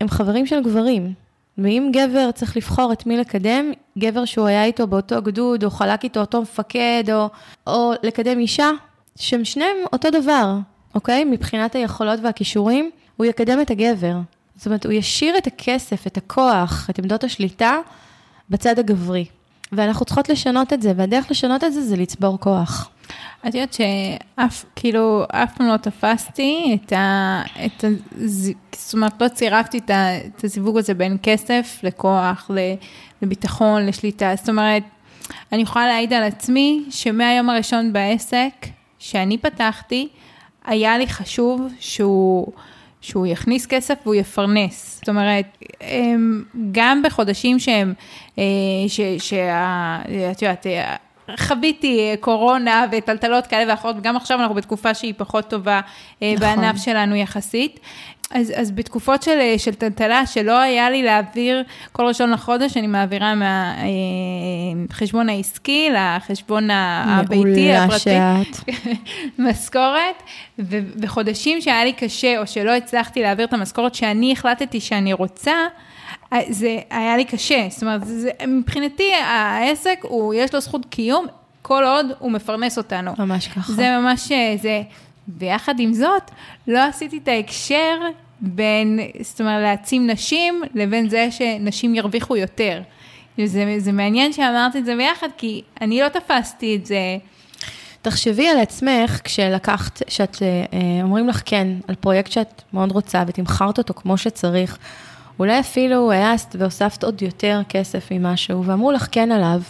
הם 0.00 0.08
חברים 0.08 0.46
של 0.46 0.62
גברים, 0.62 1.12
ואם 1.58 1.90
גבר 1.92 2.30
צריך 2.30 2.56
לבחור 2.56 2.92
את 2.92 3.06
מי 3.06 3.16
לקדם, 3.16 3.72
גבר 3.98 4.24
שהוא 4.24 4.46
היה 4.46 4.64
איתו 4.64 4.86
באותו 4.86 5.22
גדוד, 5.22 5.64
או 5.64 5.70
חלק 5.70 6.04
איתו 6.04 6.20
אותו 6.20 6.42
מפקד, 6.42 7.04
או, 7.12 7.28
או 7.66 7.92
לקדם 8.02 8.38
אישה, 8.38 8.70
שהם 9.16 9.44
שניהם 9.44 9.76
אותו 9.92 10.10
דבר, 10.10 10.58
אוקיי? 10.94 11.24
מבחינת 11.24 11.74
היכולות 11.74 12.20
והכישורים, 12.22 12.90
הוא 13.16 13.26
יקדם 13.26 13.60
את 13.60 13.70
הגבר. 13.70 14.16
זאת 14.56 14.66
אומרת, 14.66 14.86
הוא 14.86 14.92
ישאיר 14.92 15.38
את 15.38 15.46
הכסף, 15.46 16.06
את 16.06 16.16
הכוח, 16.16 16.86
את 16.90 16.98
עמדות 16.98 17.24
השליטה, 17.24 17.76
בצד 18.50 18.78
הגברי. 18.78 19.24
ואנחנו 19.72 20.04
צריכות 20.04 20.28
לשנות 20.28 20.72
את 20.72 20.82
זה, 20.82 20.92
והדרך 20.96 21.30
לשנות 21.30 21.64
את 21.64 21.72
זה 21.72 21.82
זה 21.82 21.96
לצבור 21.96 22.40
כוח. 22.40 22.90
את 23.48 23.54
יודעת 23.54 23.72
שאף, 23.72 24.64
כאילו, 24.76 25.24
אף 25.28 25.56
פעם 25.56 25.66
לא 25.66 25.76
תפסתי 25.76 26.78
את 26.84 26.92
ה... 26.92 27.42
את 27.66 27.84
ה 27.84 27.88
זאת 28.74 28.94
אומרת, 28.94 29.22
לא 29.22 29.28
צירפתי 29.28 29.78
את, 29.78 29.90
ה, 29.90 30.18
את 30.26 30.44
הזיווג 30.44 30.78
הזה 30.78 30.94
בין 30.94 31.16
כסף 31.22 31.80
לכוח, 31.82 32.50
לביטחון, 33.22 33.86
לשליטה. 33.86 34.32
זאת 34.36 34.48
אומרת, 34.48 34.82
אני 35.52 35.62
יכולה 35.62 35.86
להעיד 35.86 36.12
על 36.12 36.22
עצמי 36.22 36.84
שמהיום 36.90 37.50
הראשון 37.50 37.92
בעסק, 37.92 38.66
שאני 38.98 39.38
פתחתי, 39.38 40.08
היה 40.64 40.98
לי 40.98 41.06
חשוב 41.06 41.68
שהוא... 41.80 42.52
שהוא 43.02 43.26
יכניס 43.26 43.66
כסף 43.66 43.94
והוא 44.02 44.14
יפרנס. 44.14 44.96
זאת 44.98 45.08
אומרת, 45.08 45.64
גם 46.72 47.02
בחודשים 47.02 47.58
שהם, 47.58 47.94
אה, 48.38 48.44
שאת 49.18 50.42
יודעת, 50.42 50.66
חוויתי 51.36 52.16
קורונה 52.20 52.86
וטלטלות 52.92 53.46
כאלה 53.46 53.72
ואחרות, 53.72 53.96
וגם 53.98 54.16
עכשיו 54.16 54.40
אנחנו 54.40 54.54
בתקופה 54.54 54.94
שהיא 54.94 55.14
פחות 55.16 55.48
טובה 55.50 55.80
אה, 56.22 56.34
נכון. 56.36 56.48
בענף 56.48 56.76
שלנו 56.76 57.16
יחסית. 57.16 57.80
אז, 58.32 58.52
אז 58.56 58.70
בתקופות 58.70 59.22
של, 59.22 59.38
של 59.58 59.74
טלטלה, 59.74 60.26
שלא 60.26 60.58
היה 60.60 60.90
לי 60.90 61.02
להעביר 61.02 61.62
כל 61.92 62.06
ראשון 62.06 62.30
לחודש, 62.30 62.76
אני 62.76 62.86
מעבירה 62.86 63.34
מהחשבון 64.88 65.28
אה, 65.28 65.34
העסקי 65.34 65.88
לחשבון 65.94 66.68
הביתי, 66.70 67.72
הפרטי, 67.72 68.16
משכורת, 69.38 70.22
ובחודשים 70.58 71.60
שהיה 71.60 71.84
לי 71.84 71.92
קשה, 71.92 72.38
או 72.38 72.46
שלא 72.46 72.70
הצלחתי 72.70 73.22
להעביר 73.22 73.46
את 73.46 73.52
המשכורת 73.52 73.94
שאני 73.94 74.32
החלטתי 74.32 74.80
שאני 74.80 75.12
רוצה, 75.12 75.54
זה 76.48 76.78
היה 76.90 77.16
לי 77.16 77.24
קשה, 77.24 77.66
זאת 77.70 77.82
אומרת, 77.82 78.04
זה, 78.04 78.30
מבחינתי 78.48 79.14
העסק, 79.14 79.98
הוא, 80.02 80.34
יש 80.34 80.54
לו 80.54 80.60
זכות 80.60 80.86
קיום, 80.90 81.26
כל 81.62 81.84
עוד 81.84 82.06
הוא 82.18 82.30
מפרנס 82.30 82.78
אותנו. 82.78 83.12
ממש 83.18 83.48
ככה. 83.48 83.72
זה 83.72 83.98
ממש, 83.98 84.32
אה, 84.32 84.54
זה, 84.62 84.82
ויחד 85.38 85.80
עם 85.80 85.92
זאת, 85.92 86.30
לא 86.66 86.78
עשיתי 86.78 87.18
את 87.18 87.28
ההקשר 87.28 87.98
בין, 88.40 89.00
זאת 89.20 89.40
אומרת, 89.40 89.62
להעצים 89.62 90.10
נשים, 90.10 90.62
לבין 90.74 91.08
זה 91.08 91.28
שנשים 91.30 91.94
ירוויחו 91.94 92.36
יותר. 92.36 92.82
זה, 93.44 93.74
זה 93.78 93.92
מעניין 93.92 94.32
שאמרת 94.32 94.76
את 94.76 94.84
זה 94.84 94.96
ביחד, 94.96 95.28
כי 95.36 95.62
אני 95.80 96.00
לא 96.00 96.08
תפסתי 96.08 96.76
את 96.76 96.86
זה. 96.86 97.16
תחשבי 98.02 98.48
על 98.48 98.58
עצמך 98.58 99.20
כשלקחת, 99.24 100.02
שאת 100.08 100.42
אה, 100.42 101.02
אומרים 101.02 101.28
לך 101.28 101.42
כן, 101.44 101.68
על 101.88 101.94
פרויקט 101.94 102.30
שאת 102.30 102.62
מאוד 102.72 102.92
רוצה 102.92 103.22
ותמכרת 103.26 103.78
אותו 103.78 103.94
כמו 103.94 104.18
שצריך. 104.18 104.78
אולי 105.38 105.60
אפילו 105.60 106.12
העזת 106.12 106.56
והוספת 106.58 107.04
עוד 107.04 107.22
יותר 107.22 107.60
כסף 107.68 108.12
ממשהו, 108.12 108.64
ואמרו 108.64 108.92
לך 108.92 109.08
כן 109.12 109.32
עליו, 109.32 109.60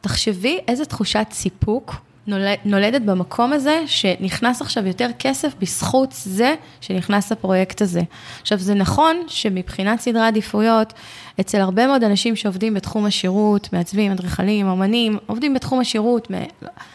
תחשבי 0.00 0.58
איזה 0.68 0.84
תחושת 0.84 1.26
סיפוק 1.30 1.94
נולד, 2.26 2.58
נולדת 2.64 3.02
במקום 3.02 3.52
הזה, 3.52 3.82
שנכנס 3.86 4.60
עכשיו 4.60 4.86
יותר 4.86 5.08
כסף 5.18 5.54
בזכות 5.58 6.12
זה 6.12 6.54
שנכנס 6.80 7.32
לפרויקט 7.32 7.82
הזה. 7.82 8.00
עכשיו, 8.40 8.58
זה 8.58 8.74
נכון 8.74 9.16
שמבחינת 9.28 10.00
סדרי 10.00 10.26
עדיפויות, 10.26 10.92
אצל 11.40 11.60
הרבה 11.60 11.86
מאוד 11.86 12.04
אנשים 12.04 12.36
שעובדים 12.36 12.74
בתחום 12.74 13.04
השירות, 13.04 13.72
מעצבים, 13.72 14.12
אדריכלים, 14.12 14.66
אמנים, 14.66 15.18
עובדים 15.26 15.54
בתחום 15.54 15.80
השירות, 15.80 16.28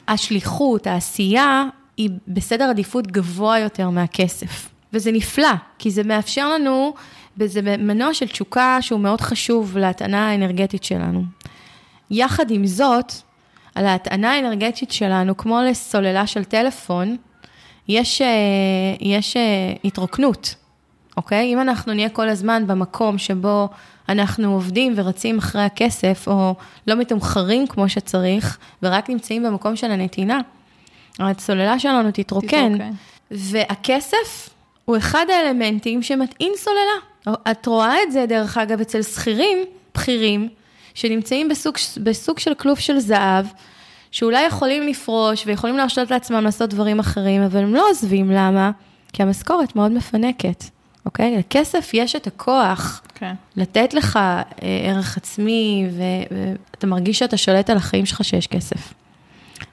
השליחות, 0.07 0.88
העשייה, 0.88 1.63
היא 1.97 2.09
בסדר 2.28 2.63
עדיפות 2.63 3.07
גבוה 3.07 3.59
יותר 3.59 3.89
מהכסף. 3.89 4.69
וזה 4.93 5.11
נפלא, 5.11 5.53
כי 5.80 5.91
זה 5.91 6.03
מאפשר 6.03 6.49
לנו 6.49 6.93
וזה 7.38 7.61
מנוע 7.61 8.13
של 8.13 8.28
תשוקה 8.28 8.78
שהוא 8.82 8.99
מאוד 8.99 9.21
חשוב 9.21 9.78
להטענה 9.78 10.30
האנרגטית 10.30 10.84
שלנו. 10.84 11.23
יחד 12.11 12.51
עם 12.51 12.65
זאת, 12.65 13.13
על 13.78 13.86
ההטענה 13.86 14.34
האנרגטית 14.34 14.91
שלנו, 14.91 15.38
כמו 15.38 15.59
לסוללה 15.69 16.28
של 16.28 16.43
טלפון, 16.43 17.17
יש, 17.88 18.21
אה, 18.21 18.28
יש 18.99 19.38
אה, 19.38 19.73
התרוקנות, 19.84 20.55
אוקיי? 21.17 21.53
אם 21.53 21.61
אנחנו 21.61 21.93
נהיה 21.93 22.09
כל 22.09 22.30
הזמן 22.30 22.67
במקום 22.67 23.17
שבו 23.17 23.69
אנחנו 24.09 24.53
עובדים 24.53 24.93
ורצים 24.95 25.38
אחרי 25.38 25.61
הכסף, 25.61 26.28
או 26.28 26.55
לא 26.88 26.95
מתומחרים 26.95 27.67
כמו 27.67 27.89
שצריך, 27.89 28.57
ורק 28.84 29.09
נמצאים 29.09 29.43
במקום 29.43 29.75
של 29.75 29.91
הנתינה, 29.91 30.41
הסוללה 31.19 31.80
שלנו 31.80 32.09
תתרוקן, 32.13 32.73
תתרוקן. 32.73 32.91
והכסף 33.32 34.49
הוא 34.86 34.97
אחד 34.97 35.25
האלמנטים 35.30 36.03
שמטעין 36.03 36.51
סוללה. 36.55 37.38
את 37.51 37.65
רואה 37.65 38.03
את 38.03 38.11
זה, 38.11 38.25
דרך 38.30 38.57
אגב, 38.57 38.82
אצל 38.82 39.01
שכירים 39.01 39.57
בכירים, 39.95 40.49
שנמצאים 40.98 41.50
בסוג, 41.50 41.76
בסוג 42.04 42.39
של 42.39 42.54
כלוב 42.54 42.80
של 42.80 43.00
זהב, 43.00 43.45
שאולי 44.12 44.45
יכולים 44.45 44.88
לפרוש 44.88 45.43
ויכולים 45.45 45.78
להרשות 45.78 46.12
לעצמם 46.12 46.43
לעשות 46.43 46.70
דברים 46.70 47.00
אחרים, 47.00 47.41
אבל 47.41 47.60
הם 47.60 47.76
לא 47.76 47.89
עוזבים, 47.89 48.32
למה? 48.32 48.72
כי 49.14 49.24
המשכורת 49.24 49.76
מאוד 49.76 49.91
מפנקת, 49.91 50.64
אוקיי? 51.06 51.38
לכסף 51.38 51.91
יש 51.93 52.16
את 52.16 52.28
הכוח 52.28 53.02
okay. 53.06 53.20
כן. 53.20 53.34
לתת 53.56 53.93
לך 53.93 54.16
אה, 54.16 54.41
ערך 54.62 55.18
עצמי, 55.18 55.88
ואתה 55.98 56.88
מרגיש 56.88 57.20
שאתה 57.20 57.38
שולט 57.38 57.70
על 57.70 57.78
החיים 57.78 58.06
שלך 58.06 58.24
שיש 58.24 58.48
כסף. 58.48 58.93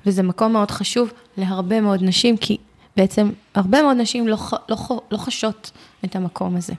וזה 0.06 0.22
מקום 0.22 0.52
מאוד 0.52 0.70
חשוב 0.70 1.12
להרבה 1.36 1.80
מאוד 1.80 2.02
נשים, 2.02 2.36
כי 2.36 2.56
בעצם 2.96 3.30
הרבה 3.54 3.82
מאוד 3.82 3.96
נשים 3.96 4.28
לא, 4.28 4.36
לא, 4.68 4.76
לא 5.10 5.18
חשות 5.18 5.70
את 6.04 6.16
המקום 6.16 6.56
הזה. 6.56 6.72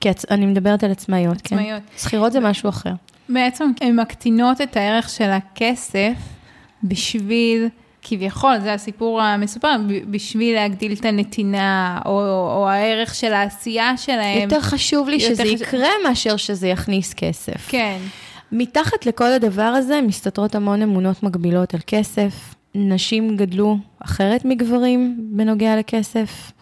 כי 0.00 0.08
אני 0.30 0.46
מדברת 0.46 0.84
על 0.84 0.90
עצמאיות, 0.90 1.40
כן? 1.42 1.56
עצמאיות. 1.56 1.82
כן? 1.90 1.98
שכירות 1.98 2.32
זה 2.32 2.40
משהו 2.40 2.68
אחר. 2.68 2.92
בעצם 3.28 3.70
הן 3.80 4.00
מקטינות 4.00 4.60
את 4.60 4.76
הערך 4.76 5.08
של 5.08 5.30
הכסף 5.30 6.12
בשביל, 6.84 7.68
כביכול, 8.02 8.60
זה 8.60 8.72
הסיפור 8.72 9.22
המסופר, 9.22 9.76
בשביל 10.10 10.54
להגדיל 10.54 10.92
את 10.92 11.04
הנתינה, 11.04 12.00
או, 12.06 12.20
או 12.56 12.68
הערך 12.68 13.14
של 13.14 13.32
העשייה 13.32 13.96
שלהם. 13.96 14.42
יותר 14.42 14.60
חשוב 14.60 15.08
לי 15.08 15.20
שזה 15.20 15.42
חשוב... 15.42 15.62
יקרה 15.62 15.88
מאשר 16.08 16.36
שזה 16.36 16.68
יכניס 16.68 17.14
כסף. 17.14 17.68
כן. 17.68 17.98
מתחת 18.52 19.06
לכל 19.06 19.32
הדבר 19.32 19.62
הזה 19.62 20.00
מסתתרות 20.00 20.54
המון 20.54 20.82
אמונות 20.82 21.22
מגבילות 21.22 21.74
על 21.74 21.80
כסף. 21.86 22.54
נשים 22.74 23.36
גדלו 23.36 23.76
אחרת 24.00 24.44
מגברים 24.44 25.16
בנוגע 25.18 25.76
לכסף. 25.76 26.52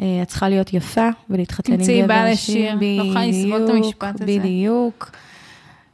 אה, 0.00 0.22
את 0.22 0.28
צריכה 0.28 0.48
להיות 0.48 0.72
יפה 0.74 1.08
ולהתחתן 1.30 1.72
עם 1.72 1.78
גבר 1.78 1.86
תמצאי 1.86 2.06
בעל 2.06 2.32
עשיר. 2.32 2.76
עשיר. 2.76 2.96
לא 2.98 3.02
יכולה 3.02 3.26
לסבול 3.26 3.64
את 3.64 3.70
המשפט 3.70 4.14
הזה. 4.14 4.24
בדיוק. 4.24 5.10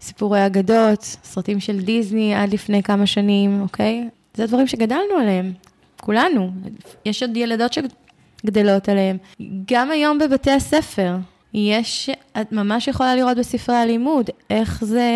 סיפורי 0.05 0.47
אגדות, 0.47 1.03
סרטים 1.03 1.61
של 1.61 1.81
דיסני 1.81 2.35
עד 2.35 2.53
לפני 2.53 2.83
כמה 2.83 3.07
שנים, 3.07 3.61
אוקיי? 3.61 4.09
זה 4.35 4.47
דברים 4.47 4.67
שגדלנו 4.67 5.15
עליהם, 5.21 5.53
כולנו. 6.01 6.51
יש 7.07 7.23
עוד 7.23 7.37
ילדות 7.37 7.73
שגדלות 7.73 8.89
עליהם. 8.89 9.17
גם 9.73 9.91
היום 9.91 10.19
בבתי 10.19 10.51
הספר, 10.51 11.17
יש, 11.55 12.11
את 12.41 12.53
ממש 12.53 12.89
יכולה 12.89 13.17
לראות 13.17 13.37
בספרי 13.37 13.77
הלימוד 13.77 14.31
איך 14.51 14.85
זה, 14.85 15.11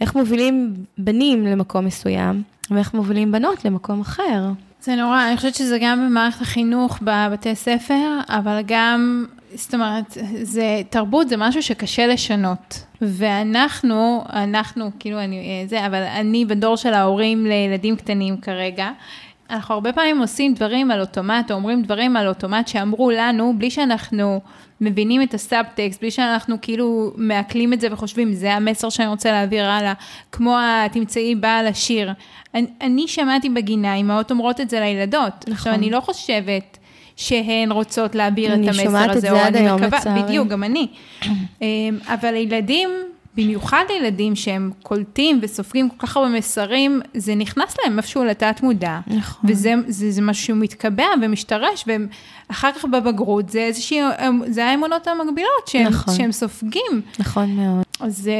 איך 0.00 0.14
מובילים 0.14 0.74
בנים 0.98 1.46
למקום 1.46 1.84
מסוים, 1.84 2.42
ואיך 2.70 2.94
מובילים 2.94 3.32
בנות 3.32 3.64
למקום 3.64 4.00
אחר. 4.00 4.50
זה 4.80 4.94
נורא, 4.94 5.28
אני 5.28 5.36
חושבת 5.36 5.54
שזה 5.54 5.78
גם 5.80 6.06
במערכת 6.06 6.40
החינוך 6.40 6.98
בבתי 7.02 7.54
ספר, 7.54 8.18
אבל 8.28 8.60
גם, 8.66 9.24
זאת 9.54 9.74
אומרת, 9.74 10.18
זה, 10.42 10.82
תרבות 10.90 11.28
זה 11.28 11.36
משהו 11.36 11.62
שקשה 11.62 12.06
לשנות. 12.06 12.84
ואנחנו, 13.00 14.24
אנחנו, 14.32 14.90
כאילו, 14.98 15.20
אני, 15.20 15.64
זה, 15.68 15.86
אבל 15.86 16.02
אני 16.02 16.44
בדור 16.44 16.76
של 16.76 16.94
ההורים 16.94 17.46
לילדים 17.46 17.96
קטנים 17.96 18.36
כרגע, 18.36 18.90
אנחנו 19.50 19.74
הרבה 19.74 19.92
פעמים 19.92 20.18
עושים 20.18 20.54
דברים 20.54 20.90
על 20.90 21.00
אוטומט, 21.00 21.50
או 21.50 21.56
אומרים 21.56 21.82
דברים 21.82 22.16
על 22.16 22.28
אוטומט 22.28 22.68
שאמרו 22.68 23.10
לנו, 23.10 23.54
בלי 23.58 23.70
שאנחנו 23.70 24.40
מבינים 24.80 25.22
את 25.22 25.34
הסאבטקסט, 25.34 26.00
בלי 26.00 26.10
שאנחנו 26.10 26.56
כאילו 26.62 27.12
מעכלים 27.16 27.72
את 27.72 27.80
זה 27.80 27.88
וחושבים, 27.92 28.32
זה 28.32 28.54
המסר 28.54 28.88
שאני 28.88 29.08
רוצה 29.08 29.30
להעביר 29.32 29.64
הלאה, 29.64 29.92
כמו 30.32 30.56
תמצאי 30.92 31.34
בעל 31.34 31.66
השיר. 31.66 32.12
אני, 32.54 32.66
אני 32.80 33.08
שמעתי 33.08 33.48
בגינה, 33.48 33.94
אמהות 33.94 34.30
אומרות 34.30 34.60
את 34.60 34.70
זה 34.70 34.80
לילדות. 34.80 35.32
נכון. 35.42 35.52
עכשיו, 35.52 35.74
אני 35.74 35.90
לא 35.90 36.00
חושבת... 36.00 36.71
שהן 37.16 37.72
רוצות 37.72 38.14
להעביר 38.14 38.54
את 38.54 38.58
המסר 38.58 38.70
הזה. 38.70 38.80
אני 38.82 38.86
שומעת 38.86 39.16
את 39.16 39.20
זה 39.20 39.46
עד 39.46 39.56
היום, 39.56 39.82
לצערי. 39.82 40.22
בדיוק, 40.22 40.48
גם 40.48 40.64
אני. 40.64 40.86
אבל 42.06 42.34
הילדים 42.34 42.88
במיוחד 43.36 43.84
לילדים 43.88 44.36
שהם 44.36 44.70
קולטים 44.82 45.38
וסופגים 45.42 45.88
כל 45.88 46.06
כך 46.06 46.16
הרבה 46.16 46.28
מסרים, 46.28 47.00
זה 47.14 47.34
נכנס 47.34 47.76
להם 47.84 47.98
איפשהו 47.98 48.24
לתת 48.24 48.62
מודע. 48.62 49.00
נכון. 49.06 49.50
וזה 49.50 49.74
זה, 49.86 50.10
זה 50.10 50.22
משהו 50.22 50.56
מתקבע 50.56 51.04
ומשתרש, 51.22 51.84
ואחר 51.86 52.72
כך 52.72 52.84
בבגרות 52.84 53.48
זה 53.48 53.58
איזושהי, 53.58 54.00
זה 54.46 54.66
האמונות 54.66 55.08
המקבילות 55.08 55.66
שהם, 55.66 55.86
נכון. 55.86 56.14
שהם 56.14 56.32
סופגים. 56.32 57.00
נכון 57.18 57.56
מאוד. 57.56 57.84
אז... 58.00 58.30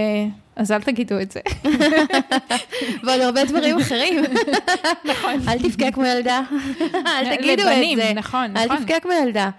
אז 0.57 0.72
אל 0.72 0.82
תגידו 0.82 1.20
את 1.20 1.32
זה. 1.32 1.40
ועוד 3.05 3.20
הרבה 3.20 3.44
דברים 3.44 3.78
אחרים. 3.78 4.22
נכון. 5.11 5.40
אל 5.48 5.59
תבכה 5.59 5.90
כמו 5.90 6.05
ילדה. 6.05 6.40
אל 7.07 7.36
תגידו 7.36 7.62
לבנים, 7.62 7.98
את 7.98 8.05
זה. 8.05 8.12
נכון, 8.14 8.57
אל 8.57 8.64
נכון. 8.64 8.76
תבכה 8.76 9.00
כמו 9.00 9.12
ילדה. 9.12 9.50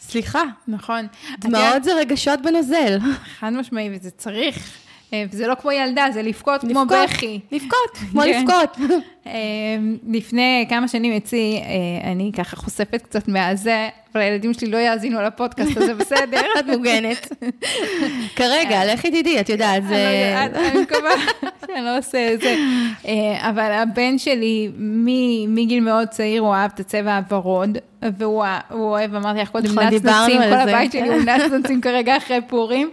סליחה. 0.00 0.42
נכון. 0.68 1.06
דמעות 1.38 1.84
זה 1.84 1.94
רגשות 1.94 2.42
בנוזל. 2.42 2.98
חד 3.38 3.50
משמעי, 3.50 3.90
וזה 3.92 4.10
צריך. 4.10 4.76
אה, 5.12 5.24
וזה 5.32 5.46
לא 5.46 5.54
כמו 5.54 5.72
ילדה, 5.72 6.06
זה 6.14 6.22
לבכות 6.22 6.60
כמו. 6.60 6.84
בכי. 6.86 7.40
לבכות, 7.52 7.96
כמו 8.10 8.22
כן. 8.22 8.42
לבכות. 8.42 8.76
אה, 9.26 9.32
לפני 10.08 10.66
כמה 10.68 10.88
שנים 10.88 11.12
אצלי, 11.16 11.60
אה, 11.64 12.10
אני 12.10 12.32
ככה 12.36 12.56
חושפת 12.56 13.02
קצת 13.02 13.28
מהזה, 13.28 13.88
אבל 14.12 14.20
הילדים 14.20 14.54
שלי 14.54 14.70
לא 14.70 14.76
יאזינו 14.76 15.22
לפודקאסט 15.22 15.76
הזה, 15.76 15.94
בסדר? 15.94 16.40
את 16.58 16.66
מוגנת. 16.66 17.32
כרגע, 18.36 18.94
לכי 18.94 19.10
תדעי, 19.10 19.40
את 19.40 19.48
יודעת, 19.48 19.86
זה... 19.88 20.34
לא 20.52 20.58
אני 20.60 20.80
מקווה 20.80 21.10
שאני 21.66 21.84
לא 21.84 21.98
עושה 21.98 22.32
את 22.34 22.40
זה. 22.40 22.56
אה, 23.06 23.50
אבל 23.50 23.72
הבן 23.72 24.18
שלי, 24.18 24.70
מגיל 25.48 25.80
מאוד 25.80 26.08
צעיר, 26.08 26.42
הוא 26.42 26.54
אהב 26.54 26.70
את 26.74 26.80
הצבע 26.80 27.16
הוורוד, 27.16 27.78
והוא 28.18 28.44
הוא 28.70 28.90
אוהב, 28.90 29.14
אמרתי 29.14 29.40
לך 29.40 29.48
קודם, 29.48 29.66
נכון, 29.66 29.84
נצנצים, 29.84 30.40
על 30.40 30.50
כל. 30.50 30.68
הבית 30.68 30.92
שלי 30.92 31.08
הוא 31.08 31.22
נצנצים 31.22 31.80
כרגע 31.80 32.16
אחרי 32.16 32.40
פורים. 32.46 32.90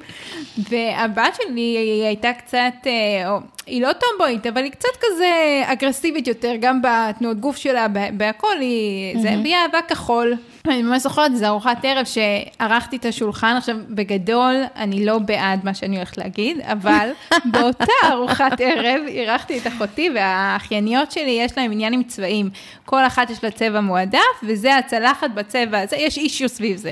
והבת 0.58 1.36
שלי 1.36 1.78
הייתה 2.06 2.34
קצת, 2.34 2.88
אה, 2.88 3.38
היא 3.66 3.82
לא 3.82 3.90
טומבוית, 3.94 4.48
אבל 4.48 4.64
היא 4.64 4.72
קצת 4.72 4.90
כזה 5.02 5.62
אגרסיבית 5.66 6.28
יותר, 6.28 6.54
גם 6.60 6.82
בתנועות 6.82 7.40
גוף 7.40 7.58
שלה, 7.58 7.88
בהכל, 8.14 8.58
היא, 8.60 9.22
זה, 9.22 9.36
והיא 9.44 9.56
אהבה 9.56 9.82
כחול. 9.88 10.34
אני 10.68 10.82
ממש 10.82 11.02
זוכרת, 11.02 11.36
זו 11.36 11.46
ארוחת 11.46 11.78
ערב 11.84 12.06
שערכתי 12.06 12.96
את 12.96 13.06
השולחן, 13.06 13.56
עכשיו 13.58 13.76
בגדול, 13.90 14.56
אני 14.76 15.06
לא 15.06 15.20
בעד 15.20 15.66
מה 15.66 15.74
שאני 15.74 15.96
הולכת 15.96 16.18
להגיד, 16.18 16.58
אבל 16.62 17.10
באותה 17.52 17.94
ארוחת 18.12 18.62
ערב 18.62 19.02
אירחתי 19.08 19.58
את 19.58 19.68
אחותי, 19.68 20.10
והאחייניות 20.16 21.12
שלי, 21.12 21.38
יש 21.42 21.58
להן 21.58 21.72
עניין 21.72 21.94
עם 21.94 22.04
צבעים. 22.04 22.50
כל 22.86 23.06
אחת 23.06 23.30
יש 23.30 23.44
לה 23.44 23.52
צבע 23.52 23.82
מועדף, 23.82 24.20
וזה 24.44 24.78
הצלחת 24.78 25.30
בצבע 25.32 25.80
הזה, 25.80 25.96
יש 25.96 26.18
אישיו 26.18 26.50
סביב 26.50 26.78
זה. 26.78 26.92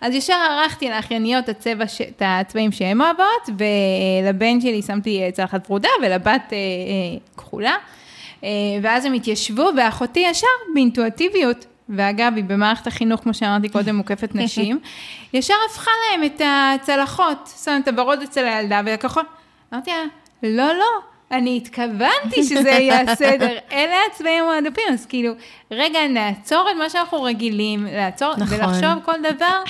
אז 0.00 0.14
ישר 0.14 0.34
ערכתי 0.34 0.88
לאחייניות 0.88 1.44
את, 1.44 1.48
הצבע 1.48 1.88
ש... 1.88 2.00
את 2.00 2.22
הצבעים 2.26 2.72
שהן 2.72 3.00
אוהבות, 3.00 3.50
ולבן 3.58 4.60
שלי 4.60 4.82
שמתי 4.82 5.22
אה, 5.22 5.30
צלחת 5.30 5.70
ורודה, 5.70 5.88
ולבת 6.02 6.52
אה, 6.52 6.56
אה, 6.56 7.18
כחולה. 7.36 7.74
אה, 8.44 8.48
ואז 8.82 9.04
הם 9.04 9.12
התיישבו, 9.12 9.68
ואחותי 9.76 10.20
ישר, 10.20 10.46
באינטואטיביות, 10.74 11.66
ואגב, 11.88 12.32
היא 12.36 12.44
במערכת 12.44 12.86
החינוך, 12.86 13.20
כמו 13.20 13.34
שאמרתי 13.34 13.68
קודם, 13.68 13.96
מוקפת 13.96 14.34
נשים, 14.44 14.78
ישר 15.32 15.54
הפכה 15.70 15.90
להם 16.10 16.24
את 16.24 16.42
הצלחות, 16.44 17.50
שמת 17.64 17.82
את 17.82 17.88
הוורוד 17.88 18.22
אצל 18.22 18.44
הילדה 18.44 18.80
והכחול. 18.86 19.22
אמרתי 19.72 19.90
לה, 19.90 20.02
לא, 20.42 20.74
לא, 20.74 21.07
אני 21.32 21.56
התכוונתי 21.56 22.42
שזה 22.44 22.70
יהיה 22.70 23.00
הסדר, 23.00 23.56
אלה 23.72 23.94
הצבעים 24.12 24.44
המועדפים, 24.44 24.84
אז 24.92 25.06
כאילו, 25.06 25.32
רגע, 25.70 25.98
נעצור 26.08 26.68
את 26.70 26.76
מה 26.78 26.90
שאנחנו 26.90 27.22
רגילים, 27.22 27.86
לעצור, 27.92 28.34
נכון. 28.38 28.58
ולחשוב 28.60 29.04
כל 29.04 29.14
דבר, 29.34 29.62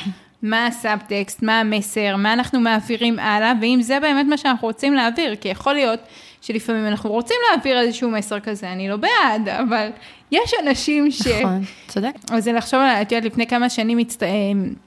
מה 0.43 0.67
הסאבטקסט, 0.67 1.43
מה 1.43 1.61
המסר, 1.61 2.17
מה 2.17 2.33
אנחנו 2.33 2.61
מעבירים 2.61 3.19
הלאה, 3.19 3.53
ואם 3.61 3.79
זה 3.83 4.01
באמת 4.01 4.27
מה 4.27 4.37
שאנחנו 4.37 4.69
רוצים 4.69 4.95
להעביר, 4.95 5.37
כי 5.37 5.49
יכול 5.49 5.73
להיות 5.75 6.01
שלפעמים 6.41 6.87
אנחנו 6.87 7.11
רוצים 7.11 7.37
להעביר 7.51 7.81
איזשהו 7.81 8.11
מסר 8.11 8.41
כזה, 8.41 8.73
אני 8.73 8.89
לא 8.89 8.97
בעד, 8.97 9.49
אבל 9.49 9.89
יש 10.33 10.53
אנשים 10.67 11.11
ש... 11.11 11.27
נכון, 11.27 11.63
צודק. 11.89 12.11
אז 12.33 12.45
זה 12.45 12.53
לחשוב 12.53 12.81
על, 12.81 13.03
את 13.03 13.13
יודעת, 13.13 13.33
לפני 13.33 13.47
כמה 13.47 13.69
שנים 13.71 13.99
הצט... 13.99 14.23
אה, 14.23 14.29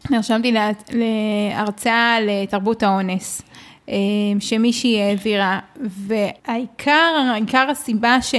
נרשמתי 0.10 0.52
לה- 0.52 0.70
להרצאה 0.94 2.18
לתרבות 2.22 2.84
האונס, 2.84 3.42
שמישהי 4.40 5.02
העבירה, 5.02 5.60
והעיקר, 5.82 7.34
עיקר 7.36 7.68
הסיבה 7.70 8.22
ש... 8.22 8.36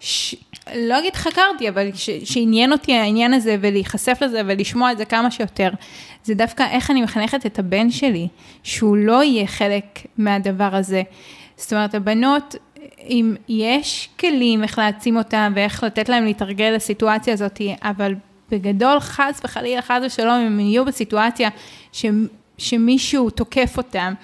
ש... 0.00 0.34
לא 0.74 0.98
אגיד 0.98 1.16
חקרתי, 1.16 1.68
אבל 1.68 1.90
ש... 1.94 2.10
שעניין 2.10 2.72
אותי 2.72 2.94
העניין 2.94 3.34
הזה 3.34 3.56
ולהיחשף 3.60 4.18
לזה 4.20 4.40
ולשמוע 4.46 4.92
את 4.92 4.98
זה 4.98 5.04
כמה 5.04 5.30
שיותר, 5.30 5.70
זה 6.24 6.34
דווקא 6.34 6.66
איך 6.70 6.90
אני 6.90 7.02
מחנכת 7.02 7.46
את 7.46 7.58
הבן 7.58 7.90
שלי, 7.90 8.28
שהוא 8.62 8.96
לא 8.96 9.24
יהיה 9.24 9.46
חלק 9.46 9.84
מהדבר 10.18 10.74
הזה. 10.76 11.02
זאת 11.56 11.72
אומרת, 11.72 11.94
הבנות, 11.94 12.54
אם 13.08 13.34
יש 13.48 14.08
כלים 14.20 14.62
איך 14.62 14.78
להעצים 14.78 15.16
אותם 15.16 15.52
ואיך 15.56 15.84
לתת 15.84 16.08
להם 16.08 16.24
להתרגל 16.24 16.72
לסיטואציה 16.76 17.32
הזאת, 17.32 17.60
אבל 17.82 18.14
בגדול, 18.50 19.00
חס 19.00 19.40
וחלילה, 19.44 19.82
חס 19.82 20.00
ושלום, 20.06 20.34
אם 20.34 20.46
הם 20.46 20.60
יהיו 20.60 20.84
בסיטואציה 20.84 21.48
ש, 21.92 22.06
שמישהו 22.58 23.30
תוקף 23.30 23.74
אותם, 23.76 24.14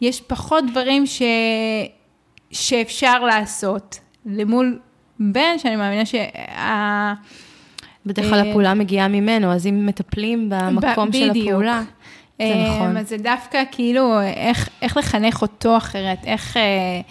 יש 0.00 0.20
פחות 0.20 0.64
דברים 0.70 1.06
ש, 1.06 1.22
שאפשר 2.50 3.24
לעשות 3.24 3.98
למול 4.26 4.78
בן, 5.20 5.58
שאני 5.58 5.76
מאמינה 5.76 6.06
שה... 6.06 6.24
בדרך 8.06 8.30
כלל 8.30 8.48
הפעולה 8.48 8.74
מגיעה 8.74 9.08
ממנו, 9.08 9.52
אז 9.52 9.66
אם 9.66 9.86
מטפלים 9.86 10.48
במקום 10.50 11.12
של 11.12 11.30
בדיוק. 11.30 11.62
זה 12.38 12.54
נכון. 12.68 12.96
אז 12.96 13.08
זה 13.08 13.16
דווקא 13.16 13.62
כאילו, 13.70 14.20
איך, 14.22 14.68
איך 14.82 14.96
לחנך 14.96 15.42
אותו 15.42 15.76
אחרת, 15.76 16.18
איך, 16.24 16.56
אה, 16.56 16.62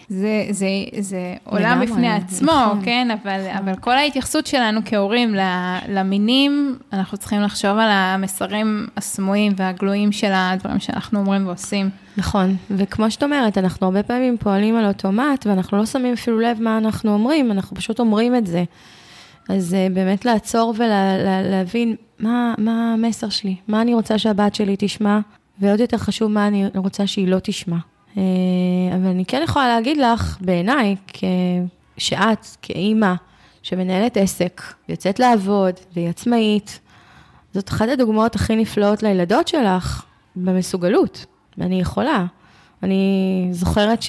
זה, 0.09 0.45
זה, 0.49 0.67
זה 0.99 1.34
עולם 1.43 1.82
בפני 1.82 2.13
עצמו, 2.13 2.51
נכון. 2.51 2.82
כן? 2.86 3.07
אבל, 3.11 3.47
אבל 3.57 3.75
כל 3.75 3.91
ההתייחסות 3.91 4.47
שלנו 4.47 4.82
כהורים 4.86 5.36
למינים, 5.88 6.78
אנחנו 6.93 7.17
צריכים 7.17 7.41
לחשוב 7.41 7.71
על 7.71 7.89
המסרים 7.89 8.88
הסמויים 8.97 9.53
והגלויים 9.57 10.11
של 10.11 10.32
הדברים 10.34 10.80
שאנחנו 10.80 11.19
אומרים 11.19 11.47
ועושים. 11.47 11.89
נכון, 12.17 12.55
וכמו 12.71 13.11
שאת 13.11 13.23
אומרת, 13.23 13.57
אנחנו 13.57 13.88
הרבה 13.88 14.03
פעמים 14.03 14.38
פועלים 14.38 14.75
על 14.75 14.86
אוטומט, 14.86 15.47
ואנחנו 15.47 15.78
לא 15.78 15.86
שמים 15.86 16.13
אפילו 16.13 16.39
לב 16.39 16.61
מה 16.61 16.78
אנחנו 16.78 17.13
אומרים, 17.13 17.51
אנחנו 17.51 17.75
פשוט 17.75 17.99
אומרים 17.99 18.36
את 18.36 18.47
זה. 18.47 18.63
אז 19.49 19.73
uh, 19.73 19.93
באמת 19.93 20.25
לעצור 20.25 20.73
ולהבין 20.78 21.95
מה, 22.20 22.53
מה 22.57 22.93
המסר 22.93 23.30
שלי, 23.30 23.55
מה 23.68 23.82
אני 23.82 23.93
רוצה 23.93 24.18
שהבת 24.18 24.55
שלי 24.55 24.76
תשמע, 24.80 25.20
ועוד 25.59 25.80
יותר 25.80 25.97
חשוב, 25.97 26.32
מה 26.32 26.47
אני 26.47 26.65
רוצה 26.76 27.07
שהיא 27.07 27.28
לא 27.28 27.38
תשמע. 27.43 27.78
Uh, 28.15 28.20
אבל 28.95 29.07
אני 29.07 29.26
כן 29.26 29.41
יכולה 29.43 29.68
להגיד 29.68 29.97
לך, 29.97 30.38
בעיניי, 30.41 30.95
שאת, 31.97 32.45
כאימא, 32.61 33.13
שמנהלת 33.63 34.18
עסק, 34.18 34.61
יוצאת 34.89 35.20
לעבוד, 35.20 35.74
והיא 35.93 36.09
עצמאית, 36.09 36.80
זאת 37.53 37.70
אחת 37.70 37.89
הדוגמאות 37.89 38.36
הכי 38.36 38.55
נפלאות 38.55 39.03
לילדות 39.03 39.47
שלך, 39.47 40.05
במסוגלות. 40.36 41.26
ואני 41.57 41.82
יכולה. 41.82 42.26
אני 42.84 43.47
זוכרת 43.51 43.99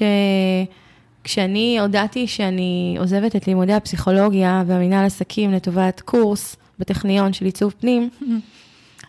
שכשאני 1.22 1.78
הודעתי 1.80 2.26
שאני 2.26 2.96
עוזבת 3.00 3.36
את 3.36 3.46
לימודי 3.46 3.72
הפסיכולוגיה 3.72 4.62
והמינהל 4.66 5.04
עסקים 5.04 5.52
לטובת 5.52 6.00
קורס 6.00 6.56
בטכניון 6.78 7.32
של 7.32 7.44
עיצוב 7.44 7.74
פנים, 7.80 8.08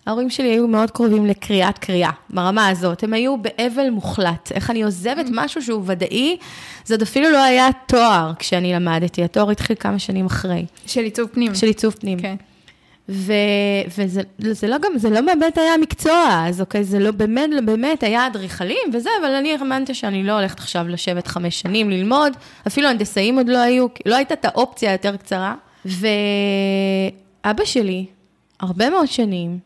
ההורים 0.05 0.29
שלי 0.29 0.47
היו 0.47 0.67
מאוד 0.67 0.91
קרובים 0.91 1.25
לקריאת 1.25 1.77
קריאה, 1.77 2.11
ברמה 2.29 2.67
הזאת. 2.67 3.03
הם 3.03 3.13
היו 3.13 3.37
באבל 3.37 3.89
מוחלט. 3.89 4.51
איך 4.51 4.69
אני 4.69 4.83
עוזבת 4.83 5.25
משהו 5.31 5.61
שהוא 5.61 5.83
ודאי, 5.85 6.37
זה 6.85 6.93
עוד 6.93 7.01
אפילו 7.01 7.29
לא 7.29 7.43
היה 7.43 7.69
תואר 7.87 8.31
כשאני 8.39 8.73
למדתי, 8.73 9.23
התואר 9.23 9.51
התחיל 9.51 9.75
כמה 9.79 9.99
שנים 9.99 10.25
אחרי. 10.25 10.65
של 10.85 11.01
עיצוב 11.01 11.27
פנים. 11.27 11.55
של 11.55 11.67
עיצוב 11.67 11.93
פנים. 11.99 12.19
כן. 12.19 12.35
ו, 13.09 13.33
וזה 13.97 14.21
זה 14.39 14.67
לא 14.67 14.77
גם, 14.77 14.91
זה 14.97 15.09
לא 15.09 15.21
באמת 15.21 15.57
היה 15.57 15.77
מקצוע, 15.77 16.43
אז 16.47 16.61
אוקיי, 16.61 16.83
זה 16.83 16.99
לא 16.99 17.11
באמת, 17.11 17.49
באמת 17.65 18.03
היה 18.03 18.27
אדריכלים 18.27 18.77
וזה, 18.93 19.09
אבל 19.21 19.31
אני 19.31 19.53
האמנתי 19.53 19.93
שאני 19.93 20.23
לא 20.23 20.31
הולכת 20.31 20.59
עכשיו 20.59 20.87
לשבת 20.87 21.27
חמש 21.27 21.59
שנים 21.61 21.89
ללמוד, 21.89 22.33
אפילו 22.67 22.87
הנדסאים 22.87 23.37
עוד 23.37 23.49
לא 23.49 23.57
היו, 23.57 23.87
לא 24.05 24.15
הייתה 24.15 24.33
את 24.33 24.45
האופציה 24.45 24.89
היותר 24.89 25.17
קצרה. 25.17 25.55
ואבא 27.45 27.65
שלי, 27.65 28.05
הרבה 28.59 28.89
מאוד 28.89 29.07
שנים, 29.07 29.59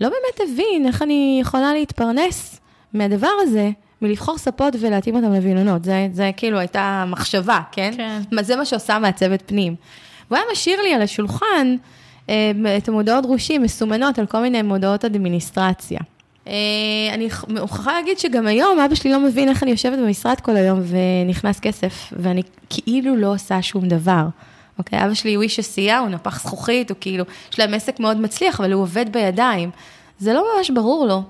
לא 0.00 0.08
באמת 0.08 0.50
הבין 0.50 0.86
איך 0.86 1.02
אני 1.02 1.38
יכולה 1.42 1.72
להתפרנס 1.72 2.60
מהדבר 2.92 3.30
הזה, 3.40 3.70
מלבחור 4.02 4.38
ספות 4.38 4.74
ולהתאים 4.80 5.16
אותם 5.16 5.32
לווילונות. 5.32 5.84
זה, 5.84 6.08
זה 6.12 6.30
כאילו 6.36 6.58
הייתה 6.58 7.04
מחשבה, 7.06 7.60
כן? 7.72 7.92
כן. 7.96 8.20
זה 8.42 8.56
מה 8.56 8.64
שעושה 8.64 8.98
מעצבת 8.98 9.42
פנים. 9.46 9.74
והוא 10.30 10.36
היה 10.36 10.46
משאיר 10.52 10.82
לי 10.82 10.94
על 10.94 11.02
השולחן 11.02 11.76
אה, 12.28 12.52
את 12.76 12.88
המודעות 12.88 13.22
דרושים 13.24 13.62
מסומנות 13.62 14.18
על 14.18 14.26
כל 14.26 14.40
מיני 14.40 14.62
מודעות 14.62 15.04
אדמיניסטרציה. 15.04 16.00
אה, 16.48 16.54
אני 17.12 17.28
מוכרחה 17.48 17.92
להגיד 17.92 18.18
שגם 18.18 18.46
היום 18.46 18.80
אבא 18.80 18.94
שלי 18.94 19.12
לא 19.12 19.20
מבין 19.20 19.48
איך 19.48 19.62
אני 19.62 19.70
יושבת 19.70 19.98
במשרד 19.98 20.40
כל 20.40 20.56
היום 20.56 20.80
ונכנס 21.24 21.60
כסף, 21.60 22.12
ואני 22.12 22.42
כאילו 22.70 23.16
לא 23.16 23.34
עושה 23.34 23.62
שום 23.62 23.88
דבר. 23.88 24.22
אוקיי, 24.78 25.04
אבא 25.04 25.14
שלי 25.14 25.34
הוא 25.34 25.42
איש 25.42 25.58
עשייה, 25.58 25.98
הוא 25.98 26.08
נפח 26.08 26.42
זכוכית, 26.42 26.90
הוא 26.90 26.96
כאילו, 27.00 27.24
יש 27.52 27.58
להם 27.58 27.74
עסק 27.74 28.00
מאוד 28.00 28.20
מצליח, 28.20 28.60
אבל 28.60 28.72
הוא 28.72 28.82
עובד 28.82 29.12
בידיים. 29.12 29.70
זה 30.18 30.32
לא 30.32 30.44
ממש 30.56 30.70
ברור 30.70 31.06
לו. 31.06 31.22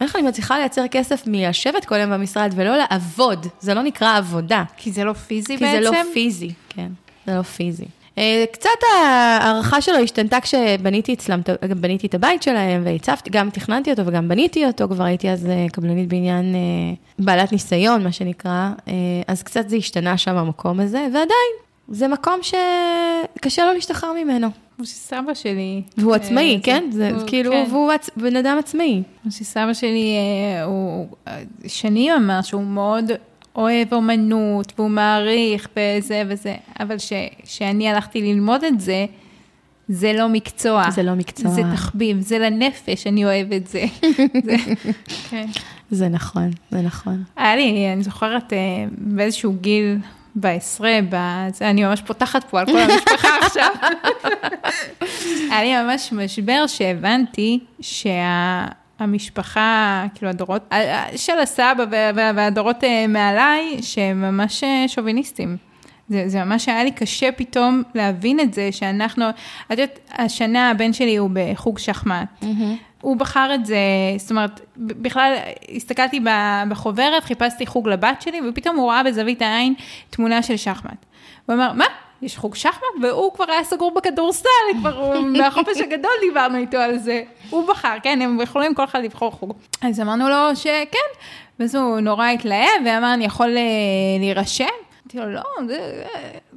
איך 0.00 0.16
אני 0.16 0.22
מצליחה 0.22 0.58
לייצר 0.58 0.86
כסף 0.90 1.22
מלשבת 1.26 1.84
כל 1.84 1.94
היום 1.94 2.10
במשרד 2.10 2.52
ולא 2.56 2.76
לעבוד? 2.76 3.46
זה 3.60 3.74
לא 3.74 3.82
נקרא 3.82 4.16
עבודה. 4.16 4.62
כי 4.76 4.92
זה 4.92 5.04
לא 5.04 5.12
פיזי 5.12 5.58
כי 5.58 5.64
בעצם? 5.64 5.82
זה 5.82 5.90
לא 5.90 6.12
פיזי, 6.12 6.52
כן, 6.68 6.88
זה 7.26 7.34
לא 7.34 7.42
פיזי. 7.42 7.84
אה, 8.18 8.44
קצת 8.52 8.70
ההערכה 8.92 9.80
שלו 9.80 9.96
השתנתה 9.96 10.40
כשבניתי 10.40 11.14
אצלם, 11.14 11.40
גם 11.68 11.80
בניתי 11.80 12.06
את 12.06 12.14
הבית 12.14 12.42
שלהם 12.42 12.82
והצפתי, 12.84 13.30
גם 13.30 13.50
תכננתי 13.50 13.90
אותו 13.90 14.06
וגם 14.06 14.28
בניתי 14.28 14.66
אותו, 14.66 14.88
כבר 14.88 15.04
הייתי 15.04 15.30
אז 15.30 15.46
אה, 15.46 15.66
קבלנית 15.72 16.08
בעניין 16.08 16.54
אה, 16.54 16.60
בעלת 17.18 17.52
ניסיון, 17.52 18.04
מה 18.04 18.12
שנקרא, 18.12 18.70
אז 19.26 19.42
קצת 19.42 19.68
זה 19.68 19.76
השתנה 19.76 20.18
שם 20.18 20.36
המקום 20.36 20.80
הזה, 20.80 20.98
ועדיין, 20.98 21.54
זה 21.88 22.08
מקום 22.08 22.34
שקשה 22.42 23.64
לו 23.66 23.72
להשתחרר 23.72 24.12
ממנו. 24.24 24.48
כמו 24.76 24.84
שסבא 24.86 25.34
שלי... 25.34 25.82
והוא 25.98 26.12
אה, 26.12 26.16
עצמאי, 26.16 26.56
זה- 26.56 26.62
כן? 26.62 26.84
זה 26.92 27.10
הוא- 27.10 27.26
כאילו, 27.26 27.50
כן. 27.52 27.66
והוא 27.70 27.92
עצ- 27.92 28.10
בן 28.20 28.36
אדם 28.36 28.56
עצמאי. 28.58 29.02
כמו 29.22 29.32
שסבא 29.32 29.74
שלי, 29.74 30.14
אה, 30.16 30.64
הוא 30.64 31.06
אה, 31.28 31.42
שנים 31.66 32.12
אמר 32.12 32.42
שהוא 32.42 32.62
מאוד 32.64 33.04
אוהב 33.56 33.94
אומנות, 33.94 34.72
והוא 34.78 34.90
מעריך 34.90 35.68
וזה 35.76 36.22
וזה, 36.28 36.54
אבל 36.80 36.96
כשאני 37.44 37.88
הלכתי 37.88 38.20
ללמוד 38.34 38.64
את 38.64 38.80
זה, 38.80 39.06
זה 39.88 40.12
לא 40.12 40.28
מקצוע. 40.28 40.90
זה 40.90 41.02
לא 41.02 41.14
מקצוע. 41.14 41.50
זה 41.50 41.62
תחביב, 41.72 42.20
זה 42.20 42.38
לנפש, 42.38 43.06
אני 43.06 43.24
אוהב 43.24 43.52
את 43.52 43.66
זה. 43.66 43.84
זה 44.44 44.56
כן. 45.30 45.46
זה 45.90 46.08
נכון, 46.08 46.50
זה 46.70 46.80
נכון. 46.80 47.22
היה 47.36 47.56
לי, 47.56 47.92
אני 47.92 48.02
זוכרת 48.02 48.52
באיזשהו 48.98 49.52
גיל, 49.60 49.96
בעשרה, 50.36 50.98
בזה, 51.08 51.70
אני 51.70 51.84
ממש 51.84 52.02
פותחת 52.02 52.44
פה 52.44 52.60
על 52.60 52.66
כל 52.66 52.78
המשפחה 52.78 53.28
עכשיו. 53.42 53.68
היה 55.50 55.62
לי 55.62 55.82
ממש 55.82 56.12
משבר 56.12 56.66
שהבנתי 56.66 57.58
שהמשפחה, 59.00 59.60
כאילו 60.14 60.30
הדורות, 60.30 60.72
של 61.16 61.38
הסבא 61.42 61.64
וה- 61.90 62.10
וה- 62.14 62.30
והדורות 62.36 62.84
אה, 62.84 63.06
מעליי, 63.08 63.78
שהם 63.82 64.20
ממש 64.22 64.64
אה, 64.64 64.84
שוביניסטים. 64.88 65.56
זה, 66.08 66.24
זה 66.26 66.44
ממש 66.44 66.68
היה 66.68 66.84
לי 66.84 66.90
קשה 66.90 67.32
פתאום 67.32 67.82
להבין 67.94 68.40
את 68.40 68.54
זה, 68.54 68.68
שאנחנו, 68.72 69.24
את 69.30 69.36
יודעת, 69.70 69.98
השנה 70.18 70.70
הבן 70.70 70.92
שלי 70.92 71.16
הוא 71.16 71.30
בחוג 71.32 71.78
שחמט. 71.78 72.44
הוא 73.04 73.16
בחר 73.16 73.50
את 73.54 73.66
זה, 73.66 73.76
זאת 74.18 74.30
אומרת, 74.30 74.60
בכלל 74.76 75.34
הסתכלתי 75.76 76.20
בחוברת, 76.68 77.24
חיפשתי 77.24 77.66
חוג 77.66 77.88
לבת 77.88 78.22
שלי, 78.22 78.40
ופתאום 78.48 78.76
הוא 78.76 78.90
ראה 78.90 79.02
בזווית 79.02 79.42
העין 79.42 79.74
תמונה 80.10 80.42
של 80.42 80.56
שחמט. 80.56 81.04
הוא 81.46 81.54
אמר, 81.54 81.72
מה? 81.72 81.84
יש 82.22 82.36
חוג 82.36 82.54
שחמט? 82.54 82.94
והוא 83.02 83.34
כבר 83.34 83.44
היה 83.48 83.64
סגור 83.64 83.92
בכדורסל, 83.96 84.48
כבר 84.80 85.20
מהחופש 85.38 85.80
הגדול 85.80 86.10
דיברנו 86.20 86.58
איתו 86.58 86.76
על 86.76 86.98
זה. 86.98 87.22
הוא 87.50 87.68
בחר, 87.68 87.96
כן, 88.02 88.22
הם 88.22 88.40
יכולים 88.40 88.74
כל 88.74 88.84
אחד 88.84 89.02
לבחור 89.02 89.30
חוג. 89.30 89.52
אז 89.82 90.00
אמרנו 90.00 90.28
לו 90.28 90.56
שכן, 90.56 91.08
ואז 91.60 91.74
הוא 91.74 92.00
נורא 92.00 92.28
התלהב, 92.28 92.82
ואמר, 92.84 93.14
אני 93.14 93.24
יכול 93.24 93.56
אה, 93.56 93.62
להירשם? 94.18 94.64
אמרתי 95.04 95.18
לו, 95.18 95.34
לא, 95.34 95.42
זה... 95.66 96.02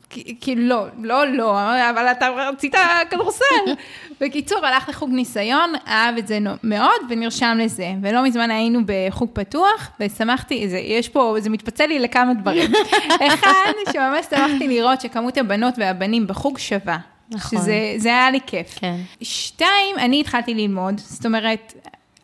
כאילו, 0.10 0.62
לא, 0.62 0.88
לא, 0.98 1.28
לא, 1.28 1.60
אבל 1.90 2.08
אתה 2.08 2.28
רצית 2.30 2.76
כדורסל. 3.10 3.46
בקיצור, 4.22 4.66
הלך 4.66 4.90
לחוג 4.90 5.10
ניסיון, 5.10 5.74
אהב 5.88 6.18
את 6.18 6.28
זה 6.28 6.40
מאוד 6.64 7.02
ונרשם 7.10 7.58
לזה. 7.62 7.92
ולא 8.02 8.24
מזמן 8.24 8.52
היינו 8.52 8.80
בחוג 8.86 9.30
פתוח, 9.34 9.92
ושמחתי, 10.00 10.70
זה, 10.70 10.78
יש 10.78 11.10
פה, 11.10 11.36
זה 11.40 11.50
מתפצל 11.50 11.86
לי 11.86 12.00
לכמה 12.00 12.34
דברים. 12.34 12.72
אחד, 13.28 13.72
שממש 13.94 14.26
שמחתי 14.30 14.68
לראות 14.68 15.02
שכמות 15.02 15.38
הבנות 15.38 15.74
והבנים 15.78 16.28
בחוג 16.28 16.58
שווה. 16.58 16.98
נכון. 17.30 17.60
שזה 17.60 17.94
זה 17.98 18.10
היה 18.10 18.32
לי 18.32 18.40
כיף. 18.48 18.80
כן. 18.80 18.96
שתיים, 19.22 19.96
אני 19.98 20.22
התחלתי 20.22 20.54
ללמוד, 20.54 20.94
זאת 20.98 21.26
אומרת, 21.26 21.74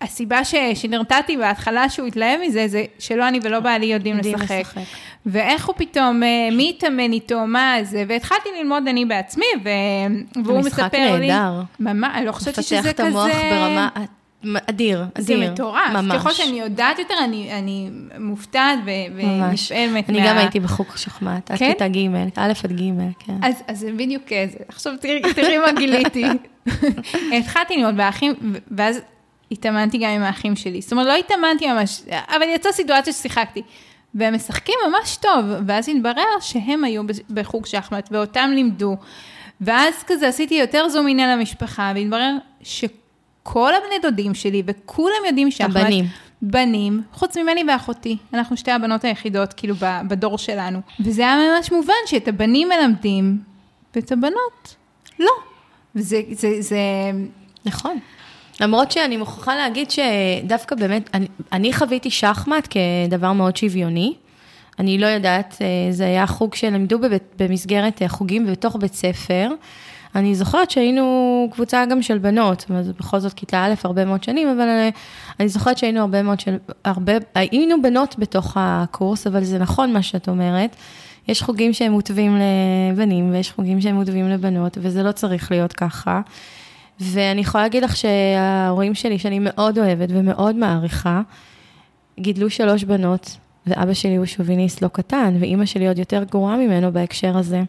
הסיבה 0.04 0.46
ש, 0.46 0.56
שנרתעתי 0.74 1.38
בהתחלה 1.38 1.90
שהוא 1.90 2.08
התלהב 2.08 2.40
מזה, 2.48 2.68
זה 2.68 2.86
שלא 3.00 3.28
אני 3.28 3.40
ולא 3.44 3.60
בעלי 3.60 3.86
יודעים 3.86 4.18
לשחק. 4.18 4.52
לשחק. 4.52 4.82
ואיך 5.26 5.66
הוא 5.66 5.76
פתאום, 5.78 6.24
אה, 6.24 6.50
מי 6.52 6.74
התאמן 6.78 7.14
איתו, 7.14 7.48
מה 7.48 7.76
זה, 7.84 8.04
והתחלתי 8.08 8.50
ללמוד 8.60 8.88
אני 8.88 9.06
בעצמי, 9.06 9.46
ו... 9.64 9.70
והוא 10.46 10.60
משחק 10.60 10.84
מספר 10.84 11.16
לי... 11.16 11.28
נהדר. 11.28 11.62
ממש, 11.80 12.12
אני 12.16 12.26
לא 12.26 12.32
חושבת 12.32 12.64
שזה 12.64 12.80
מפתח 12.80 12.92
כזה... 12.92 12.92
את 12.92 13.00
המוח 13.00 13.28
ברמה 13.52 13.90
אדיר, 14.70 15.04
זה 15.18 15.34
אדיר. 15.34 15.52
מטורף. 15.52 15.92
ממש. 15.94 16.16
ככל 16.16 16.32
שאני 16.32 16.60
יודעת 16.60 17.00
יותר, 17.00 17.14
אני, 17.24 17.54
אני 17.54 17.90
מופתעת 18.20 18.80
ו-. 18.86 19.16
ונפעמת 19.16 20.10
אני 20.10 20.28
גם 20.28 20.38
הייתי 20.38 20.60
בחוג 20.60 20.88
שחמט, 20.96 21.52
עד 21.52 21.58
כן? 21.58 21.72
כיתה 21.72 21.88
ג', 21.88 21.98
א' 22.36 22.52
עד 22.64 22.72
ג', 22.72 22.92
כן. 23.20 23.34
אז, 23.42 23.56
אז 23.68 23.80
זה 23.80 23.92
בדיוק 23.92 24.24
זה. 24.30 24.58
עכשיו 24.68 24.94
תראי, 25.00 25.22
תראי 25.36 25.58
מה 25.58 25.72
גיליתי. 25.72 26.26
התחלתי 27.38 27.78
ללמוד 27.78 27.98
באחים, 27.98 28.34
ואז 28.72 29.02
התאמנתי 29.54 29.98
גם 29.98 30.10
עם 30.10 30.24
האחים 30.24 30.56
שלי. 30.56 30.82
זאת 30.82 30.92
אומרת, 30.92 31.08
לא 31.08 31.16
התאמנתי 31.16 31.68
ממש, 31.68 32.02
אבל 32.28 32.44
יצאה 32.56 32.72
סיטואציה 32.72 33.14
ששיחקתי. 33.14 33.62
והם 34.16 34.36
משחקים 34.36 34.76
ממש 34.88 35.18
טוב, 35.18 35.46
ואז 35.68 35.90
התברר 35.90 36.40
שהם 36.42 36.84
היו 36.84 37.02
בחוג 37.30 37.66
שחמט, 37.66 38.10
ואותם 38.12 38.52
לימדו. 38.54 38.98
ואז 39.62 39.94
כזה 40.08 40.28
עשיתי 40.28 40.56
יותר 40.56 40.90
זום 40.90 41.08
אין 41.08 41.20
על 41.20 41.30
המשפחה, 41.30 41.92
והתברר 41.96 42.36
שכל 42.64 43.72
הבני 43.76 44.00
דודים 44.02 44.34
שלי, 44.34 44.64
וכולם 44.66 45.26
יודעים 45.28 45.52
שחמט. 45.52 45.76
הבנים. 45.76 46.06
בנים, 46.42 47.02
חוץ 47.14 47.38
ממני 47.38 47.64
ואחותי. 47.68 48.18
אנחנו 48.34 48.58
שתי 48.58 48.72
הבנות 48.72 49.04
היחידות, 49.04 49.54
כאילו, 49.54 49.76
בדור 50.08 50.38
שלנו. 50.38 50.80
וזה 51.00 51.22
היה 51.22 51.36
ממש 51.36 51.72
מובן 51.72 51.94
שאת 52.06 52.28
הבנים 52.28 52.70
מלמדים, 52.70 53.40
ואת 53.96 54.12
הבנות, 54.12 54.76
לא. 55.20 55.32
וזה, 55.96 56.22
זה, 56.32 56.62
זה, 56.62 56.78
נכון. 57.66 58.00
למרות 58.62 58.92
שאני 58.92 59.18
מוכרחה 59.18 59.56
להגיד 59.56 59.92
שדווקא 59.92 60.76
באמת, 60.76 61.10
אני, 61.14 61.28
אני 61.52 61.74
חוויתי 61.74 62.12
שחמט 62.12 62.68
כדבר 63.10 63.34
מאוד 63.34 63.58
שוויוני. 63.58 64.14
אני 64.80 64.98
לא 64.98 65.06
יודעת, 65.06 65.58
אה, 65.62 65.92
זה 65.92 66.06
היה 66.06 66.28
חוג 66.28 66.56
שלימדו 66.56 67.00
בבית, 67.00 67.24
במסגרת 67.40 68.02
אה, 68.02 68.10
חוגים 68.10 68.46
בתוך 68.46 68.76
בית 68.80 68.94
ספר. 68.94 69.50
אני 70.16 70.36
זוכרת 70.36 70.72
שהיינו 70.72 71.48
קבוצה 71.52 71.86
גם 71.86 72.02
של 72.02 72.18
בנות, 72.18 72.66
אומרת, 72.70 72.86
בכל 72.86 73.20
זאת 73.20 73.34
כיתה 73.34 73.66
א' 73.66 73.74
הרבה 73.84 74.06
מאוד 74.06 74.24
שנים, 74.24 74.48
אבל 74.48 74.68
אה, 74.68 74.90
אני 75.40 75.50
זוכרת 75.50 75.78
שהיינו 75.78 76.00
הרבה 76.00 76.24
מאוד 76.24 76.40
של, 76.40 76.58
הרבה, 76.86 77.14
היינו 77.36 77.82
בנות 77.82 78.16
בתוך 78.20 78.54
הקורס, 78.60 79.28
אבל 79.28 79.44
זה 79.44 79.58
נכון 79.58 79.94
מה 79.94 80.02
שאת 80.02 80.30
אומרת. 80.30 80.76
יש 81.28 81.42
חוגים 81.42 81.74
שהם 81.74 81.92
מוטבים 81.92 82.38
לבנים 82.92 83.32
ויש 83.32 83.52
חוגים 83.52 83.82
שהם 83.82 83.96
מוטבים 83.96 84.30
לבנות, 84.30 84.78
וזה 84.82 85.04
לא 85.04 85.12
צריך 85.12 85.52
להיות 85.52 85.74
ככה. 85.74 86.22
ואני 87.00 87.42
יכולה 87.42 87.64
להגיד 87.64 87.84
לך 87.84 87.96
שההורים 87.98 88.96
שלי, 88.96 89.20
שאני 89.20 89.40
מאוד 89.42 89.80
אוהבת 89.80 90.10
ומאוד 90.12 90.56
מעריכה, 90.56 91.22
גידלו 92.20 92.50
שלוש 92.50 92.84
בנות, 92.84 93.38
ואבא 93.68 93.94
שלי 93.94 94.16
הוא 94.16 94.26
שוביניסט 94.26 94.82
לא 94.82 94.88
קטן, 94.88 95.36
ואימא 95.40 95.66
שלי 95.66 95.88
עוד 95.88 96.00
יותר 96.00 96.24
גרועה 96.24 96.58
ממנו 96.58 96.92
בהקשר 96.92 97.38
הזה. 97.38 97.62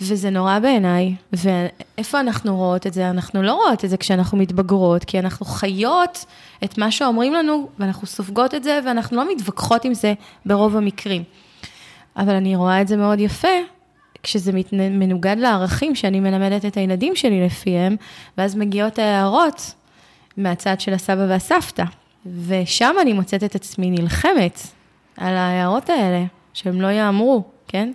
וזה 0.00 0.30
נורא 0.30 0.58
בעיניי, 0.58 1.14
ואיפה 1.32 2.20
אנחנו 2.20 2.56
רואות 2.56 2.86
את 2.86 2.92
זה? 2.92 3.10
אנחנו 3.10 3.42
לא 3.42 3.54
רואות 3.54 3.84
את 3.84 3.90
זה 3.90 3.96
כשאנחנו 3.96 4.38
מתבגרות, 4.38 5.04
כי 5.04 5.18
אנחנו 5.18 5.46
חיות 5.46 6.24
את 6.64 6.78
מה 6.78 6.90
שאומרים 6.90 7.34
לנו, 7.34 7.68
ואנחנו 7.78 8.06
סופגות 8.06 8.54
את 8.54 8.64
זה, 8.64 8.80
ואנחנו 8.86 9.16
לא 9.16 9.34
מתווכחות 9.34 9.84
עם 9.84 9.94
זה 9.94 10.14
ברוב 10.46 10.76
המקרים. 10.76 11.22
אבל 12.16 12.34
אני 12.34 12.56
רואה 12.56 12.80
את 12.80 12.88
זה 12.88 12.96
מאוד 12.96 13.20
יפה, 13.20 13.48
כשזה 14.24 14.52
מנוגד 14.72 15.36
לערכים 15.38 15.94
שאני 15.94 16.20
מלמדת 16.20 16.64
את 16.64 16.76
הילדים 16.76 17.16
שלי 17.16 17.46
לפיהם, 17.46 17.96
ואז 18.38 18.56
מגיעות 18.56 18.98
ההערות 18.98 19.74
מהצד 20.36 20.80
של 20.80 20.94
הסבא 20.94 21.26
והסבתא. 21.28 21.84
ושם 22.46 22.94
אני 23.00 23.12
מוצאת 23.12 23.44
את 23.44 23.54
עצמי 23.54 23.90
נלחמת 23.90 24.58
על 25.16 25.36
ההערות 25.36 25.90
האלה, 25.90 26.24
שהם 26.54 26.80
לא 26.80 26.86
יאמרו, 26.86 27.42
כן? 27.68 27.92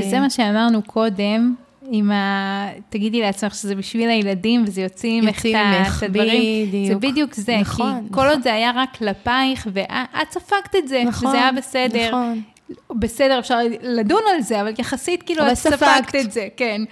שזה 0.00 0.20
מה 0.20 0.30
שאמרנו 0.30 0.82
קודם, 0.82 1.54
עם 1.90 2.10
ה... 2.10 2.68
תגידי 2.88 3.20
לעצמך 3.20 3.54
שזה 3.54 3.74
בשביל 3.74 4.10
הילדים, 4.10 4.64
וזה 4.66 4.82
יוצאים 4.82 5.24
ממך 5.24 5.46
את 5.46 5.54
הדברים. 6.02 6.68
בדיוק. 6.68 6.88
זה 6.88 7.08
בדיוק 7.08 7.34
זה, 7.34 7.56
נכון, 7.60 7.86
כי 7.86 7.92
נכון. 7.92 8.08
כל 8.10 8.28
עוד 8.28 8.42
זה 8.42 8.54
היה 8.54 8.70
רק 8.74 8.96
כלפייך, 8.96 9.68
ואת 9.72 10.30
ספגת 10.30 10.76
את 10.78 10.88
זה, 10.88 11.02
נכון, 11.06 11.28
וזה 11.28 11.38
היה 11.38 11.52
בסדר. 11.52 12.08
נכון. 12.08 12.42
בסדר, 12.90 13.38
אפשר 13.38 13.58
לדון 13.82 14.22
על 14.34 14.42
זה, 14.42 14.60
אבל 14.60 14.72
יחסית 14.78 15.22
כאילו 15.22 15.42
אבל 15.42 15.52
את 15.52 15.56
ספגת 15.56 15.78
ספגת. 15.78 16.16
את 16.24 16.32
זה, 16.32 16.48
כן. 16.56 16.82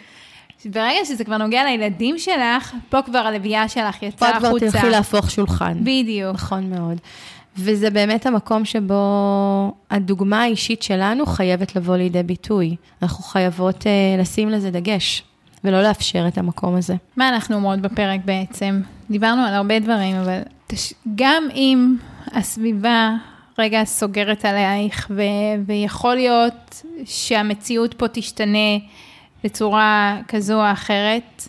ברגע 0.65 1.05
שזה 1.05 1.25
כבר 1.25 1.37
נוגע 1.37 1.65
לילדים 1.65 2.19
שלך, 2.19 2.73
פה 2.89 3.03
כבר 3.03 3.19
הלוויה 3.19 3.69
שלך 3.69 3.97
פה 3.97 4.07
יצאה 4.07 4.31
את 4.31 4.37
כבר 4.37 4.49
החוצה. 4.49 4.71
תלכי 4.71 4.91
להפוך 4.91 5.31
שולחן. 5.31 5.79
בדיוק. 5.81 6.35
נכון 6.35 6.71
מאוד. 6.71 6.99
וזה 7.57 7.91
באמת 7.91 8.27
המקום 8.27 8.65
שבו 8.65 9.73
הדוגמה 9.91 10.43
האישית 10.43 10.83
שלנו 10.83 11.27
חייבת 11.27 11.77
לבוא 11.77 11.97
לידי 11.97 12.23
ביטוי. 12.23 12.77
אנחנו 13.03 13.25
חייבות 13.25 13.83
uh, 13.83 14.21
לשים 14.21 14.49
לזה 14.49 14.71
דגש, 14.71 15.23
ולא 15.65 15.83
לאפשר 15.83 16.29
את 16.29 16.39
המקום 16.39 16.75
הזה. 16.75 16.95
מה 17.17 17.29
אנחנו 17.29 17.57
אומרות 17.57 17.81
בפרק 17.81 18.21
בעצם? 18.25 18.81
דיברנו 19.11 19.43
על 19.43 19.55
הרבה 19.55 19.79
דברים, 19.79 20.17
אבל 20.17 20.41
תש... 20.67 20.95
גם 21.17 21.49
אם 21.55 21.97
הסביבה 22.33 23.11
רגע 23.59 23.85
סוגרת 23.85 24.45
עלייך, 24.45 25.11
ו... 25.11 25.23
ויכול 25.67 26.15
להיות 26.15 26.83
שהמציאות 27.05 27.95
פה 27.95 28.09
תשתנה 28.09 28.79
בצורה 29.45 30.21
כזו 30.29 30.55
או 30.55 30.73
אחרת, 30.73 31.49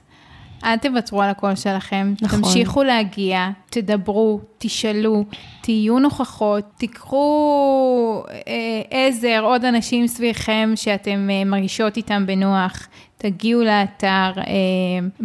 אל 0.64 0.78
תוותרו 0.78 1.22
על 1.22 1.30
הקול 1.30 1.56
שלכם, 1.56 2.14
נכון. 2.22 2.42
תמשיכו 2.42 2.84
להגיע, 2.84 3.50
תדברו, 3.70 4.40
תשאלו, 4.58 5.24
תהיו 5.62 6.00
נוכחות, 6.00 6.64
תיקחו 6.78 8.24
אה, 8.48 8.82
עזר, 8.90 9.42
עוד 9.44 9.66
אנשים 9.66 10.08
סביבכם 10.08 10.72
שאתם 10.76 11.30
אה, 11.32 11.44
מרגישות 11.46 11.98
איתם 11.98 12.26
בנוח, 12.26 12.88
תגיעו 13.22 13.62
לאתר, 13.62 14.32
אה, 14.38 14.44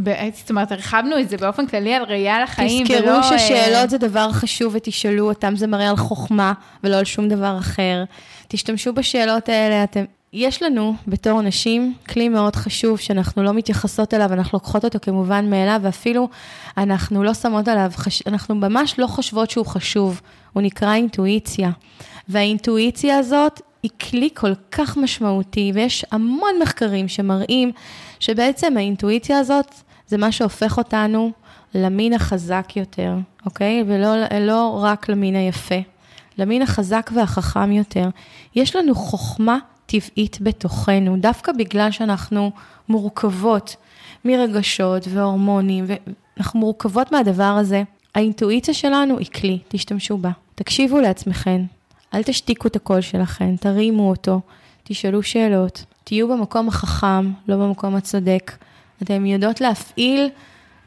ב- 0.03 0.29
זאת 0.35 0.51
אומרת, 0.51 0.73
הרחבנו 0.73 1.19
את 1.21 1.29
זה 1.29 1.37
באופן 1.37 1.67
כללי 1.67 1.95
על 1.95 2.03
ראייה 2.03 2.43
לחיים, 2.43 2.87
ולא... 2.91 2.99
תזכרו 2.99 3.33
אה, 3.33 3.39
ששאלות 3.39 3.91
זה 3.91 3.99
דבר 3.99 4.33
חשוב 4.33 4.75
ותשאלו 4.77 5.29
אותם, 5.29 5.57
זה 5.57 5.67
מראה 5.67 5.91
על 5.91 5.97
חוכמה 5.97 6.53
ולא 6.85 6.97
על 6.97 7.05
שום 7.05 7.29
דבר 7.29 7.59
אחר. 7.59 8.05
תשתמשו 8.49 8.93
בשאלות 8.93 9.49
האלה, 9.49 9.85
אתם... 9.85 10.05
יש 10.33 10.63
לנו, 10.63 10.95
בתור 11.09 11.43
נשים, 11.43 11.95
כלי 12.09 12.29
מאוד 12.29 12.57
חשוב 12.57 12.99
שאנחנו 12.99 13.43
לא 13.43 13.53
מתייחסות 13.53 14.15
אליו, 14.15 14.33
אנחנו 14.33 14.57
לוקחות 14.57 14.85
אותו 14.85 14.99
כמובן 15.03 15.51
מאליו, 15.51 15.81
ואפילו 15.83 16.29
אנחנו 16.77 17.25
לא 17.25 17.35
שמות 17.35 17.69
עליו, 17.69 17.91
חש... 17.95 18.23
אנחנו 18.27 18.55
ממש 18.55 18.99
לא 18.99 19.07
חושבות 19.07 19.51
שהוא 19.51 19.67
חשוב. 19.67 20.21
הוא 20.53 20.63
נקרא 20.63 20.95
אינטואיציה. 20.95 21.71
והאינטואיציה 22.29 23.19
הזאת 23.19 23.61
היא 23.85 23.91
כלי 24.11 24.29
כל 24.35 24.53
כך 24.71 24.97
משמעותי, 24.97 25.73
ויש 25.75 26.05
המון 26.11 26.51
מחקרים 26.63 27.09
שמראים 27.09 27.73
שבעצם 28.21 28.77
האינטואיציה 28.77 29.39
הזאת 29.39 29.75
זה 30.07 30.17
מה 30.19 30.33
שהופך 30.33 30.79
אותנו 30.79 31.33
למין 31.75 32.13
החזק 32.13 32.73
יותר, 32.77 33.15
אוקיי? 33.47 33.85
ולא 33.87 34.15
לא 34.41 34.81
רק 34.83 35.09
למין 35.09 35.37
היפה, 35.37 35.75
למין 36.39 36.63
החזק 36.63 37.11
והחכם 37.15 37.73
יותר. 37.73 38.09
יש 38.55 38.77
לנו 38.77 38.95
חוכמה 38.95 39.59
טבעית 39.87 40.39
בתוכנו, 40.41 41.17
דווקא 41.17 41.53
בגלל 41.53 41.91
שאנחנו 41.91 42.51
מורכבות 42.89 43.77
מרגשות 44.25 45.09
והורמונים, 45.09 45.85
ואנחנו 45.87 46.61
מורכבות 46.61 47.13
מהדבר 47.13 47.57
הזה. 47.61 47.83
האינטואיציה 48.15 48.75
שלנו 48.75 49.19
היא 49.19 49.27
כלי, 49.27 49.59
תשתמשו 49.69 50.17
בה. 50.19 50.31
תקשיבו 50.55 51.01
לעצמכם, 51.01 51.65
אל 52.15 52.23
תשתיקו 52.23 52.69
את 52.69 52.77
הקול 52.77 53.01
שלכם, 53.01 53.57
תרימו 53.57 54.11
אותו, 54.11 54.41
תשאלו 54.85 55.23
שאלות, 55.23 55.85
תהיו 56.05 56.29
במקום 56.29 56.69
החכם, 56.69 57.33
לא 57.49 57.57
במקום 57.57 57.97
הצודק. 57.97 58.53
אתם 59.03 59.27
יודעות 59.27 59.61
להפעיל, 59.61 60.29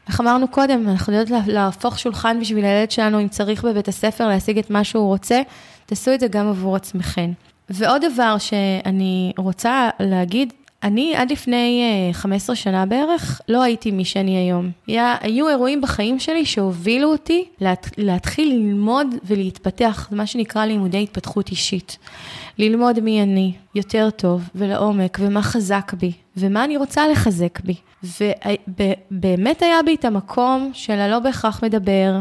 איך 0.08 0.20
אמרנו 0.20 0.48
קודם, 0.48 0.88
אנחנו 0.88 1.12
יודעות 1.12 1.30
לה- 1.30 1.52
להפוך 1.54 1.98
שולחן 1.98 2.40
בשביל 2.40 2.64
הילד 2.64 2.90
שלנו, 2.90 3.20
אם 3.20 3.28
צריך 3.28 3.64
בבית 3.64 3.88
הספר 3.88 4.28
להשיג 4.28 4.58
את 4.58 4.70
מה 4.70 4.84
שהוא 4.84 5.06
רוצה, 5.06 5.40
תעשו 5.86 6.14
את 6.14 6.20
זה 6.20 6.28
גם 6.28 6.48
עבור 6.48 6.76
עצמכם. 6.76 7.32
ועוד 7.70 8.02
דבר 8.12 8.38
שאני 8.38 9.32
רוצה 9.36 9.90
להגיד, 10.00 10.52
אני 10.82 11.16
עד 11.16 11.32
לפני 11.32 11.82
אה, 12.08 12.12
15 12.12 12.56
שנה 12.56 12.86
בערך, 12.86 13.40
לא 13.48 13.62
הייתי 13.62 13.90
מי 13.90 14.04
שאני 14.04 14.36
היום. 14.36 14.70
היה, 14.86 15.16
היו 15.20 15.48
אירועים 15.48 15.80
בחיים 15.80 16.18
שלי 16.18 16.44
שהובילו 16.44 17.12
אותי 17.12 17.44
להת, 17.60 17.90
להתחיל 17.98 18.48
ללמוד 18.48 19.06
ולהתפתח, 19.24 20.08
מה 20.12 20.26
שנקרא 20.26 20.66
לימודי 20.66 21.02
התפתחות 21.02 21.50
אישית. 21.50 21.98
ללמוד 22.58 23.00
מי 23.00 23.22
אני 23.22 23.52
יותר 23.74 24.10
טוב 24.10 24.42
ולעומק, 24.54 25.18
ומה 25.20 25.42
חזק 25.42 25.92
בי, 25.98 26.12
ומה 26.36 26.64
אני 26.64 26.76
רוצה 26.76 27.08
לחזק 27.08 27.60
בי. 27.60 27.74
ובאמת 28.02 29.62
היה 29.62 29.82
בי 29.86 29.94
את 29.94 30.04
המקום 30.04 30.70
של 30.74 30.98
הלא 30.98 31.18
בהכרח 31.18 31.64
מדבר, 31.64 32.20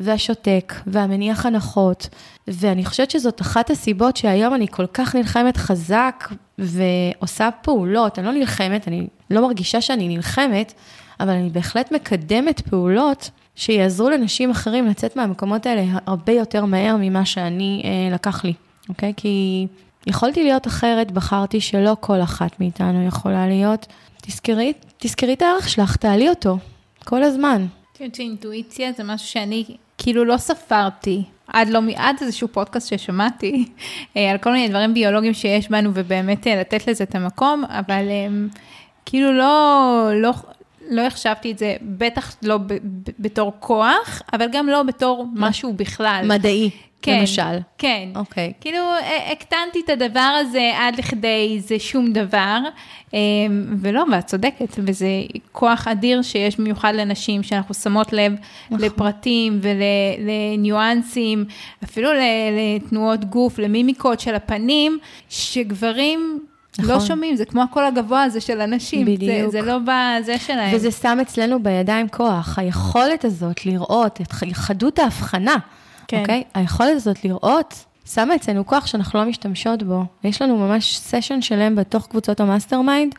והשותק, 0.00 0.74
והמניח 0.86 1.46
הנחות, 1.46 2.08
ואני 2.48 2.84
חושבת 2.84 3.10
שזאת 3.10 3.40
אחת 3.40 3.70
הסיבות 3.70 4.16
שהיום 4.16 4.54
אני 4.54 4.66
כל 4.70 4.86
כך 4.86 5.16
נלחמת 5.16 5.56
חזק 5.56 6.28
ועושה 6.58 7.50
פעולות, 7.62 8.18
אני 8.18 8.26
לא 8.26 8.32
נלחמת, 8.32 8.88
אני 8.88 9.06
לא 9.30 9.42
מרגישה 9.42 9.80
שאני 9.80 10.08
נלחמת, 10.08 10.72
אבל 11.20 11.30
אני 11.30 11.50
בהחלט 11.50 11.92
מקדמת 11.92 12.60
פעולות 12.60 13.30
שיעזרו 13.56 14.10
לנשים 14.10 14.50
אחרים 14.50 14.86
לצאת 14.86 15.16
מהמקומות 15.16 15.66
האלה 15.66 15.84
הרבה 16.06 16.32
יותר 16.32 16.64
מהר 16.64 16.96
ממה 17.00 17.24
שאני 17.24 17.82
אה, 17.84 18.14
לקח 18.14 18.44
לי, 18.44 18.52
אוקיי? 18.88 19.12
כי 19.16 19.66
יכולתי 20.06 20.44
להיות 20.44 20.66
אחרת, 20.66 21.10
בחרתי 21.12 21.60
שלא 21.60 21.96
כל 22.00 22.22
אחת 22.22 22.60
מאיתנו 22.60 23.06
יכולה 23.06 23.46
להיות. 23.46 23.86
תזכרי, 24.22 24.72
תזכרי 24.98 25.32
את 25.32 25.42
הערך 25.42 25.68
שלך, 25.68 25.96
תעלי 25.96 26.28
אותו, 26.28 26.58
כל 27.04 27.22
הזמן. 27.22 27.56
אני 27.56 27.92
חושבת 27.92 28.14
שאינטואיציה 28.14 28.92
זה 28.92 29.04
משהו 29.04 29.28
שאני 29.28 29.64
כאילו 29.98 30.24
לא 30.24 30.36
ספרתי, 30.36 31.22
עד, 31.46 31.68
לא, 31.68 31.80
עד 31.96 32.16
איזשהו 32.20 32.48
פודקאסט 32.48 32.88
ששמעתי, 32.88 33.64
אה, 34.16 34.30
על 34.30 34.38
כל 34.38 34.52
מיני 34.52 34.68
דברים 34.68 34.94
ביולוגיים 34.94 35.34
שיש 35.34 35.70
בנו, 35.70 35.90
ובאמת 35.94 36.46
אה, 36.46 36.60
לתת 36.60 36.86
לזה 36.86 37.04
את 37.04 37.14
המקום, 37.14 37.64
אבל 37.64 38.08
אה, 38.08 38.26
כאילו 39.06 39.32
לא, 39.32 40.10
לא, 40.14 40.30
לא 40.90 41.02
החשבתי 41.02 41.52
את 41.52 41.58
זה, 41.58 41.76
בטח 41.82 42.36
לא 42.42 42.56
ב, 42.58 42.72
ב, 42.72 43.10
בתור 43.18 43.52
כוח, 43.60 44.22
אבל 44.32 44.46
גם 44.52 44.66
לא 44.66 44.82
בתור 44.82 45.26
משהו 45.34 45.72
בכלל. 45.72 46.24
מדעי, 46.28 46.70
כן, 47.02 47.18
למשל. 47.20 47.58
כן. 47.78 48.08
אוקיי. 48.14 48.52
כאילו, 48.60 48.78
אה, 48.78 49.32
הקטנתי 49.32 49.80
את 49.84 49.90
הדבר 49.90 50.40
הזה 50.40 50.72
עד 50.78 50.98
לכדי 50.98 51.60
זה 51.60 51.78
שום 51.78 52.12
דבר, 52.12 52.58
אה, 53.14 53.18
ולא, 53.80 54.04
ואת 54.12 54.26
צודקת, 54.26 54.76
וזה 54.78 55.08
כוח 55.52 55.88
אדיר 55.88 56.22
שיש 56.22 56.60
במיוחד 56.60 56.94
לנשים, 56.94 57.42
שאנחנו 57.42 57.74
שמות 57.74 58.12
לב 58.12 58.32
נכון. 58.70 58.86
לפרטים 58.86 59.60
ולניואנסים, 59.62 61.44
אפילו 61.84 62.10
לתנועות 62.52 63.24
גוף, 63.24 63.58
למימיקות 63.58 64.20
של 64.20 64.34
הפנים, 64.34 64.98
שגברים... 65.28 66.40
לא 66.78 66.94
נכון. 66.94 67.06
שומעים, 67.06 67.36
זה 67.36 67.44
כמו 67.44 67.62
הקול 67.62 67.84
הגבוה 67.84 68.22
הזה 68.22 68.40
של 68.40 68.60
הנשים. 68.60 69.06
בדיוק. 69.06 69.20
זה, 69.20 69.48
זה 69.48 69.62
לא 69.62 69.78
בזה 69.78 70.38
שלהם. 70.38 70.76
וזה 70.76 70.90
שם 70.90 71.18
אצלנו 71.22 71.62
בידיים 71.62 72.08
כוח, 72.08 72.58
היכולת 72.58 73.24
הזאת 73.24 73.66
לראות 73.66 74.20
את 74.20 74.32
חדות 74.52 74.98
ההבחנה, 74.98 75.56
כן. 76.08 76.20
אוקיי? 76.20 76.42
היכולת 76.54 76.96
הזאת 76.96 77.24
לראות, 77.24 77.84
שמה 78.06 78.34
אצלנו 78.34 78.66
כוח 78.66 78.86
שאנחנו 78.86 79.18
לא 79.18 79.24
משתמשות 79.24 79.82
בו. 79.82 80.04
יש 80.24 80.42
לנו 80.42 80.56
ממש 80.56 80.98
סשן 80.98 81.42
שלם 81.42 81.76
בתוך 81.76 82.06
קבוצות 82.06 82.40
ה 82.40 82.80
mastermind, 82.80 83.14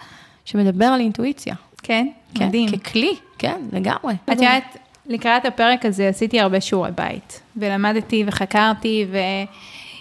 שמדבר 0.46 0.86
על 0.86 1.00
אינטואיציה. 1.00 1.56
כן, 1.84 2.08
כן, 2.36 2.48
מדהים. 2.48 2.78
ככלי, 2.78 3.16
כן, 3.38 3.62
לגמרי. 3.74 4.14
את 4.26 4.30
יודעת, 4.30 4.78
לקראת 5.06 5.46
הפרק 5.46 5.86
הזה 5.86 6.08
עשיתי 6.08 6.40
הרבה 6.40 6.62
שיעורי 6.62 6.92
בית, 6.96 7.42
ולמדתי 7.58 8.24
וחקרתי, 8.28 9.06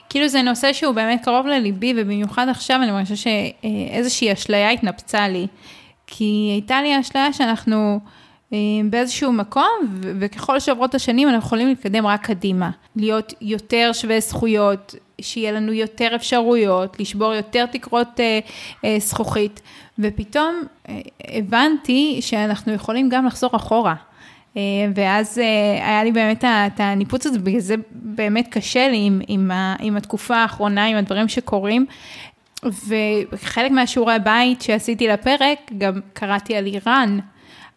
וכאילו 0.07 0.28
זה 0.28 0.43
נושא 0.43 0.72
שהוא 0.72 0.95
באמת 0.95 1.24
קרוב 1.24 1.47
לליבי, 1.47 1.95
ובמיוחד 1.97 2.49
עכשיו 2.49 2.82
אני 2.82 2.91
מרגישה 2.91 3.16
שאיזושהי 3.16 4.32
אשליה 4.32 4.70
התנפצה 4.70 5.28
לי, 5.28 5.47
כי 6.07 6.51
הייתה 6.53 6.82
לי 6.82 7.01
אשליה 7.01 7.32
שאנחנו 7.32 8.01
באיזשהו 8.90 9.32
מקום, 9.32 9.70
וככל 10.01 10.61
שעוברות 10.61 10.94
השנים 10.94 11.28
אנחנו 11.28 11.46
יכולים 11.46 11.68
להתקדם 11.68 12.07
רק 12.07 12.26
קדימה, 12.26 12.70
להיות 12.96 13.34
יותר 13.40 13.90
שווי 13.92 14.20
זכויות, 14.20 14.94
שיהיה 15.20 15.53
לנו 15.53 15.72
יותר 15.72 16.14
אפשרויות, 16.14 17.01
לשבור 17.01 17.34
יותר 17.34 17.66
תקרות 17.66 18.20
אה, 18.20 18.38
אה, 18.84 18.96
זכוכית, 19.01 19.61
ופתאום 19.99 20.62
אה, 20.88 21.01
הבנתי 21.28 22.18
שאנחנו 22.20 22.72
יכולים 22.72 23.09
גם 23.09 23.26
לחזור 23.26 23.51
אחורה. 23.57 23.94
אה, 24.57 24.62
ואז 24.94 25.38
אה, 25.38 25.88
היה 25.88 26.05
לי 26.05 26.12
באמת 26.12 26.44
את 26.44 26.80
הניפוץ 26.80 27.26
הזה, 27.26 27.38
בגלל 27.38 27.61
זה 27.61 27.74
באמת 27.90 28.49
קשה 28.51 28.88
לי 28.88 28.96
עם, 29.07 29.20
עם, 29.28 29.51
ה, 29.51 29.76
עם 29.80 29.96
התקופה 29.96 30.36
האחרונה, 30.36 30.86
עם 30.86 30.96
הדברים 30.96 31.28
שקורים. 31.28 31.86
וחלק 33.32 33.70
מהשיעורי 33.70 34.14
הבית 34.14 34.62
שעשיתי 34.62 35.09
לפרק, 35.09 35.59
גם 35.78 36.01
קראתי 36.12 36.57
על 36.57 36.66
איראן, 36.66 37.18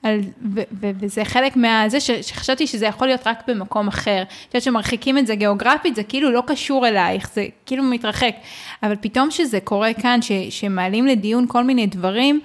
על, 0.03 0.19
ו, 0.53 0.61
ו, 0.71 0.89
וזה 0.99 1.25
חלק 1.25 1.55
מהזה 1.55 1.99
ש, 1.99 2.11
שחשבתי 2.11 2.67
שזה 2.67 2.85
יכול 2.85 3.07
להיות 3.07 3.27
רק 3.27 3.43
במקום 3.47 3.87
אחר. 3.87 4.17
אני 4.17 4.47
חושבת 4.47 4.61
שמרחיקים 4.61 5.17
את 5.17 5.27
זה 5.27 5.35
גיאוגרפית, 5.35 5.95
זה 5.95 6.03
כאילו 6.03 6.31
לא 6.31 6.43
קשור 6.47 6.87
אלייך, 6.87 7.29
זה 7.33 7.45
כאילו 7.65 7.83
מתרחק. 7.83 8.35
אבל 8.83 8.95
פתאום 9.01 9.31
שזה 9.31 9.59
קורה 9.59 9.93
כאן, 9.93 10.21
ש, 10.21 10.31
שמעלים 10.49 11.07
לדיון 11.07 11.45
כל 11.47 11.63
מיני 11.63 11.87
דברים, 11.87 12.39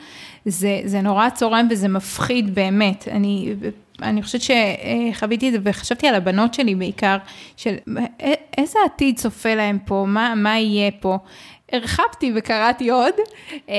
זה, 0.44 0.80
זה 0.84 1.00
נורא 1.00 1.30
צורם 1.30 1.68
וזה 1.70 1.88
מפחיד 1.88 2.54
באמת. 2.54 3.08
אני, 3.10 3.54
אני 4.02 4.22
חושבת 4.22 4.42
שחוויתי 4.42 5.48
את 5.48 5.52
זה 5.52 5.58
וחשבתי 5.62 6.08
על 6.08 6.14
הבנות 6.14 6.54
שלי 6.54 6.74
בעיקר, 6.74 7.16
של 7.56 7.74
איזה 8.58 8.78
עתיד 8.86 9.16
צופה 9.18 9.54
להם 9.54 9.78
פה, 9.84 10.04
מה, 10.08 10.34
מה 10.36 10.58
יהיה 10.58 10.90
פה. 11.00 11.18
הרחבתי 11.72 12.32
וקראתי 12.36 12.90
עוד, 12.90 13.14
אה, 13.68 13.74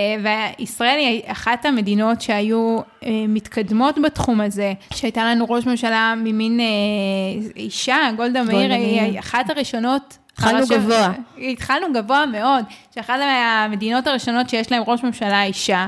וישראל 0.59 0.97
היא 0.99 1.21
אחת 1.25 1.65
המדינות 1.65 2.21
שהיו 2.21 2.79
אה, 3.03 3.09
מתקדמות 3.27 3.95
בתחום 4.03 4.41
הזה, 4.41 4.73
שהייתה 4.93 5.25
לנו 5.25 5.45
ראש 5.49 5.65
ממשלה 5.65 6.13
ממין 6.17 6.59
אה, 6.59 6.65
אישה, 7.55 7.97
גולדה 8.17 8.43
מאיר 8.43 8.73
היא 8.73 9.19
אחת 9.19 9.49
הראשונות. 9.49 10.17
התחלנו 10.33 10.67
גבוה. 10.69 11.11
התחלנו 11.37 11.93
גבוה 11.93 12.25
מאוד, 12.25 12.65
שאחת 12.95 13.19
המדינות 13.21 14.07
הראשונות 14.07 14.49
שיש 14.49 14.71
להן 14.71 14.83
ראש 14.87 15.03
ממשלה 15.03 15.43
אישה. 15.43 15.85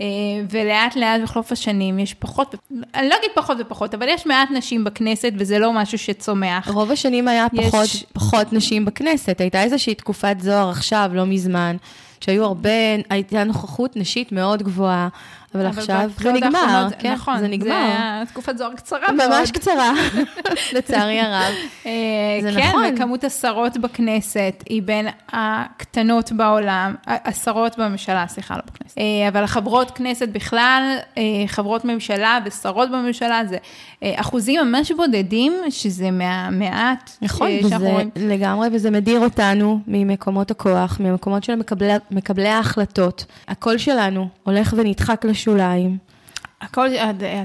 אה, 0.00 0.06
ולאט 0.50 0.96
לאט 0.96 1.20
בחלוף 1.22 1.52
השנים 1.52 1.98
יש 1.98 2.14
פחות, 2.14 2.54
אני 2.94 3.08
לא 3.08 3.14
אגיד 3.20 3.30
פחות 3.34 3.56
ופחות, 3.60 3.94
אבל 3.94 4.06
יש 4.08 4.26
מעט 4.26 4.50
נשים 4.50 4.84
בכנסת 4.84 5.32
וזה 5.36 5.58
לא 5.58 5.72
משהו 5.72 5.98
שצומח. 5.98 6.68
רוב 6.68 6.90
השנים 6.90 7.28
היה 7.28 7.46
פחות, 7.56 7.84
יש... 7.84 8.04
פחות 8.12 8.52
נשים 8.52 8.84
בכנסת, 8.84 9.40
הייתה 9.40 9.62
איזושהי 9.62 9.94
תקופת 9.94 10.36
זוהר 10.40 10.70
עכשיו, 10.70 11.10
לא 11.14 11.26
מזמן, 11.26 11.76
שהיו 12.20 12.44
הרבה, 12.44 12.70
הייתה 13.10 13.44
נוכחות 13.44 13.96
נשית 13.96 14.32
מאוד 14.32 14.62
גבוהה. 14.62 15.08
אבל 15.54 15.66
עכשיו 15.66 16.10
זה 16.18 16.32
נגמר, 16.32 16.58
האחרונות, 16.58 16.92
כן, 16.98 17.12
נכון, 17.12 17.38
זה 17.38 17.48
נגמר. 17.48 17.68
זה 17.68 17.76
היה 17.76 18.22
תקופת 18.28 18.58
זוהר 18.58 18.74
קצרה 18.74 19.12
מאוד. 19.12 19.28
ממש 19.30 19.50
קצרה, 19.50 19.92
לצערי 20.74 21.20
הרב. 21.20 21.54
אה, 21.86 21.92
זה 22.42 22.52
כן, 22.52 22.68
נכון. 22.68 22.84
כן, 22.84 22.94
וכמות 22.94 23.24
השרות 23.24 23.76
בכנסת 23.76 24.62
היא 24.68 24.82
בין 24.82 25.06
הקטנות 25.32 26.32
בעולם, 26.32 26.94
השרות 27.06 27.78
בממשלה, 27.78 28.24
סליחה, 28.28 28.54
לא 28.54 28.62
בכנסת. 28.66 28.75
אה, 28.98 29.28
אבל 29.28 29.46
חברות 29.46 29.90
כנסת 29.90 30.28
בכלל, 30.28 30.96
אה, 31.18 31.22
חברות 31.46 31.84
ממשלה 31.84 32.38
ושרות 32.44 32.90
בממשלה, 32.90 33.42
זה 33.44 33.56
אחוזים 34.04 34.60
ממש 34.60 34.92
בודדים, 34.92 35.52
שזה 35.70 36.10
מהמעט 36.10 37.10
נכון, 37.22 37.50
וזה 37.64 37.76
רואים. 37.76 38.10
לגמרי, 38.16 38.68
וזה 38.72 38.90
מדיר 38.90 39.20
אותנו 39.20 39.80
ממקומות 39.86 40.50
הכוח, 40.50 41.00
ממקומות 41.00 41.44
של 41.44 41.54
מקבלי, 41.54 41.92
מקבלי 42.10 42.48
ההחלטות. 42.48 43.24
הקול 43.48 43.78
שלנו 43.78 44.28
הולך 44.42 44.74
ונדחק 44.76 45.24
לשוליים. 45.24 45.98
הכל, 46.60 46.88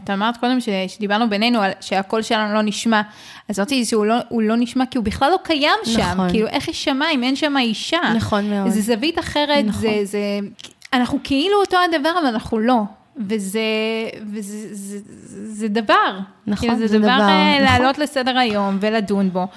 את 0.04 0.10
אמרת 0.10 0.38
קודם 0.38 0.58
שדיברנו 0.88 1.30
בינינו 1.30 1.60
שהקול 1.82 2.22
שלנו 2.22 2.54
לא 2.54 2.62
נשמע, 2.62 3.02
אז 3.50 3.60
אמרתי 3.60 3.86
שהוא 3.86 4.06
לא, 4.06 4.16
לא 4.32 4.56
נשמע 4.58 4.86
כי 4.86 4.98
הוא 4.98 5.06
בכלל 5.06 5.32
לא 5.32 5.38
קיים 5.44 5.80
שם, 5.84 6.00
נכון. 6.00 6.30
כאילו 6.30 6.48
איך 6.48 6.68
יישמע 6.68 7.06
אם 7.12 7.24
אין 7.24 7.36
שם 7.36 7.58
אישה. 7.58 8.00
נכון 8.16 8.50
מאוד. 8.50 8.70
זה 8.70 8.82
זווית 8.82 9.20
אחרת, 9.20 9.66
נכון. 9.66 9.82
זה, 9.82 10.00
זה, 10.04 10.40
אנחנו 10.94 11.20
כאילו 11.24 11.62
אותו 11.62 11.78
הדבר, 11.78 12.10
אבל 12.20 12.28
אנחנו 12.28 12.60
לא. 12.60 12.82
וזה, 13.18 13.62
וזה 14.34 14.76
זה, 14.76 15.00
זה, 15.06 15.54
זה 15.54 15.68
דבר. 15.68 16.20
נכון, 16.48 16.70
כאילו, 16.70 16.80
זה, 16.80 16.88
זה 16.88 16.98
דבר. 16.98 17.08
דבר 17.08 17.22
אה, 17.22 17.54
נכון. 17.54 17.64
לעלות 17.64 17.98
לסדר 17.98 18.38
היום 18.38 18.78
ולדון 18.82 19.30
בו, 19.30 19.48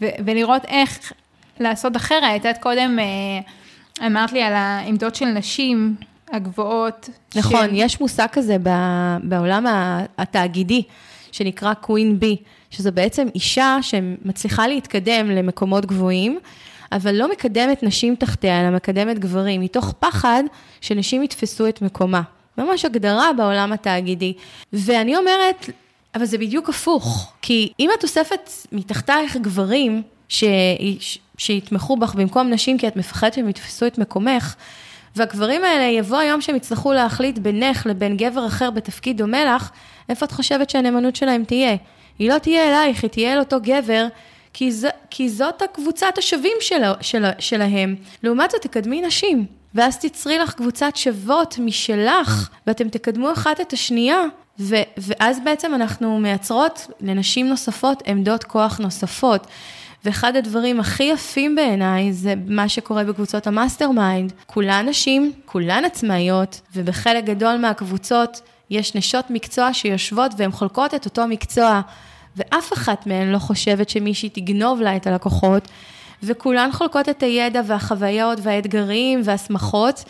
ו, 0.00 0.06
ולראות 0.26 0.64
איך 0.64 1.12
לעשות 1.60 1.96
אחרת. 1.96 2.46
את 2.46 2.58
קודם 2.58 2.98
אה, 2.98 4.06
אמרת 4.06 4.32
לי 4.32 4.42
על 4.42 4.52
העמדות 4.52 5.14
של 5.14 5.26
נשים. 5.26 5.96
הגבוהות. 6.32 7.08
נכון, 7.36 7.66
ש... 7.66 7.72
יש 7.72 8.00
מושג 8.00 8.26
כזה 8.32 8.56
בעולם 9.22 9.66
התאגידי, 10.18 10.82
שנקרא 11.32 11.74
קווין 11.74 12.20
בי, 12.20 12.36
שזה 12.70 12.90
בעצם 12.90 13.26
אישה 13.34 13.78
שמצליחה 13.82 14.66
להתקדם 14.66 15.30
למקומות 15.30 15.86
גבוהים, 15.86 16.38
אבל 16.94 17.14
לא 17.14 17.30
מקדמת 17.30 17.82
נשים 17.82 18.16
תחתיה, 18.16 18.60
אלא 18.60 18.76
מקדמת 18.76 19.18
גברים, 19.18 19.60
מתוך 19.60 19.94
פחד 19.98 20.42
שנשים 20.80 21.22
יתפסו 21.22 21.68
את 21.68 21.82
מקומה. 21.82 22.22
ממש 22.58 22.84
הגדרה 22.84 23.32
בעולם 23.36 23.72
התאגידי. 23.72 24.32
ואני 24.72 25.16
אומרת, 25.16 25.70
אבל 26.14 26.24
זה 26.24 26.38
בדיוק 26.38 26.68
הפוך, 26.68 27.32
כי 27.42 27.72
אם 27.80 27.90
את 27.98 28.02
אוספת 28.02 28.50
מתחתייך 28.72 29.36
גברים 29.36 30.02
ש... 30.28 30.44
שיתמכו 31.38 31.96
בך 31.96 32.14
במקום 32.14 32.50
נשים, 32.50 32.78
כי 32.78 32.88
את 32.88 32.96
מפחדת 32.96 33.34
שהם 33.34 33.48
יתפסו 33.48 33.86
את 33.86 33.98
מקומך, 33.98 34.54
והגברים 35.16 35.64
האלה, 35.64 35.84
יבוא 35.84 36.18
היום 36.18 36.40
שהם 36.40 36.56
יצטרכו 36.56 36.92
להחליט 36.92 37.38
בינך 37.38 37.86
לבין 37.86 38.16
גבר 38.16 38.46
אחר 38.46 38.70
בתפקיד 38.70 39.18
דומה 39.18 39.44
לך, 39.44 39.70
איפה 40.08 40.26
את 40.26 40.32
חושבת 40.32 40.70
שהנאמנות 40.70 41.16
שלהם 41.16 41.44
תהיה? 41.44 41.76
היא 42.18 42.28
לא 42.30 42.38
תהיה 42.38 42.68
אלייך, 42.68 43.02
היא 43.02 43.10
תהיה 43.10 43.32
אל 43.32 43.38
אותו 43.38 43.56
גבר, 43.62 44.06
כי, 44.54 44.72
ז, 44.72 44.86
כי 45.10 45.28
זאת 45.28 45.62
הקבוצת 45.62 46.18
השווים 46.18 46.56
של, 46.60 46.82
של, 47.00 47.24
שלהם. 47.38 47.96
לעומת 48.22 48.50
זאת, 48.50 48.62
תקדמי 48.62 49.00
נשים, 49.00 49.46
ואז 49.74 49.98
תצרי 49.98 50.38
לך 50.38 50.54
קבוצת 50.54 50.96
שוות 50.96 51.58
משלך, 51.58 52.50
ואתם 52.66 52.88
תקדמו 52.88 53.32
אחת 53.32 53.60
את 53.60 53.72
השנייה, 53.72 54.24
ו, 54.60 54.74
ואז 54.98 55.38
בעצם 55.44 55.74
אנחנו 55.74 56.20
מייצרות 56.20 56.86
לנשים 57.00 57.48
נוספות 57.48 58.02
עמדות 58.06 58.44
כוח 58.44 58.78
נוספות. 58.78 59.46
ואחד 60.04 60.36
הדברים 60.36 60.80
הכי 60.80 61.04
יפים 61.04 61.54
בעיניי 61.54 62.12
זה 62.12 62.34
מה 62.46 62.68
שקורה 62.68 63.04
בקבוצות 63.04 63.46
ה 63.46 63.90
mastermind. 63.90 64.32
כולן 64.46 64.88
נשים, 64.88 65.32
כולן 65.44 65.84
עצמאיות, 65.84 66.60
ובחלק 66.74 67.24
גדול 67.24 67.56
מהקבוצות 67.56 68.40
יש 68.70 68.94
נשות 68.94 69.24
מקצוע 69.30 69.74
שיושבות 69.74 70.32
והן 70.36 70.52
חולקות 70.52 70.94
את 70.94 71.04
אותו 71.04 71.26
מקצוע, 71.26 71.80
ואף 72.36 72.72
אחת 72.72 73.06
מהן 73.06 73.28
לא 73.32 73.38
חושבת 73.38 73.88
שמישהי 73.88 74.28
תגנוב 74.28 74.80
לה 74.80 74.96
את 74.96 75.06
הלקוחות, 75.06 75.68
וכולן 76.22 76.72
חולקות 76.72 77.08
את 77.08 77.22
הידע 77.22 77.60
והחוויות 77.66 78.38
והאתגרים 78.42 79.20
והשמחות. 79.24 80.04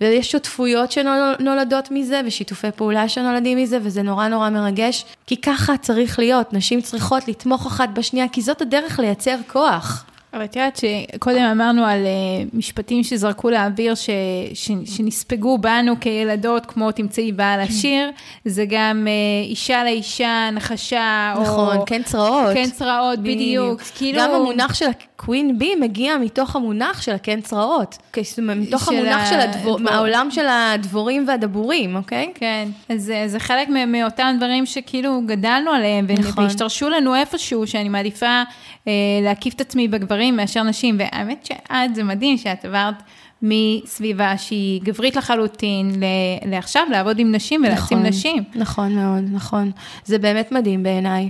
ויש 0.00 0.32
שותפויות 0.32 0.92
שנולדות 0.92 1.88
מזה, 1.90 2.20
ושיתופי 2.26 2.70
פעולה 2.76 3.08
שנולדים 3.08 3.58
מזה, 3.58 3.78
וזה 3.82 4.02
נורא 4.02 4.28
נורא 4.28 4.50
מרגש, 4.50 5.04
כי 5.26 5.36
ככה 5.36 5.76
צריך 5.76 6.18
להיות, 6.18 6.52
נשים 6.52 6.80
צריכות 6.80 7.28
לתמוך 7.28 7.66
אחת 7.66 7.88
בשנייה, 7.94 8.28
כי 8.28 8.42
זאת 8.42 8.62
הדרך 8.62 8.98
לייצר 8.98 9.36
כוח. 9.46 10.04
אבל 10.34 10.44
את 10.44 10.56
יודעת 10.56 10.76
שקודם 10.76 11.42
אמרנו 11.42 11.84
על 11.84 12.00
uh, 12.04 12.56
משפטים 12.56 13.02
שזרקו 13.02 13.50
לאוויר, 13.50 13.94
ש, 13.94 14.10
ש, 14.54 14.70
שנספגו 14.84 15.58
בנו 15.58 16.00
כילדות, 16.00 16.66
כמו 16.66 16.92
תמצאי 16.92 17.32
בעל. 17.32 17.60
עשיר, 17.60 18.10
זה 18.44 18.64
גם 18.68 19.06
uh, 19.06 19.48
אישה 19.48 19.84
לאישה, 19.84 20.48
נחשה, 20.52 21.34
נכון, 21.40 21.76
או... 21.76 21.86
כן 21.86 22.02
צרעות. 22.02 22.54
כן 22.54 22.70
צרעות, 22.70 23.18
בדיוק. 23.18 23.80
כאילו... 23.94 24.18
גם 24.18 24.30
המונח 24.30 24.74
של 24.74 24.86
הקווין 24.90 25.58
בי 25.58 25.74
מגיע 25.74 26.16
מתוך 26.16 26.56
המונח 26.56 27.02
של 27.02 27.12
הקן 27.12 27.40
צרעות. 27.40 27.98
מתוך 28.38 28.84
של 28.84 28.92
המונח 28.92 29.22
ה... 29.22 29.26
של 29.26 29.40
הדבור, 29.40 29.78
מהעולם 29.78 30.28
של 30.30 30.46
הדבורים 30.48 31.24
והדבורים, 31.28 31.96
אוקיי? 31.96 32.32
כן, 32.34 32.68
אז 32.88 33.02
זה, 33.02 33.24
זה 33.26 33.40
חלק 33.40 33.68
מאותם 33.86 34.34
דברים 34.36 34.66
שכאילו 34.66 35.22
גדלנו 35.26 35.70
עליהם, 35.70 36.06
נכון. 36.18 36.44
והשתרשו 36.44 36.88
לנו 36.88 37.14
איפשהו, 37.14 37.66
שאני 37.66 37.88
מעדיפה 37.88 38.42
אה, 38.88 38.92
להקיף 39.22 39.54
את 39.54 39.60
עצמי 39.60 39.88
בגברים 39.88 40.19
מאשר 40.30 40.62
נשים, 40.62 40.96
והאמת 40.98 41.46
שאת, 41.46 41.94
זה 41.94 42.04
מדהים 42.04 42.38
שאת 42.38 42.64
עברת 42.64 42.94
מסביבה 43.42 44.38
שהיא 44.38 44.80
גברית 44.82 45.16
לחלוטין, 45.16 46.02
לעכשיו 46.46 46.86
לעבוד 46.90 47.18
עם 47.18 47.32
נשים 47.34 47.60
ולהעצים 47.64 47.98
נכון, 47.98 48.08
נשים. 48.08 48.42
נכון 48.54 48.94
מאוד, 48.94 49.24
נכון. 49.32 49.70
זה 50.04 50.18
באמת 50.18 50.52
מדהים 50.52 50.82
בעיניי. 50.82 51.28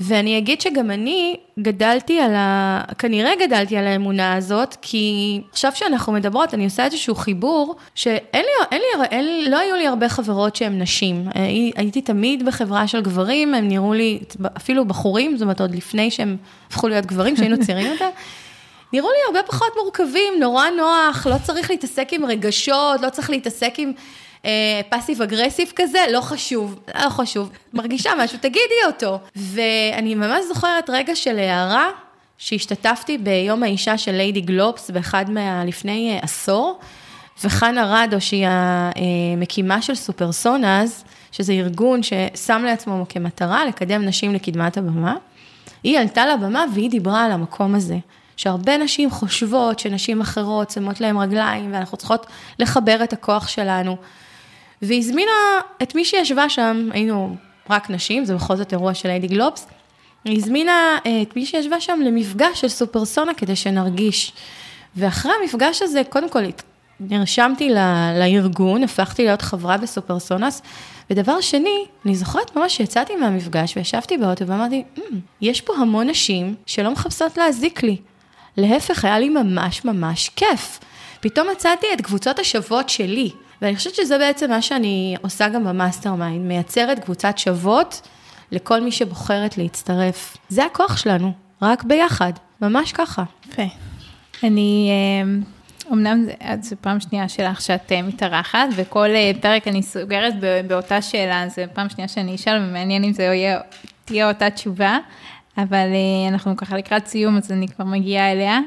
ואני 0.00 0.38
אגיד 0.38 0.60
שגם 0.60 0.90
אני 0.90 1.36
גדלתי 1.58 2.20
על 2.20 2.34
ה... 2.34 2.80
כנראה 2.98 3.32
גדלתי 3.46 3.76
על 3.76 3.86
האמונה 3.86 4.34
הזאת, 4.34 4.76
כי 4.82 5.40
עכשיו 5.50 5.72
שאנחנו 5.74 6.12
מדברות, 6.12 6.54
אני 6.54 6.64
עושה 6.64 6.84
איזשהו 6.84 7.14
חיבור, 7.14 7.76
שאין 7.94 8.44
לי, 8.44 8.66
אין 8.72 8.80
לי, 8.80 9.06
אין, 9.10 9.50
לא 9.50 9.58
היו 9.58 9.76
לי 9.76 9.86
הרבה 9.86 10.08
חברות 10.08 10.56
שהן 10.56 10.82
נשים. 10.82 11.28
אה, 11.36 11.42
הייתי 11.76 12.00
תמיד 12.02 12.46
בחברה 12.46 12.88
של 12.88 13.00
גברים, 13.00 13.54
הם 13.54 13.68
נראו 13.68 13.92
לי 13.92 14.18
אפילו 14.56 14.84
בחורים, 14.84 15.36
זאת 15.36 15.42
אומרת, 15.42 15.60
עוד 15.60 15.74
לפני 15.74 16.10
שהם 16.10 16.36
הפכו 16.68 16.88
להיות 16.88 17.06
גברים, 17.06 17.36
שהיינו 17.36 17.56
צעירים 17.66 17.86
יותר. 17.86 18.08
נראו 18.92 19.08
לי 19.08 19.18
הרבה 19.26 19.48
פחות 19.48 19.72
מורכבים, 19.82 20.32
נורא 20.40 20.64
נוח, 20.76 21.26
לא 21.26 21.36
צריך 21.42 21.70
להתעסק 21.70 22.08
עם 22.12 22.24
רגשות, 22.24 23.00
לא 23.02 23.10
צריך 23.10 23.30
להתעסק 23.30 23.74
עם 23.78 23.92
פאסיב 24.88 25.22
אגרסיב 25.22 25.72
כזה, 25.76 25.98
לא 26.12 26.20
חשוב, 26.20 26.80
לא 27.04 27.10
חשוב, 27.10 27.50
מרגישה 27.72 28.10
משהו, 28.18 28.38
תגידי 28.46 28.84
אותו. 28.86 29.18
ואני 29.36 30.14
ממש 30.14 30.44
זוכרת 30.48 30.90
רגע 30.90 31.16
של 31.16 31.38
הערה, 31.38 31.90
שהשתתפתי 32.38 33.18
ביום 33.18 33.62
האישה 33.62 33.98
של 33.98 34.12
ליידי 34.12 34.40
גלובס 34.40 34.90
באחד 34.90 35.30
מה... 35.30 35.64
לפני 35.64 36.12
אה, 36.14 36.18
עשור, 36.22 36.80
וחנה 37.44 38.02
רדו, 38.02 38.20
שהיא 38.20 38.46
המקימה 38.48 39.82
של 39.82 39.94
סופרסונאז, 39.94 41.04
שזה 41.32 41.52
ארגון 41.52 42.00
ששם 42.02 42.62
לעצמו 42.64 43.04
כמטרה 43.08 43.64
לקדם 43.64 44.04
נשים 44.04 44.34
לקדמת 44.34 44.76
הבמה, 44.76 45.16
היא 45.82 45.98
עלתה 45.98 46.26
לבמה 46.26 46.64
והיא 46.74 46.90
דיברה 46.90 47.24
על 47.24 47.32
המקום 47.32 47.74
הזה. 47.74 47.96
שהרבה 48.40 48.76
נשים 48.76 49.10
חושבות 49.10 49.78
שנשים 49.78 50.20
אחרות 50.20 50.70
שמות 50.70 51.00
להן 51.00 51.16
רגליים 51.16 51.72
ואנחנו 51.72 51.96
צריכות 51.96 52.26
לחבר 52.58 53.04
את 53.04 53.12
הכוח 53.12 53.48
שלנו. 53.48 53.96
והזמינה 54.82 55.32
את 55.82 55.94
מי 55.94 56.04
שישבה 56.04 56.48
שם, 56.48 56.88
היינו 56.92 57.36
רק 57.70 57.90
נשים, 57.90 58.24
זה 58.24 58.34
בכל 58.34 58.56
זאת 58.56 58.72
אירוע 58.72 58.94
של 58.94 59.08
ליידי 59.08 59.26
גלובס, 59.26 59.66
היא 60.24 60.36
הזמינה 60.36 60.98
אה, 61.06 61.22
את 61.22 61.36
מי 61.36 61.46
שישבה 61.46 61.80
שם 61.80 62.00
למפגש 62.04 62.60
של 62.60 62.68
סופרסונה 62.68 63.34
כדי 63.34 63.56
שנרגיש. 63.56 64.32
ואחרי 64.96 65.32
המפגש 65.40 65.82
הזה, 65.82 66.02
קודם 66.08 66.28
כל 66.28 66.42
נרשמתי 67.00 67.70
לארגון, 68.18 68.82
הפכתי 68.82 69.24
להיות 69.24 69.42
חברה 69.42 69.76
בסופרסונס, 69.76 70.62
ודבר 71.10 71.40
שני, 71.40 71.84
אני 72.06 72.14
זוכרת 72.14 72.56
ממש 72.56 72.76
שיצאתי 72.76 73.16
מהמפגש 73.16 73.76
וישבתי 73.76 74.18
באוטו 74.18 74.46
ואמרתי, 74.46 74.84
mm, 74.96 75.00
יש 75.40 75.60
פה 75.60 75.74
המון 75.76 76.10
נשים 76.10 76.54
שלא 76.66 76.90
מחפשות 76.90 77.36
להזיק 77.38 77.82
לי. 77.82 77.96
להפך, 78.56 79.04
היה 79.04 79.18
לי 79.18 79.28
ממש 79.28 79.84
ממש 79.84 80.30
כיף. 80.36 80.78
פתאום 81.20 81.48
מצאתי 81.52 81.86
את 81.94 82.00
קבוצות 82.00 82.38
השוות 82.38 82.88
שלי, 82.88 83.30
ואני 83.62 83.76
חושבת 83.76 83.94
שזה 83.94 84.18
בעצם 84.18 84.50
מה 84.50 84.62
שאני 84.62 85.16
עושה 85.22 85.48
גם 85.48 85.64
ב 85.64 86.14
mastermind, 86.14 86.46
מייצרת 86.46 86.98
קבוצת 86.98 87.38
שוות 87.38 88.08
לכל 88.52 88.80
מי 88.80 88.92
שבוחרת 88.92 89.58
להצטרף. 89.58 90.36
זה 90.48 90.64
הכוח 90.64 90.96
שלנו, 90.96 91.32
רק 91.62 91.84
ביחד, 91.84 92.32
ממש 92.60 92.92
ככה. 92.92 93.24
יפה. 93.48 93.62
אני... 94.42 94.90
אמ, 95.22 95.42
אמנם 95.92 96.26
זו 96.60 96.76
פעם 96.80 97.00
שנייה 97.00 97.28
שלך 97.28 97.60
שאת 97.60 97.92
אה, 97.92 98.02
מתארחת, 98.02 98.68
וכל 98.76 99.08
אה, 99.08 99.30
פרק 99.40 99.68
אני 99.68 99.82
סוגרת 99.82 100.34
באותה 100.66 101.02
שאלה, 101.02 101.48
זו 101.48 101.62
פעם 101.72 101.88
שנייה 101.88 102.08
שאני 102.08 102.34
אשאל, 102.34 102.62
ומעניין 102.62 103.04
אם 103.04 103.12
זה 103.12 103.22
יהיה, 103.22 103.60
תהיה 104.04 104.28
אותה 104.28 104.50
תשובה, 104.50 104.98
אבל 105.58 105.76
אה, 105.76 106.28
אנחנו 106.28 106.56
ככה 106.56 106.76
לקראת 106.76 107.06
סיום, 107.06 107.36
אז 107.36 107.52
אני 107.52 107.68
כבר 107.68 107.84
מגיעה 107.84 108.32
אליה. 108.32 108.58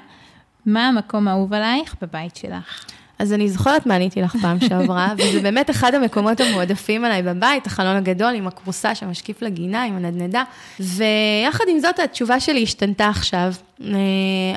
מה 0.65 0.87
המקום 0.87 1.27
האהוב 1.27 1.53
עלייך 1.53 1.95
בבית 2.01 2.35
שלך? 2.35 2.85
אז 3.23 3.33
אני 3.33 3.49
זוכרת 3.49 3.85
מה 3.85 3.95
עניתי 3.95 4.21
לך 4.21 4.35
פעם 4.41 4.59
שעברה, 4.59 5.13
וזה 5.17 5.41
באמת 5.41 5.69
אחד 5.69 5.95
המקומות 5.95 6.41
המועדפים 6.41 7.05
עליי 7.05 7.23
בבית, 7.23 7.67
החלון 7.67 7.95
הגדול 7.95 8.35
עם 8.35 8.47
הכורסה 8.47 8.95
שמשקיף 8.95 9.41
לגינה, 9.41 9.83
עם 9.83 9.95
הנדנדה. 9.95 10.43
ויחד 10.79 11.63
עם 11.69 11.79
זאת, 11.79 11.99
התשובה 11.99 12.39
שלי 12.39 12.63
השתנתה 12.63 13.07
עכשיו. 13.07 13.53
Uh, 13.79 13.83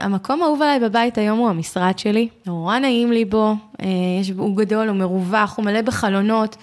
המקום 0.00 0.42
האהוב 0.42 0.62
עליי 0.62 0.80
בבית 0.80 1.18
היום 1.18 1.38
הוא 1.38 1.48
המשרד 1.48 1.98
שלי, 1.98 2.28
נורא 2.46 2.78
נעים 2.78 3.12
לי 3.12 3.24
בו, 3.24 3.54
uh, 3.54 3.84
יש, 4.20 4.30
הוא 4.30 4.56
גדול, 4.56 4.88
הוא 4.88 4.96
מרווח, 4.96 5.56
הוא 5.56 5.64
מלא 5.64 5.82
בחלונות. 5.82 6.56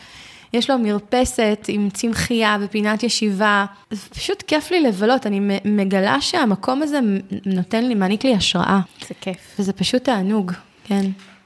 יש 0.54 0.70
לו 0.70 0.78
מרפסת 0.78 1.66
עם 1.68 1.90
צמחייה 1.90 2.58
ופינת 2.62 3.04
ישיבה, 3.04 3.66
זה 3.92 4.10
פשוט 4.10 4.42
כיף 4.42 4.72
לי 4.72 4.82
לבלות, 4.82 5.28
אני 5.28 5.40
מגלה 5.66 6.22
שהמקום 6.22 6.82
הזה 6.82 7.00
נותן 7.46 7.86
לי, 7.86 7.96
מעניק 7.96 8.26
לי 8.26 8.36
השראה. 8.36 8.80
זה 9.08 9.14
כיף. 9.22 9.56
וזה 9.60 9.74
פשוט 9.74 10.04
תענוג, 10.04 10.52
כן. 10.84 11.06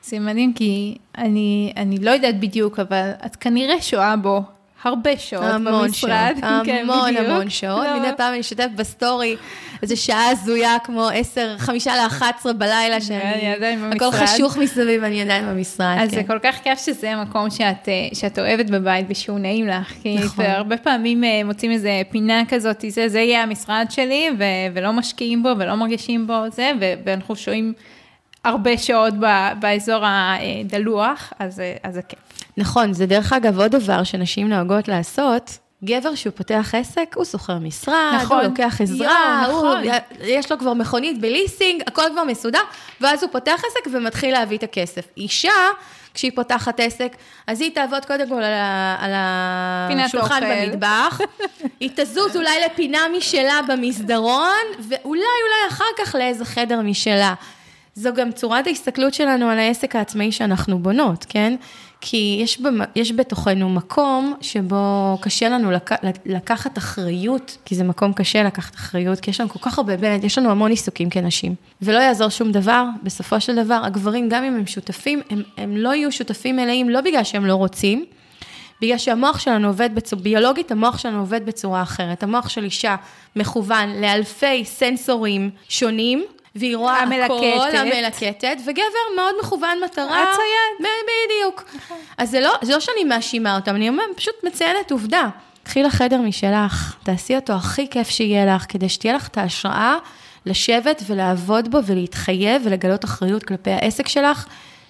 זה 0.09 0.19
מדהים, 0.19 0.53
כי 0.53 0.97
אני, 1.17 1.73
אני 1.77 1.97
לא 1.97 2.11
יודעת 2.11 2.39
בדיוק, 2.39 2.79
אבל 2.79 3.11
את 3.25 3.35
כנראה 3.35 3.81
שואה 3.81 4.15
בו 4.15 4.41
הרבה 4.83 5.17
שעות 5.17 5.43
המון 5.43 5.83
במשרד. 5.83 6.33
שעות, 6.41 6.65
כן, 6.65 6.81
המון. 6.81 7.17
המון 7.17 7.49
שעות. 7.49 7.85
לא. 7.85 7.99
מדי 7.99 8.09
פעם 8.17 8.33
אני 8.33 8.41
אשתף 8.41 8.67
בסטורי 8.75 9.35
איזו 9.81 10.01
שעה 10.01 10.29
הזויה 10.29 10.77
כמו 10.83 11.09
עשר, 11.13 11.55
חמישה 11.57 11.95
לאחת 12.03 12.35
עשרה 12.39 12.53
בלילה, 12.53 13.01
שאני, 13.01 13.53
הכל 13.95 14.11
חשוך 14.11 14.57
מסביב, 14.57 15.03
אני 15.03 15.21
עדיין 15.21 15.45
במשרד. 15.45 15.97
אז 15.99 16.09
כן. 16.09 16.15
זה 16.15 16.23
כל 16.27 16.39
כך 16.39 16.59
כיף 16.63 16.79
שזה 16.79 17.15
מקום 17.15 17.49
שאת, 17.49 17.89
אה, 17.89 18.07
שאת 18.13 18.39
אוהבת 18.39 18.69
בבית 18.69 19.05
ושהוא 19.09 19.39
נעים 19.39 19.67
לך. 19.67 19.93
כי 20.01 20.17
נכון. 20.17 20.45
הרבה 20.45 20.77
פעמים 20.77 21.23
אה, 21.23 21.41
מוצאים 21.45 21.71
איזה 21.71 22.01
פינה 22.09 22.43
כזאת, 22.49 22.85
זה, 22.87 23.09
זה 23.09 23.19
יהיה 23.19 23.43
המשרד 23.43 23.85
שלי, 23.89 24.29
ו, 24.39 24.43
ולא 24.73 24.93
משקיעים 24.93 25.43
בו 25.43 25.49
ולא 25.57 25.75
מרגישים 25.75 26.27
בו 26.27 26.33
זה, 26.51 26.71
ואנחנו 27.05 27.35
שוהים... 27.35 27.73
הרבה 28.43 28.77
שעות 28.77 29.13
באזור 29.59 30.03
הדלוח, 30.05 31.33
אז, 31.39 31.61
אז 31.83 31.93
זה 31.93 32.01
כיף. 32.01 32.19
נכון, 32.57 32.93
זה 32.93 33.05
דרך 33.05 33.33
אגב 33.33 33.59
עוד 33.59 33.71
דבר 33.71 34.03
שנשים 34.03 34.49
נוהגות 34.49 34.87
לעשות. 34.87 35.57
גבר 35.83 36.15
שהוא 36.15 36.33
פותח 36.35 36.75
עסק, 36.75 37.15
הוא 37.15 37.25
שוכר 37.25 37.57
משרד, 37.57 38.13
נכון, 38.15 38.37
הוא 38.37 38.47
לוקח 38.47 38.81
עזרה, 38.81 39.45
יו, 39.47 39.53
נכון. 39.53 39.83
הוא, 39.83 39.93
יש 40.23 40.51
לו 40.51 40.59
כבר 40.59 40.73
מכונית 40.73 41.21
בליסינג, 41.21 41.83
הכל 41.87 42.03
כבר 42.11 42.23
מסודר, 42.23 42.59
ואז 43.01 43.23
הוא 43.23 43.31
פותח 43.31 43.61
עסק 43.69 43.87
ומתחיל 43.93 44.31
להביא 44.31 44.57
את 44.57 44.63
הכסף. 44.63 45.05
אישה, 45.17 45.51
כשהיא 46.13 46.31
פותחת 46.35 46.79
עסק, 46.79 47.15
אז 47.47 47.61
היא 47.61 47.75
תעבוד 47.75 48.05
קודם 48.05 48.29
כל 48.29 48.43
על, 48.43 48.53
על 48.99 49.99
השולחן 49.99 50.41
במטבח, 50.49 51.19
היא 51.79 51.89
תזוז 51.95 52.35
אולי 52.35 52.57
לפינה 52.65 52.99
משלה 53.17 53.59
במסדרון, 53.67 54.65
ואולי 54.79 55.21
אולי 55.43 55.69
אחר 55.69 55.83
כך 55.97 56.15
לאיזה 56.15 56.45
חדר 56.45 56.81
משלה. 56.81 57.33
זו 57.97 58.09
גם 58.13 58.31
צורת 58.31 58.67
ההסתכלות 58.67 59.13
שלנו 59.13 59.49
על 59.49 59.59
העסק 59.59 59.95
העצמאי 59.95 60.31
שאנחנו 60.31 60.79
בונות, 60.79 61.25
כן? 61.29 61.55
כי 62.01 62.39
יש, 62.43 62.61
במ... 62.61 62.81
יש 62.95 63.11
בתוכנו 63.11 63.69
מקום 63.69 64.33
שבו 64.41 65.17
קשה 65.21 65.49
לנו 65.49 65.71
לק... 65.71 65.91
לקחת 66.25 66.77
אחריות, 66.77 67.57
כי 67.65 67.75
זה 67.75 67.83
מקום 67.83 68.13
קשה 68.13 68.43
לקחת 68.43 68.75
אחריות, 68.75 69.19
כי 69.19 69.31
יש 69.31 69.41
לנו 69.41 69.49
כל 69.49 69.59
כך 69.59 69.77
הרבה, 69.77 69.97
באמת, 69.97 70.23
יש 70.23 70.37
לנו 70.37 70.51
המון 70.51 70.71
עיסוקים 70.71 71.09
כנשים. 71.09 71.55
ולא 71.81 71.99
יעזור 71.99 72.29
שום 72.29 72.51
דבר, 72.51 72.85
בסופו 73.03 73.41
של 73.41 73.55
דבר, 73.55 73.81
הגברים, 73.83 74.29
גם 74.29 74.43
אם 74.43 74.55
הם 74.55 74.67
שותפים, 74.67 75.21
הם, 75.29 75.43
הם 75.57 75.77
לא 75.77 75.93
יהיו 75.93 76.11
שותפים 76.11 76.55
מלאים, 76.55 76.89
לא 76.89 77.01
בגלל 77.01 77.23
שהם 77.23 77.45
לא 77.45 77.55
רוצים, 77.55 78.05
בגלל 78.81 78.97
שהמוח 78.97 79.39
שלנו 79.39 79.67
עובד 79.67 79.89
בצורה, 79.95 80.21
ביולוגית 80.21 80.71
המוח 80.71 80.97
שלנו 80.97 81.19
עובד 81.19 81.45
בצורה 81.45 81.81
אחרת. 81.81 82.23
המוח 82.23 82.49
של 82.49 82.63
אישה 82.63 82.95
מכוון 83.35 84.01
לאלפי 84.01 84.65
סנסורים 84.65 85.49
שונים, 85.69 86.25
והיא 86.59 86.77
רואה 86.77 86.97
המלקטת. 86.97 87.25
הכל, 87.25 87.77
המלקטת, 87.77 88.57
וגבר 88.65 89.15
מאוד 89.15 89.35
מכוון 89.41 89.77
מטרה. 89.85 90.23
הצייד. 90.23 90.89
בדיוק. 91.25 91.63
נכון. 91.75 91.97
אז 92.17 92.29
זה 92.29 92.39
לא, 92.39 92.53
זה 92.61 92.73
לא 92.73 92.79
שאני 92.79 93.03
מאשימה 93.03 93.55
אותם, 93.55 93.75
אני 93.75 93.89
אומרת, 93.89 94.09
פשוט 94.15 94.35
מציינת 94.43 94.91
עובדה. 94.91 95.29
קחי 95.63 95.83
לחדר 95.83 96.21
משלך, 96.21 96.95
תעשי 97.03 97.35
אותו 97.35 97.53
הכי 97.53 97.87
כיף 97.89 98.09
שיהיה 98.09 98.55
לך, 98.55 98.65
כדי 98.69 98.89
שתהיה 98.89 99.13
לך 99.13 99.27
את 99.27 99.37
ההשראה 99.37 99.95
לשבת 100.45 101.01
ולעבוד 101.07 101.71
בו 101.71 101.79
ולהתחייב 101.85 102.61
ולגלות 102.65 103.05
אחריות 103.05 103.43
כלפי 103.43 103.71
העסק 103.71 104.07
שלך, 104.07 104.45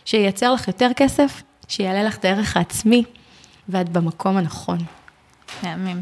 שייצר 0.06 0.54
לך 0.54 0.68
יותר 0.68 0.90
כסף, 0.96 1.44
שיעלה 1.68 2.04
לך 2.04 2.18
את 2.18 2.26
הערך 2.26 2.58
העצמי, 2.58 3.04
ואת 3.70 3.90
במקום 3.90 4.38
הנכון. 4.38 4.78
מהמם. 5.64 6.02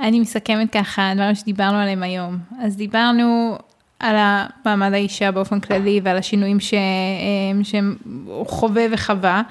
אני 0.00 0.20
מסכמת 0.20 0.72
ככה, 0.72 1.12
דברים 1.14 1.34
שדיברנו 1.34 1.78
עליהם 1.78 2.02
היום. 2.02 2.38
אז 2.62 2.76
דיברנו 2.76 3.58
על 4.00 4.16
המעמד 4.18 4.92
האישה 4.92 5.30
באופן 5.30 5.60
כללי 5.60 6.00
ועל 6.04 6.16
השינויים 6.16 6.60
ש, 6.60 6.74
אה, 6.74 7.64
שהוא 7.64 8.46
חווה 8.46 8.84
וחווה. 8.90 9.42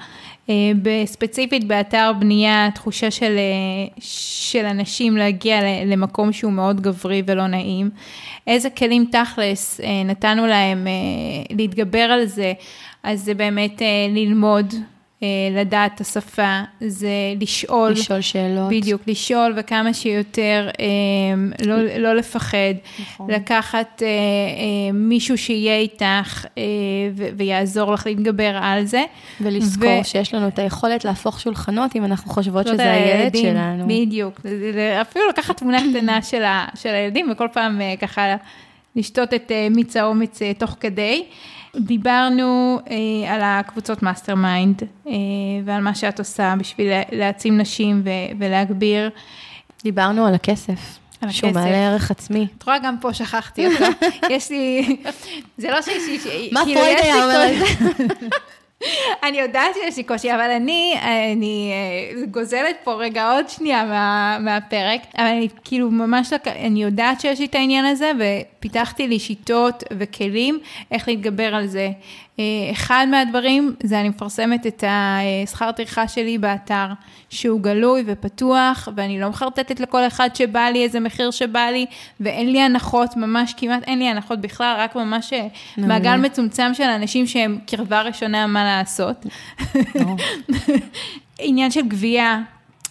אה, 0.50 0.54
ספציפית 1.04 1.64
באתר 1.64 2.12
בנייה, 2.18 2.68
תחושה 2.74 3.10
של, 3.10 3.36
אה, 3.38 3.88
של 4.00 4.64
אנשים 4.64 5.16
להגיע 5.16 5.60
למקום 5.86 6.32
שהוא 6.32 6.52
מאוד 6.52 6.80
גברי 6.80 7.22
ולא 7.26 7.46
נעים. 7.46 7.90
איזה 8.46 8.70
כלים 8.70 9.04
תכלס 9.12 9.80
נתנו 10.04 10.46
להם 10.46 10.86
להתגבר 11.50 11.98
על 11.98 12.26
זה, 12.26 12.52
אז 13.02 13.24
זה 13.24 13.34
באמת 13.34 13.82
ללמוד 14.14 14.74
לדעת 15.50 15.94
את 15.94 16.00
השפה, 16.00 16.60
זה 16.80 17.08
לשאול. 17.40 17.90
לשאול 17.90 18.20
שאלות. 18.20 18.70
בדיוק, 18.70 19.02
לשאול 19.06 19.54
וכמה 19.56 19.94
שיותר 19.94 20.68
אה, 20.80 21.66
לא, 21.66 21.76
לא 21.98 22.14
לפחד. 22.14 22.74
נכון. 23.00 23.30
לקחת 23.30 24.02
אה, 24.02 24.08
מישהו 24.92 25.38
שיהיה 25.38 25.76
איתך 25.76 26.46
ויעזור 27.36 27.92
לך 27.92 28.06
להתגבר 28.06 28.58
על 28.62 28.84
זה. 28.84 29.04
ולזכור 29.40 30.00
ו... 30.00 30.04
שיש 30.04 30.34
לנו 30.34 30.48
את 30.48 30.58
היכולת 30.58 31.04
להפוך 31.04 31.40
שולחנות 31.40 31.96
אם 31.96 32.04
אנחנו 32.04 32.30
חושבות 32.30 32.66
שזה 32.66 32.92
הילד 32.92 33.36
שלנו. 33.36 33.84
בדיוק, 33.88 34.40
אפילו 35.02 35.28
לקחת 35.28 35.56
תמונה 35.56 35.78
קטנה 35.90 36.22
של, 36.22 36.42
ה, 36.42 36.66
של 36.74 36.88
הילדים 36.88 37.30
וכל 37.32 37.48
פעם 37.52 37.80
ככה 38.00 38.36
לשתות 38.96 39.34
את 39.34 39.52
מיץ 39.70 39.96
האומץ 39.96 40.40
תוך 40.58 40.76
כדי. 40.80 41.24
דיברנו 41.78 42.78
אה, 42.90 43.34
על 43.34 43.40
הקבוצות 43.44 44.02
mastermind 44.02 44.82
אה, 45.06 45.12
ועל 45.64 45.82
מה 45.82 45.94
שאת 45.94 46.18
עושה 46.18 46.54
בשביל 46.58 46.92
להעצים 47.12 47.58
נשים 47.58 48.02
ו- 48.04 48.38
ולהגביר. 48.38 49.10
דיברנו 49.82 50.26
על 50.26 50.34
הכסף. 50.34 50.98
על 51.20 51.30
שהוא 51.30 51.50
הכסף. 51.50 51.60
מעלה 51.60 51.86
ערך 51.86 52.10
עצמי. 52.10 52.46
את 52.58 52.62
רואה, 52.62 52.78
גם 52.78 52.96
פה 53.00 53.14
שכחתי 53.14 53.66
אותו. 53.66 53.84
יש 54.30 54.50
לי, 54.50 54.96
זה 55.58 55.70
לא 55.70 55.82
שיש 55.82 56.24
לי, 56.26 56.50
מה 56.52 56.60
פרויד 56.60 56.98
היה 57.02 57.24
אומר 57.24 57.36
על 57.36 57.58
זה? 57.58 57.64
אני 59.26 59.40
יודעת 59.40 59.74
שיש 59.74 59.96
לי 59.96 60.02
קושי, 60.02 60.34
אבל 60.34 60.50
אני, 60.50 60.94
אני 61.32 61.72
אה, 61.72 62.26
גוזלת 62.26 62.76
פה 62.84 62.92
רגע 62.94 63.32
עוד 63.32 63.48
שנייה 63.48 63.84
מה, 63.84 64.38
מהפרק, 64.40 65.00
אבל 65.18 65.26
אני 65.26 65.48
כאילו 65.64 65.90
ממש, 65.90 66.32
אני 66.46 66.82
יודעת 66.82 67.20
שיש 67.20 67.40
לי 67.40 67.46
את 67.46 67.54
העניין 67.54 67.84
הזה. 67.84 68.10
ופיתחתי 68.18 69.08
לי 69.08 69.18
שיטות 69.18 69.84
וכלים 69.98 70.60
איך 70.90 71.08
להתגבר 71.08 71.54
על 71.54 71.66
זה. 71.66 71.90
אה, 72.38 72.44
אחד 72.72 73.06
מהדברים 73.10 73.74
זה 73.82 74.00
אני 74.00 74.08
מפרסמת 74.08 74.66
את 74.66 74.84
השכר 74.86 75.72
טרחה 75.72 76.08
שלי 76.08 76.38
באתר, 76.38 76.86
שהוא 77.30 77.60
גלוי 77.60 78.04
ופתוח, 78.06 78.88
ואני 78.96 79.20
לא 79.20 79.28
מחרטטת 79.28 79.80
לכל 79.80 80.06
אחד 80.06 80.28
שבא 80.34 80.60
לי 80.60 80.84
איזה 80.84 81.00
מחיר 81.00 81.30
שבא 81.30 81.66
לי, 81.72 81.86
ואין 82.20 82.52
לי 82.52 82.60
הנחות, 82.60 83.16
ממש 83.16 83.54
כמעט 83.56 83.82
אין 83.82 83.98
לי 83.98 84.08
הנחות 84.08 84.40
בכלל, 84.40 84.76
רק 84.78 84.96
ממש 84.96 85.32
אה, 85.32 85.46
מעגל 85.76 86.16
מצומצם 86.16 86.74
של 86.74 86.82
אנשים 86.82 87.26
שהם 87.26 87.58
קרבה 87.66 88.02
ראשונה 88.02 88.46
מה 88.46 88.64
לעשות. 88.64 89.26
עניין 91.38 91.70
של 91.70 91.88
גבייה, 91.88 92.40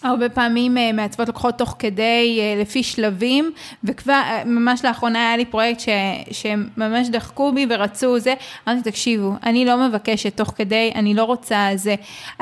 הרבה 0.02 0.28
פעמים 0.28 0.78
אה, 0.78 0.92
מעצבות 0.92 1.28
לוקחות 1.28 1.58
תוך 1.58 1.76
כדי, 1.78 2.38
אה, 2.40 2.60
לפי 2.62 2.82
שלבים, 2.82 3.52
וכבר, 3.84 4.12
אה, 4.12 4.42
ממש 4.46 4.84
לאחרונה 4.84 5.18
היה 5.18 5.36
לי 5.36 5.44
פרויקט 5.44 5.80
ש, 5.80 5.88
שהם 6.30 6.68
ממש 6.76 7.08
דחקו 7.08 7.52
בי 7.52 7.66
ורצו 7.70 8.18
זה, 8.18 8.34
אמרתי, 8.68 8.90
תקשיבו, 8.90 9.32
אני 9.42 9.64
לא 9.64 9.88
מבקשת 9.88 10.36
תוך 10.36 10.52
כדי, 10.56 10.92
אני 10.94 11.14
לא 11.14 11.24
רוצה 11.24 11.68
זה, 11.74 11.94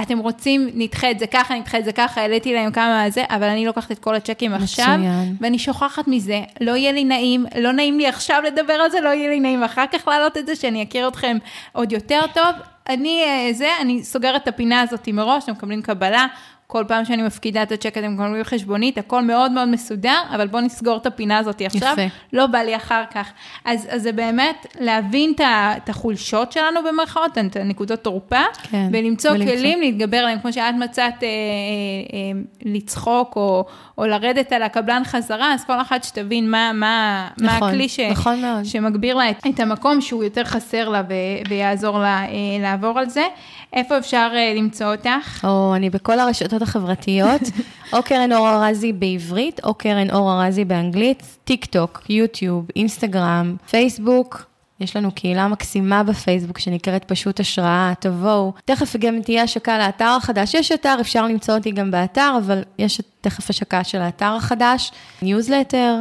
אתם 0.03 0.19
רוצים, 0.19 0.69
נדחה 0.75 1.11
את 1.11 1.19
זה 1.19 1.27
ככה, 1.27 1.55
נדחה 1.55 1.79
את 1.79 1.85
זה 1.85 1.93
ככה, 1.93 2.21
העליתי 2.21 2.55
להם 2.55 2.73
כמה 2.73 3.05
זה, 3.11 3.25
אבל 3.29 3.47
אני 3.47 3.67
לוקחת 3.67 3.93
את 3.93 3.99
כל 3.99 4.15
הצ'קים 4.15 4.55
עכשיו, 4.55 4.99
ואני 5.41 5.59
שוכחת 5.59 6.09
מזה, 6.09 6.41
לא 6.61 6.77
יהיה 6.77 6.93
לי 6.93 7.05
נעים, 7.05 7.47
לא 7.59 7.73
נעים 7.73 7.99
לי 7.99 8.07
עכשיו 8.07 8.43
לדבר 8.47 8.73
על 8.73 8.91
זה, 8.91 9.01
לא 9.01 9.09
יהיה 9.09 9.29
לי 9.29 9.41
נעים 9.41 9.63
אחר 9.63 9.85
כך 9.93 10.09
להעלות 10.09 10.37
את 10.37 10.47
זה, 10.47 10.57
שאני 10.57 10.83
אכיר 10.83 11.09
אתכם 11.09 11.37
עוד 11.73 11.93
יותר 11.93 12.21
טוב. 12.35 12.55
אני 12.89 13.25
זה, 13.53 13.69
אני 13.81 14.05
סוגרת 14.05 14.43
את 14.43 14.49
הפינה 14.49 14.81
הזאת 14.81 15.09
מראש, 15.09 15.45
אתם 15.45 15.53
מקבלים 15.53 15.83
קבלה, 15.83 16.27
כל 16.67 16.85
פעם 16.89 17.05
שאני 17.05 17.23
מפקידה 17.23 17.63
את 17.63 17.73
הצ'ק 17.73 17.99
אתם 17.99 18.15
מקבלים 18.15 18.45
חשבונית, 18.45 18.99
הכל 18.99 19.23
מאוד 19.23 19.53
מאוד 19.53 19.69
מסודר, 19.69 20.19
אבל 20.35 20.47
בואו 20.47 20.63
נסגור 20.63 20.97
את 20.97 21.07
הפינה 21.07 21.39
הזאת 21.39 21.63
עכשיו, 21.63 21.93
יפה. 21.93 22.03
לא 22.33 22.47
בא 22.47 22.59
לי 22.59 22.77
אחר 22.77 23.03
כך. 23.15 23.33
אז, 23.65 23.89
אז 23.91 24.03
זה 24.03 24.13
באמת 24.13 24.67
להבין 24.81 25.33
את 25.41 25.89
החולשות 25.89 26.53
שלנו 26.53 26.81
במרכאות, 26.89 27.39
את 27.39 27.57
הנקודות 27.57 28.01
תורפה, 28.01 28.43
כן, 28.71 28.89
ולמצוא 28.93 29.31
ולמצוא. 29.31 29.57
כלים 29.57 29.81
להתגבר 29.81 30.17
עליהם, 30.17 30.39
כמו 30.41 30.53
שאת 30.53 30.75
מצאת 30.79 31.23
אה, 31.23 31.29
אה, 31.29 31.29
אה, 32.13 32.41
לצחוק 32.65 33.37
או, 33.37 33.65
או 33.99 34.07
לרדת 34.07 34.53
על 34.53 34.63
הקבלן 34.63 35.03
חזרה, 35.05 35.55
אז 35.55 35.65
כל 35.65 35.81
אחת 35.81 36.05
שתבין 36.05 36.51
מה, 36.51 36.73
מה, 36.75 37.29
נכון, 37.39 37.61
מה 37.61 37.69
הכלי 37.69 37.89
ש, 37.89 38.01
נכון 38.01 38.65
שמגביר 38.65 39.15
לה 39.17 39.31
את, 39.31 39.47
את 39.55 39.61
המקום 39.61 40.01
שהוא 40.01 40.25
יותר 40.25 40.45
חסר 40.45 40.89
לה 40.89 41.03
ו, 41.09 41.15
ויעזור 41.49 41.99
לה 41.99 42.23
אה, 42.23 42.29
לעבור 42.61 42.99
על 42.99 43.09
זה. 43.09 43.25
איפה 43.77 43.99
אפשר 43.99 44.31
אה, 44.35 44.55
למצוא 44.55 44.95
אותך? 44.95 45.45
או, 45.45 45.75
אני 45.77 45.91
בכל 45.91 46.19
הרשתות 46.19 46.63
החברתיות, 46.63 47.41
או 47.93 48.03
קרן 48.03 48.33
אור 48.33 48.49
ארזי 48.49 48.93
בעברית, 48.93 49.61
או 49.65 49.75
קרן 49.75 50.11
אור 50.11 50.45
ארזי 50.45 50.65
באנגלית, 50.65 51.23
טיק 51.45 51.65
טוק, 51.65 52.03
יוטיוב, 52.09 52.67
אינסטגרם, 52.77 53.57
פייסבוק. 53.71 54.47
יש 54.81 54.97
לנו 54.97 55.13
קהילה 55.13 55.49
מקסימה 55.49 56.03
בפייסבוק 56.03 56.59
שנקראת 56.59 57.05
פשוט 57.05 57.41
השראה, 57.41 57.93
תבואו. 58.01 58.53
תכף 58.65 58.97
גם 58.97 59.23
תהיה 59.23 59.43
השקה 59.43 59.79
לאתר 59.79 60.15
החדש. 60.17 60.55
יש 60.55 60.73
אתר, 60.73 60.97
אפשר 61.01 61.27
למצוא 61.27 61.55
אותי 61.55 61.71
גם 61.71 61.91
באתר, 61.91 62.35
אבל 62.39 62.63
יש 62.79 63.01
תכף 63.21 63.51
השקה 63.51 63.85
של 63.85 64.01
האתר 64.01 64.33
החדש, 64.37 64.93
ניוזלטר, 65.23 65.95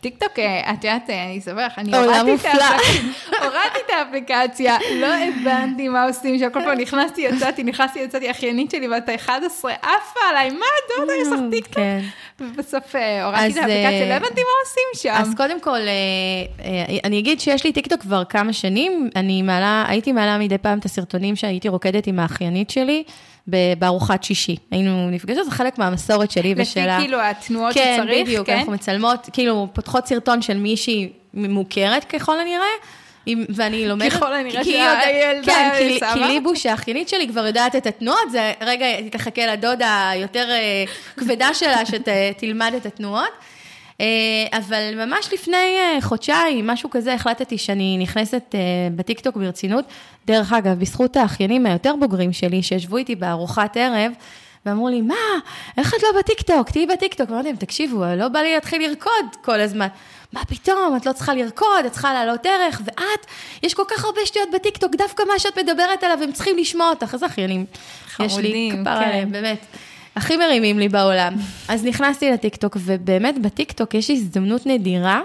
טיק 0.00 0.18
טוק, 0.18 0.38
אה, 0.38 0.72
את 0.72 0.84
יודעת, 0.84 1.10
אה, 1.10 1.24
אני 1.24 1.38
אספר 1.38 1.66
לך, 1.66 1.78
אני 1.78 1.96
הורדתי 1.96 3.78
את 3.86 3.90
האפליקציה, 3.98 4.76
לא 5.00 5.06
הבנתי 5.06 5.88
מה 5.88 6.04
עושים 6.04 6.38
שם, 6.38 6.50
כל 6.50 6.60
פעם 6.64 6.78
נכנסתי, 6.78 7.20
יצאתי, 7.20 7.62
נכנסתי, 7.62 7.98
יצאתי, 7.98 8.30
אחיינית 8.30 8.70
שלי 8.70 8.88
בת 8.88 9.08
ה-11, 9.08 9.68
עפה 9.82 10.20
עליי, 10.30 10.50
מה 10.50 10.66
דודה, 10.98 11.12
יש 11.22 11.28
לך 11.28 11.40
טיק 11.50 11.66
טוק? 11.66 11.74
כן. 11.74 12.00
ובסוף 12.40 12.96
אה, 12.96 13.24
הורדתי 13.24 13.52
את 13.52 13.56
האפליקציה, 13.56 14.08
לא 14.08 14.14
הבנתי 14.14 14.40
מה 14.40 14.50
עושים 14.64 15.02
שם. 15.02 15.22
אז 15.22 15.34
קודם 15.36 15.60
כל, 15.60 15.80
אני 17.04 17.18
אגיד 17.18 17.40
שיש 17.40 17.64
לי 17.64 17.72
טיק 17.72 17.86
טוק 17.86 18.00
כבר 18.00 18.24
כמה 18.24 18.52
שנים, 18.52 19.10
אני 19.16 19.42
מעלה, 19.42 19.84
הייתי 19.88 20.12
מעלה 20.12 20.38
מדי 20.38 20.58
פעם 20.58 20.78
את 20.78 20.84
הסרטונים 20.84 21.36
שהייתי 21.36 21.68
רוקדת 21.68 22.06
עם 22.06 22.18
האחיינית 22.18 22.70
שלי. 22.70 23.04
בארוחת 23.78 24.22
שישי. 24.24 24.56
היינו 24.70 25.10
נפגשות, 25.10 25.44
זה 25.44 25.50
חלק 25.50 25.78
מהמסורת 25.78 26.30
שלי 26.30 26.54
ושלה. 26.56 26.96
לפי 26.96 27.04
כאילו 27.04 27.20
התנועות 27.20 27.74
כן, 27.74 27.96
שצריך, 27.96 28.16
כן? 28.18 28.24
בדיוק, 28.24 28.48
אנחנו 28.48 28.72
מצלמות, 28.72 29.28
כאילו, 29.32 29.68
פותחות 29.72 30.06
סרטון 30.06 30.42
של 30.42 30.56
מישהי 30.56 31.12
מוכרת 31.34 32.04
ככל 32.04 32.40
הנראה. 32.40 32.66
ואני 33.48 33.88
לומדת... 33.88 34.12
ככל 34.12 34.34
הנראה 34.34 34.64
שהילדה 34.64 35.52
כן, 35.52 35.70
כי, 35.78 36.00
כי 36.14 36.20
ליבוש, 36.20 36.66
האחיינית 36.66 37.08
שלי 37.08 37.28
כבר 37.28 37.46
יודעת 37.46 37.76
את 37.76 37.86
התנועות, 37.86 38.30
זה 38.30 38.52
רגע, 38.60 38.86
תחכה 39.10 39.46
לדודה 39.46 40.08
היותר 40.08 40.50
אה, 40.50 40.84
כבדה 41.16 41.54
שלה, 41.54 41.80
שתלמד 41.86 42.72
את 42.76 42.86
התנועות. 42.86 43.30
אה, 44.00 44.06
אבל 44.52 45.06
ממש 45.06 45.32
לפני 45.32 45.56
אה, 45.56 45.98
חודשיים, 46.00 46.66
משהו 46.66 46.90
כזה, 46.90 47.14
החלטתי 47.14 47.58
שאני 47.58 47.98
נכנסת 47.98 48.54
בטיקטוק 48.96 49.36
ברצינות. 49.36 49.84
דרך 50.26 50.52
אגב, 50.52 50.78
בזכות 50.78 51.16
האחיינים 51.16 51.66
היותר 51.66 51.94
בוגרים 52.00 52.32
שלי, 52.32 52.62
שישבו 52.62 52.96
איתי 52.96 53.14
בארוחת 53.14 53.76
ערב, 53.76 54.12
ואמרו 54.66 54.88
לי, 54.88 55.00
מה, 55.00 55.14
איך 55.78 55.94
את 55.94 56.02
לא 56.02 56.08
בטיקטוק? 56.18 56.70
תהיי 56.70 56.86
בטיקטוק. 56.86 57.30
אמרתי 57.30 57.48
להם, 57.48 57.56
תקשיבו, 57.56 58.04
לא 58.16 58.28
בא 58.28 58.38
לי 58.38 58.54
להתחיל 58.54 58.88
לרקוד 58.88 59.26
כל 59.44 59.60
הזמן. 59.60 59.88
מה 60.32 60.44
פתאום, 60.44 60.96
את 60.96 61.06
לא 61.06 61.12
צריכה 61.12 61.34
לרקוד, 61.34 61.84
את 61.86 61.92
צריכה 61.92 62.12
להעלות 62.14 62.46
ערך, 62.46 62.80
ואת, 62.84 63.26
יש 63.62 63.74
כל 63.74 63.82
כך 63.88 64.04
הרבה 64.04 64.20
שטויות 64.24 64.48
בטיקטוק, 64.54 64.94
דווקא 64.94 65.22
מה 65.32 65.38
שאת 65.38 65.58
מדברת 65.58 66.04
עליו, 66.04 66.18
הם 66.22 66.32
צריכים 66.32 66.56
לשמוע 66.58 66.88
אותך. 66.88 67.14
איזה 67.14 67.26
אחיינים. 67.26 67.66
יש 68.20 68.36
לי 68.36 68.70
כפרה 68.72 68.90
עליהם, 68.90 69.32
באמת. 69.32 69.66
הכי 70.16 70.36
מרימים 70.36 70.78
לי 70.78 70.88
בעולם. 70.88 71.34
אז 71.68 71.84
נכנסתי 71.84 72.30
לטיקטוק, 72.30 72.76
ובאמת 72.80 73.42
בטיקטוק 73.42 73.94
יש 73.94 74.10
הזדמנות 74.10 74.66
נדירה 74.66 75.20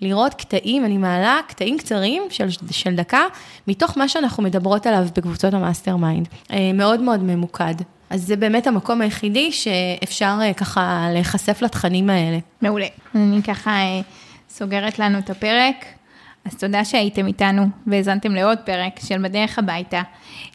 לראות 0.00 0.34
קטעים, 0.34 0.84
אני 0.84 0.98
מעלה 0.98 1.40
קטעים 1.48 1.78
קצרים 1.78 2.22
של, 2.30 2.48
של 2.70 2.94
דקה, 2.94 3.22
מתוך 3.68 3.98
מה 3.98 4.08
שאנחנו 4.08 4.42
מדברות 4.42 4.86
עליו 4.86 5.06
בקבוצות 5.16 5.54
ה 5.54 5.96
mastermind. 5.96 6.28
אה, 6.52 6.72
מאוד 6.74 7.00
מאוד 7.00 7.22
ממוקד. 7.22 7.74
אז 8.10 8.22
זה 8.22 8.36
באמת 8.36 8.66
המקום 8.66 9.00
היחידי 9.00 9.52
שאפשר 9.52 10.38
אה, 10.42 10.52
ככה 10.54 11.08
להיחשף 11.12 11.62
לתכנים 11.62 12.10
האלה. 12.10 12.38
מעולה. 12.62 12.86
אני 13.14 13.42
ככה 13.42 13.70
אה, 13.70 14.00
סוגרת 14.50 14.98
לנו 14.98 15.18
את 15.18 15.30
הפרק. 15.30 15.74
אז 16.44 16.56
תודה 16.56 16.84
שהייתם 16.84 17.26
איתנו 17.26 17.66
והאזנתם 17.86 18.34
לעוד 18.34 18.58
פרק 18.58 19.00
של 19.06 19.22
בדרך 19.22 19.58
הביתה. 19.58 20.02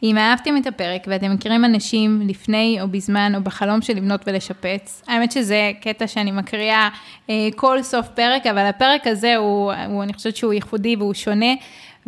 אם 0.04 0.18
אהבתם 0.18 0.58
את 0.58 0.68
הפרק 0.68 1.02
ואתם 1.08 1.34
מכירים 1.34 1.66
אנשים 1.66 2.22
לפני 2.28 2.78
או 2.82 2.88
בזמן 2.88 3.36
או 3.36 3.42
בחלום 3.42 3.82
של 3.82 3.94
לבנות 3.94 4.22
ולשפץ, 4.28 5.04
האמת 5.08 5.32
שזה 5.32 5.72
קטע 5.82 6.08
שאני 6.08 6.32
מקריאה 6.32 6.90
אה, 7.30 7.48
כל 7.56 7.84
סוף 7.84 8.08
פרק, 8.08 8.48
אבל 8.48 8.66
הפרק 8.66 9.08
הזה 9.08 9.36
הוא, 9.36 9.74
הוא, 9.90 10.04
אני 10.04 10.14
חושבת 10.14 10.36
שהוא 10.36 10.54
ייחודי 10.54 10.96
והוא 10.96 11.14
שונה. 11.14 11.54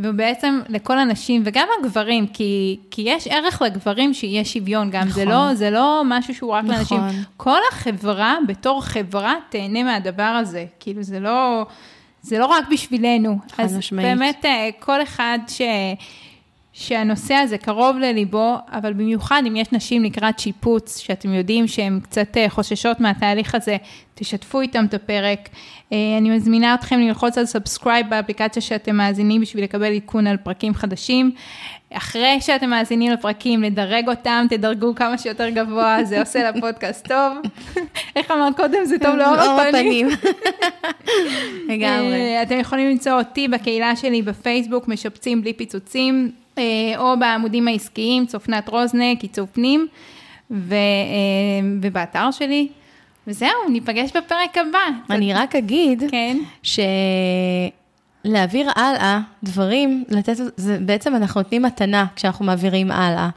והוא 0.02 0.16
בעצם 0.16 0.60
לכל 0.70 1.00
הנשים 1.00 1.42
וגם 1.46 1.68
הגברים, 1.80 2.28
כי, 2.28 2.80
כי 2.92 3.02
יש 3.06 3.28
ערך 3.28 3.62
לגברים 3.62 4.14
שיהיה 4.14 4.46
שוויון 4.46 4.90
גם, 4.90 5.02
נכון. 5.02 5.14
זה, 5.14 5.26
לא, 5.26 5.54
זה 5.54 5.70
לא 5.70 6.02
משהו 6.06 6.36
שהוא 6.36 6.52
רק 6.52 6.64
נכון. 6.64 6.76
לאנשים. 6.76 7.24
כל 7.38 7.60
החברה, 7.72 8.38
בתור 8.48 8.82
חברה, 8.82 9.36
תהנה 9.50 9.84
מהדבר 9.84 10.24
הזה. 10.24 10.66
כאילו, 10.80 11.04
זה 11.04 11.20
לא... 11.20 11.66
זה 12.22 12.40
לא 12.40 12.46
רק 12.46 12.66
בשבילנו. 12.72 13.38
אז 13.58 13.78
משמעית. 13.78 14.08
באמת 14.08 14.46
אה, 14.46 14.70
כל 14.80 15.04
אחד 15.04 15.40
ש... 15.48 15.62
שהנושא 16.74 17.34
הזה 17.34 17.58
קרוב 17.58 17.98
לליבו, 17.98 18.56
אבל 18.72 18.94
במיוחד 18.94 19.44
אם 19.48 19.56
יש 19.56 19.72
נשים 19.72 20.04
לקראת 20.04 20.40
שיפוץ, 20.40 20.98
שאתם 20.98 21.34
יודעים 21.34 21.68
שהן 21.68 22.00
קצת 22.00 22.38
אה, 22.38 22.50
חוששות 22.50 23.00
מהתהליך 23.00 23.56
הזה, 23.56 23.78
תשתפו 24.16 24.62
איתם 24.62 24.86
את 24.86 24.94
הפרק. 24.94 25.50
אה, 25.94 25.98
אני 26.18 26.30
מזמינה 26.30 26.74
אתכם 26.74 27.00
ללחוץ 27.00 27.38
על 27.38 27.46
subscribe 27.46 28.10
באפליקציה 28.10 28.62
שאתם 28.62 28.96
מאזינים 28.96 29.42
בשביל 29.42 29.64
לקבל 29.64 29.94
עדכון 29.96 30.28
על 30.28 30.38
פרקים 30.38 30.74
חדשים. 30.74 31.32
אחרי 31.94 32.42
שאתם 32.42 32.70
מאזינים 32.70 33.12
לפרקים, 33.12 33.64
לדרג 33.64 34.10
אותם, 34.10 34.46
תדרגו 34.50 34.96
כמה 34.96 35.18
שיותר 35.18 35.50
גבוה, 35.50 36.04
זה 36.04 36.20
עושה 36.22 36.52
לפודקאסט 36.52 37.08
טוב. 37.08 37.38
איך 38.16 38.32
אמרת 38.32 38.56
קודם, 38.56 38.86
זה 38.86 39.00
טוב 39.00 39.16
לאור 39.20 39.34
הפנים. 39.34 40.08
לגמרי. 41.70 42.36
אה, 42.36 42.44
אתם 42.44 42.60
יכולים 42.60 42.90
למצוא 42.90 43.12
אותי 43.12 43.48
בקהילה 43.48 43.96
שלי 43.96 44.22
בפייסבוק, 44.22 44.88
משפצים 44.88 45.42
בלי 45.42 45.54
פיצוצים, 45.54 46.32
אה, 46.58 46.64
או 46.98 47.20
בעמודים 47.20 47.68
העסקיים, 47.68 48.26
צופנת 48.26 48.70
רוזנק, 48.70 49.22
עיצוב 49.22 49.48
פנים, 49.54 49.88
ו, 50.52 50.76
ובאתר 51.82 52.32
שלי, 52.32 52.68
וזהו, 53.28 53.70
ניפגש 53.70 54.12
בפרק 54.18 54.58
הבא. 54.58 54.80
אני 55.10 55.34
רק 55.34 55.56
אגיד, 55.56 56.04
כן. 56.12 56.38
שלהעביר 58.28 58.70
הלאה 58.76 59.20
דברים, 59.44 60.04
לתת, 60.10 60.36
זה 60.56 60.78
בעצם 60.82 61.16
אנחנו 61.16 61.42
נותנים 61.42 61.62
מתנה 61.62 62.06
כשאנחנו 62.16 62.46
מעבירים 62.46 62.92
הלאה. 62.92 63.30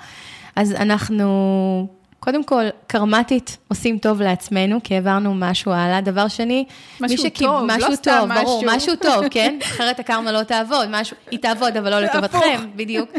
אז 0.57 0.73
אנחנו, 0.73 1.87
קודם 2.21 2.45
כל, 2.45 2.65
קרמטית 2.87 3.57
עושים 3.69 3.99
טוב 3.99 4.23
לעצמנו, 4.23 4.79
כי 4.85 4.95
העברנו 4.95 5.35
משהו 5.35 5.73
הלאה. 5.73 6.01
דבר 6.01 6.29
שני, 6.29 6.65
משהו 7.01 7.19
שכיב, 7.19 7.47
טוב, 7.47 7.63
משהו 7.67 7.91
לא 7.91 7.97
סתם 7.97 8.25
משהו. 8.29 8.45
ברור, 8.45 8.63
משהו 8.67 8.97
טוב, 8.97 9.29
כן? 9.31 9.59
אחרת 9.63 10.01
הקרמה 10.01 10.33
לא 10.33 10.43
תעבוד, 10.43 10.89
משהו, 10.91 11.17
היא 11.31 11.39
תעבוד, 11.39 11.77
אבל 11.77 11.91
לא 11.91 12.01
לטובתכם, 12.01 12.61
בדיוק. 12.77 13.11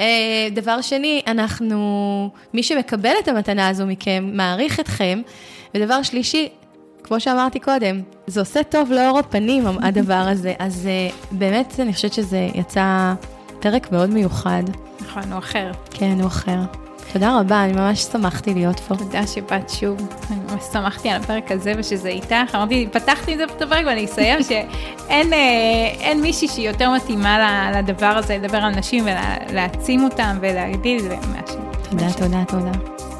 אה, 0.00 0.48
דבר 0.52 0.80
שני, 0.80 1.22
אנחנו, 1.26 2.30
מי 2.54 2.62
שמקבל 2.62 3.14
את 3.22 3.28
המתנה 3.28 3.68
הזו 3.68 3.86
מכם, 3.86 4.30
מעריך 4.32 4.80
אתכם. 4.80 5.22
ודבר 5.74 6.02
שלישי, 6.02 6.48
כמו 7.04 7.20
שאמרתי 7.20 7.60
קודם, 7.60 8.00
זה 8.26 8.40
עושה 8.40 8.62
טוב 8.62 8.92
לאור 8.92 9.18
הפנים, 9.18 9.64
הדבר 9.86 10.14
הזה. 10.14 10.54
אז 10.58 10.88
uh, 10.88 11.14
באמת, 11.32 11.80
אני 11.80 11.92
חושבת 11.94 12.12
שזה 12.12 12.48
יצא 12.54 13.14
פרק 13.60 13.92
מאוד 13.92 14.10
מיוחד. 14.10 14.62
נכון, 15.00 15.32
הוא 15.32 15.38
אחר. 15.38 15.70
כן, 15.90 16.16
הוא 16.20 16.26
אחר. 16.26 16.58
תודה 17.12 17.40
רבה, 17.40 17.64
אני 17.64 17.72
ממש 17.72 18.02
שמחתי 18.02 18.54
להיות 18.54 18.80
פה. 18.80 18.96
תודה 18.96 19.26
שבאת 19.26 19.70
שוב. 19.70 20.08
אני 20.30 20.38
ממש 20.50 20.62
שמחתי 20.72 21.10
על 21.10 21.22
הפרק 21.22 21.52
הזה 21.52 21.72
ושזה 21.76 22.08
איתך. 22.08 22.54
אמרתי, 22.54 22.88
פתחתי 22.92 23.32
את 23.32 23.38
זה 23.38 23.44
את 23.44 23.62
הפרק 23.62 23.84
ואני 23.86 24.04
אסיים 24.04 24.42
שאין 24.48 25.32
אה, 25.32 26.14
מישהי 26.16 26.48
שהיא 26.48 26.68
יותר 26.68 26.90
מתאימה 26.90 27.70
לדבר 27.74 28.06
הזה, 28.06 28.38
לדבר 28.38 28.58
על 28.58 28.74
נשים 28.74 29.04
ולהעצים 29.04 30.04
אותם 30.04 30.38
ולהגדיל. 30.40 31.02
תודה, 31.90 32.12
תודה, 32.12 32.44
תודה. 32.48 33.11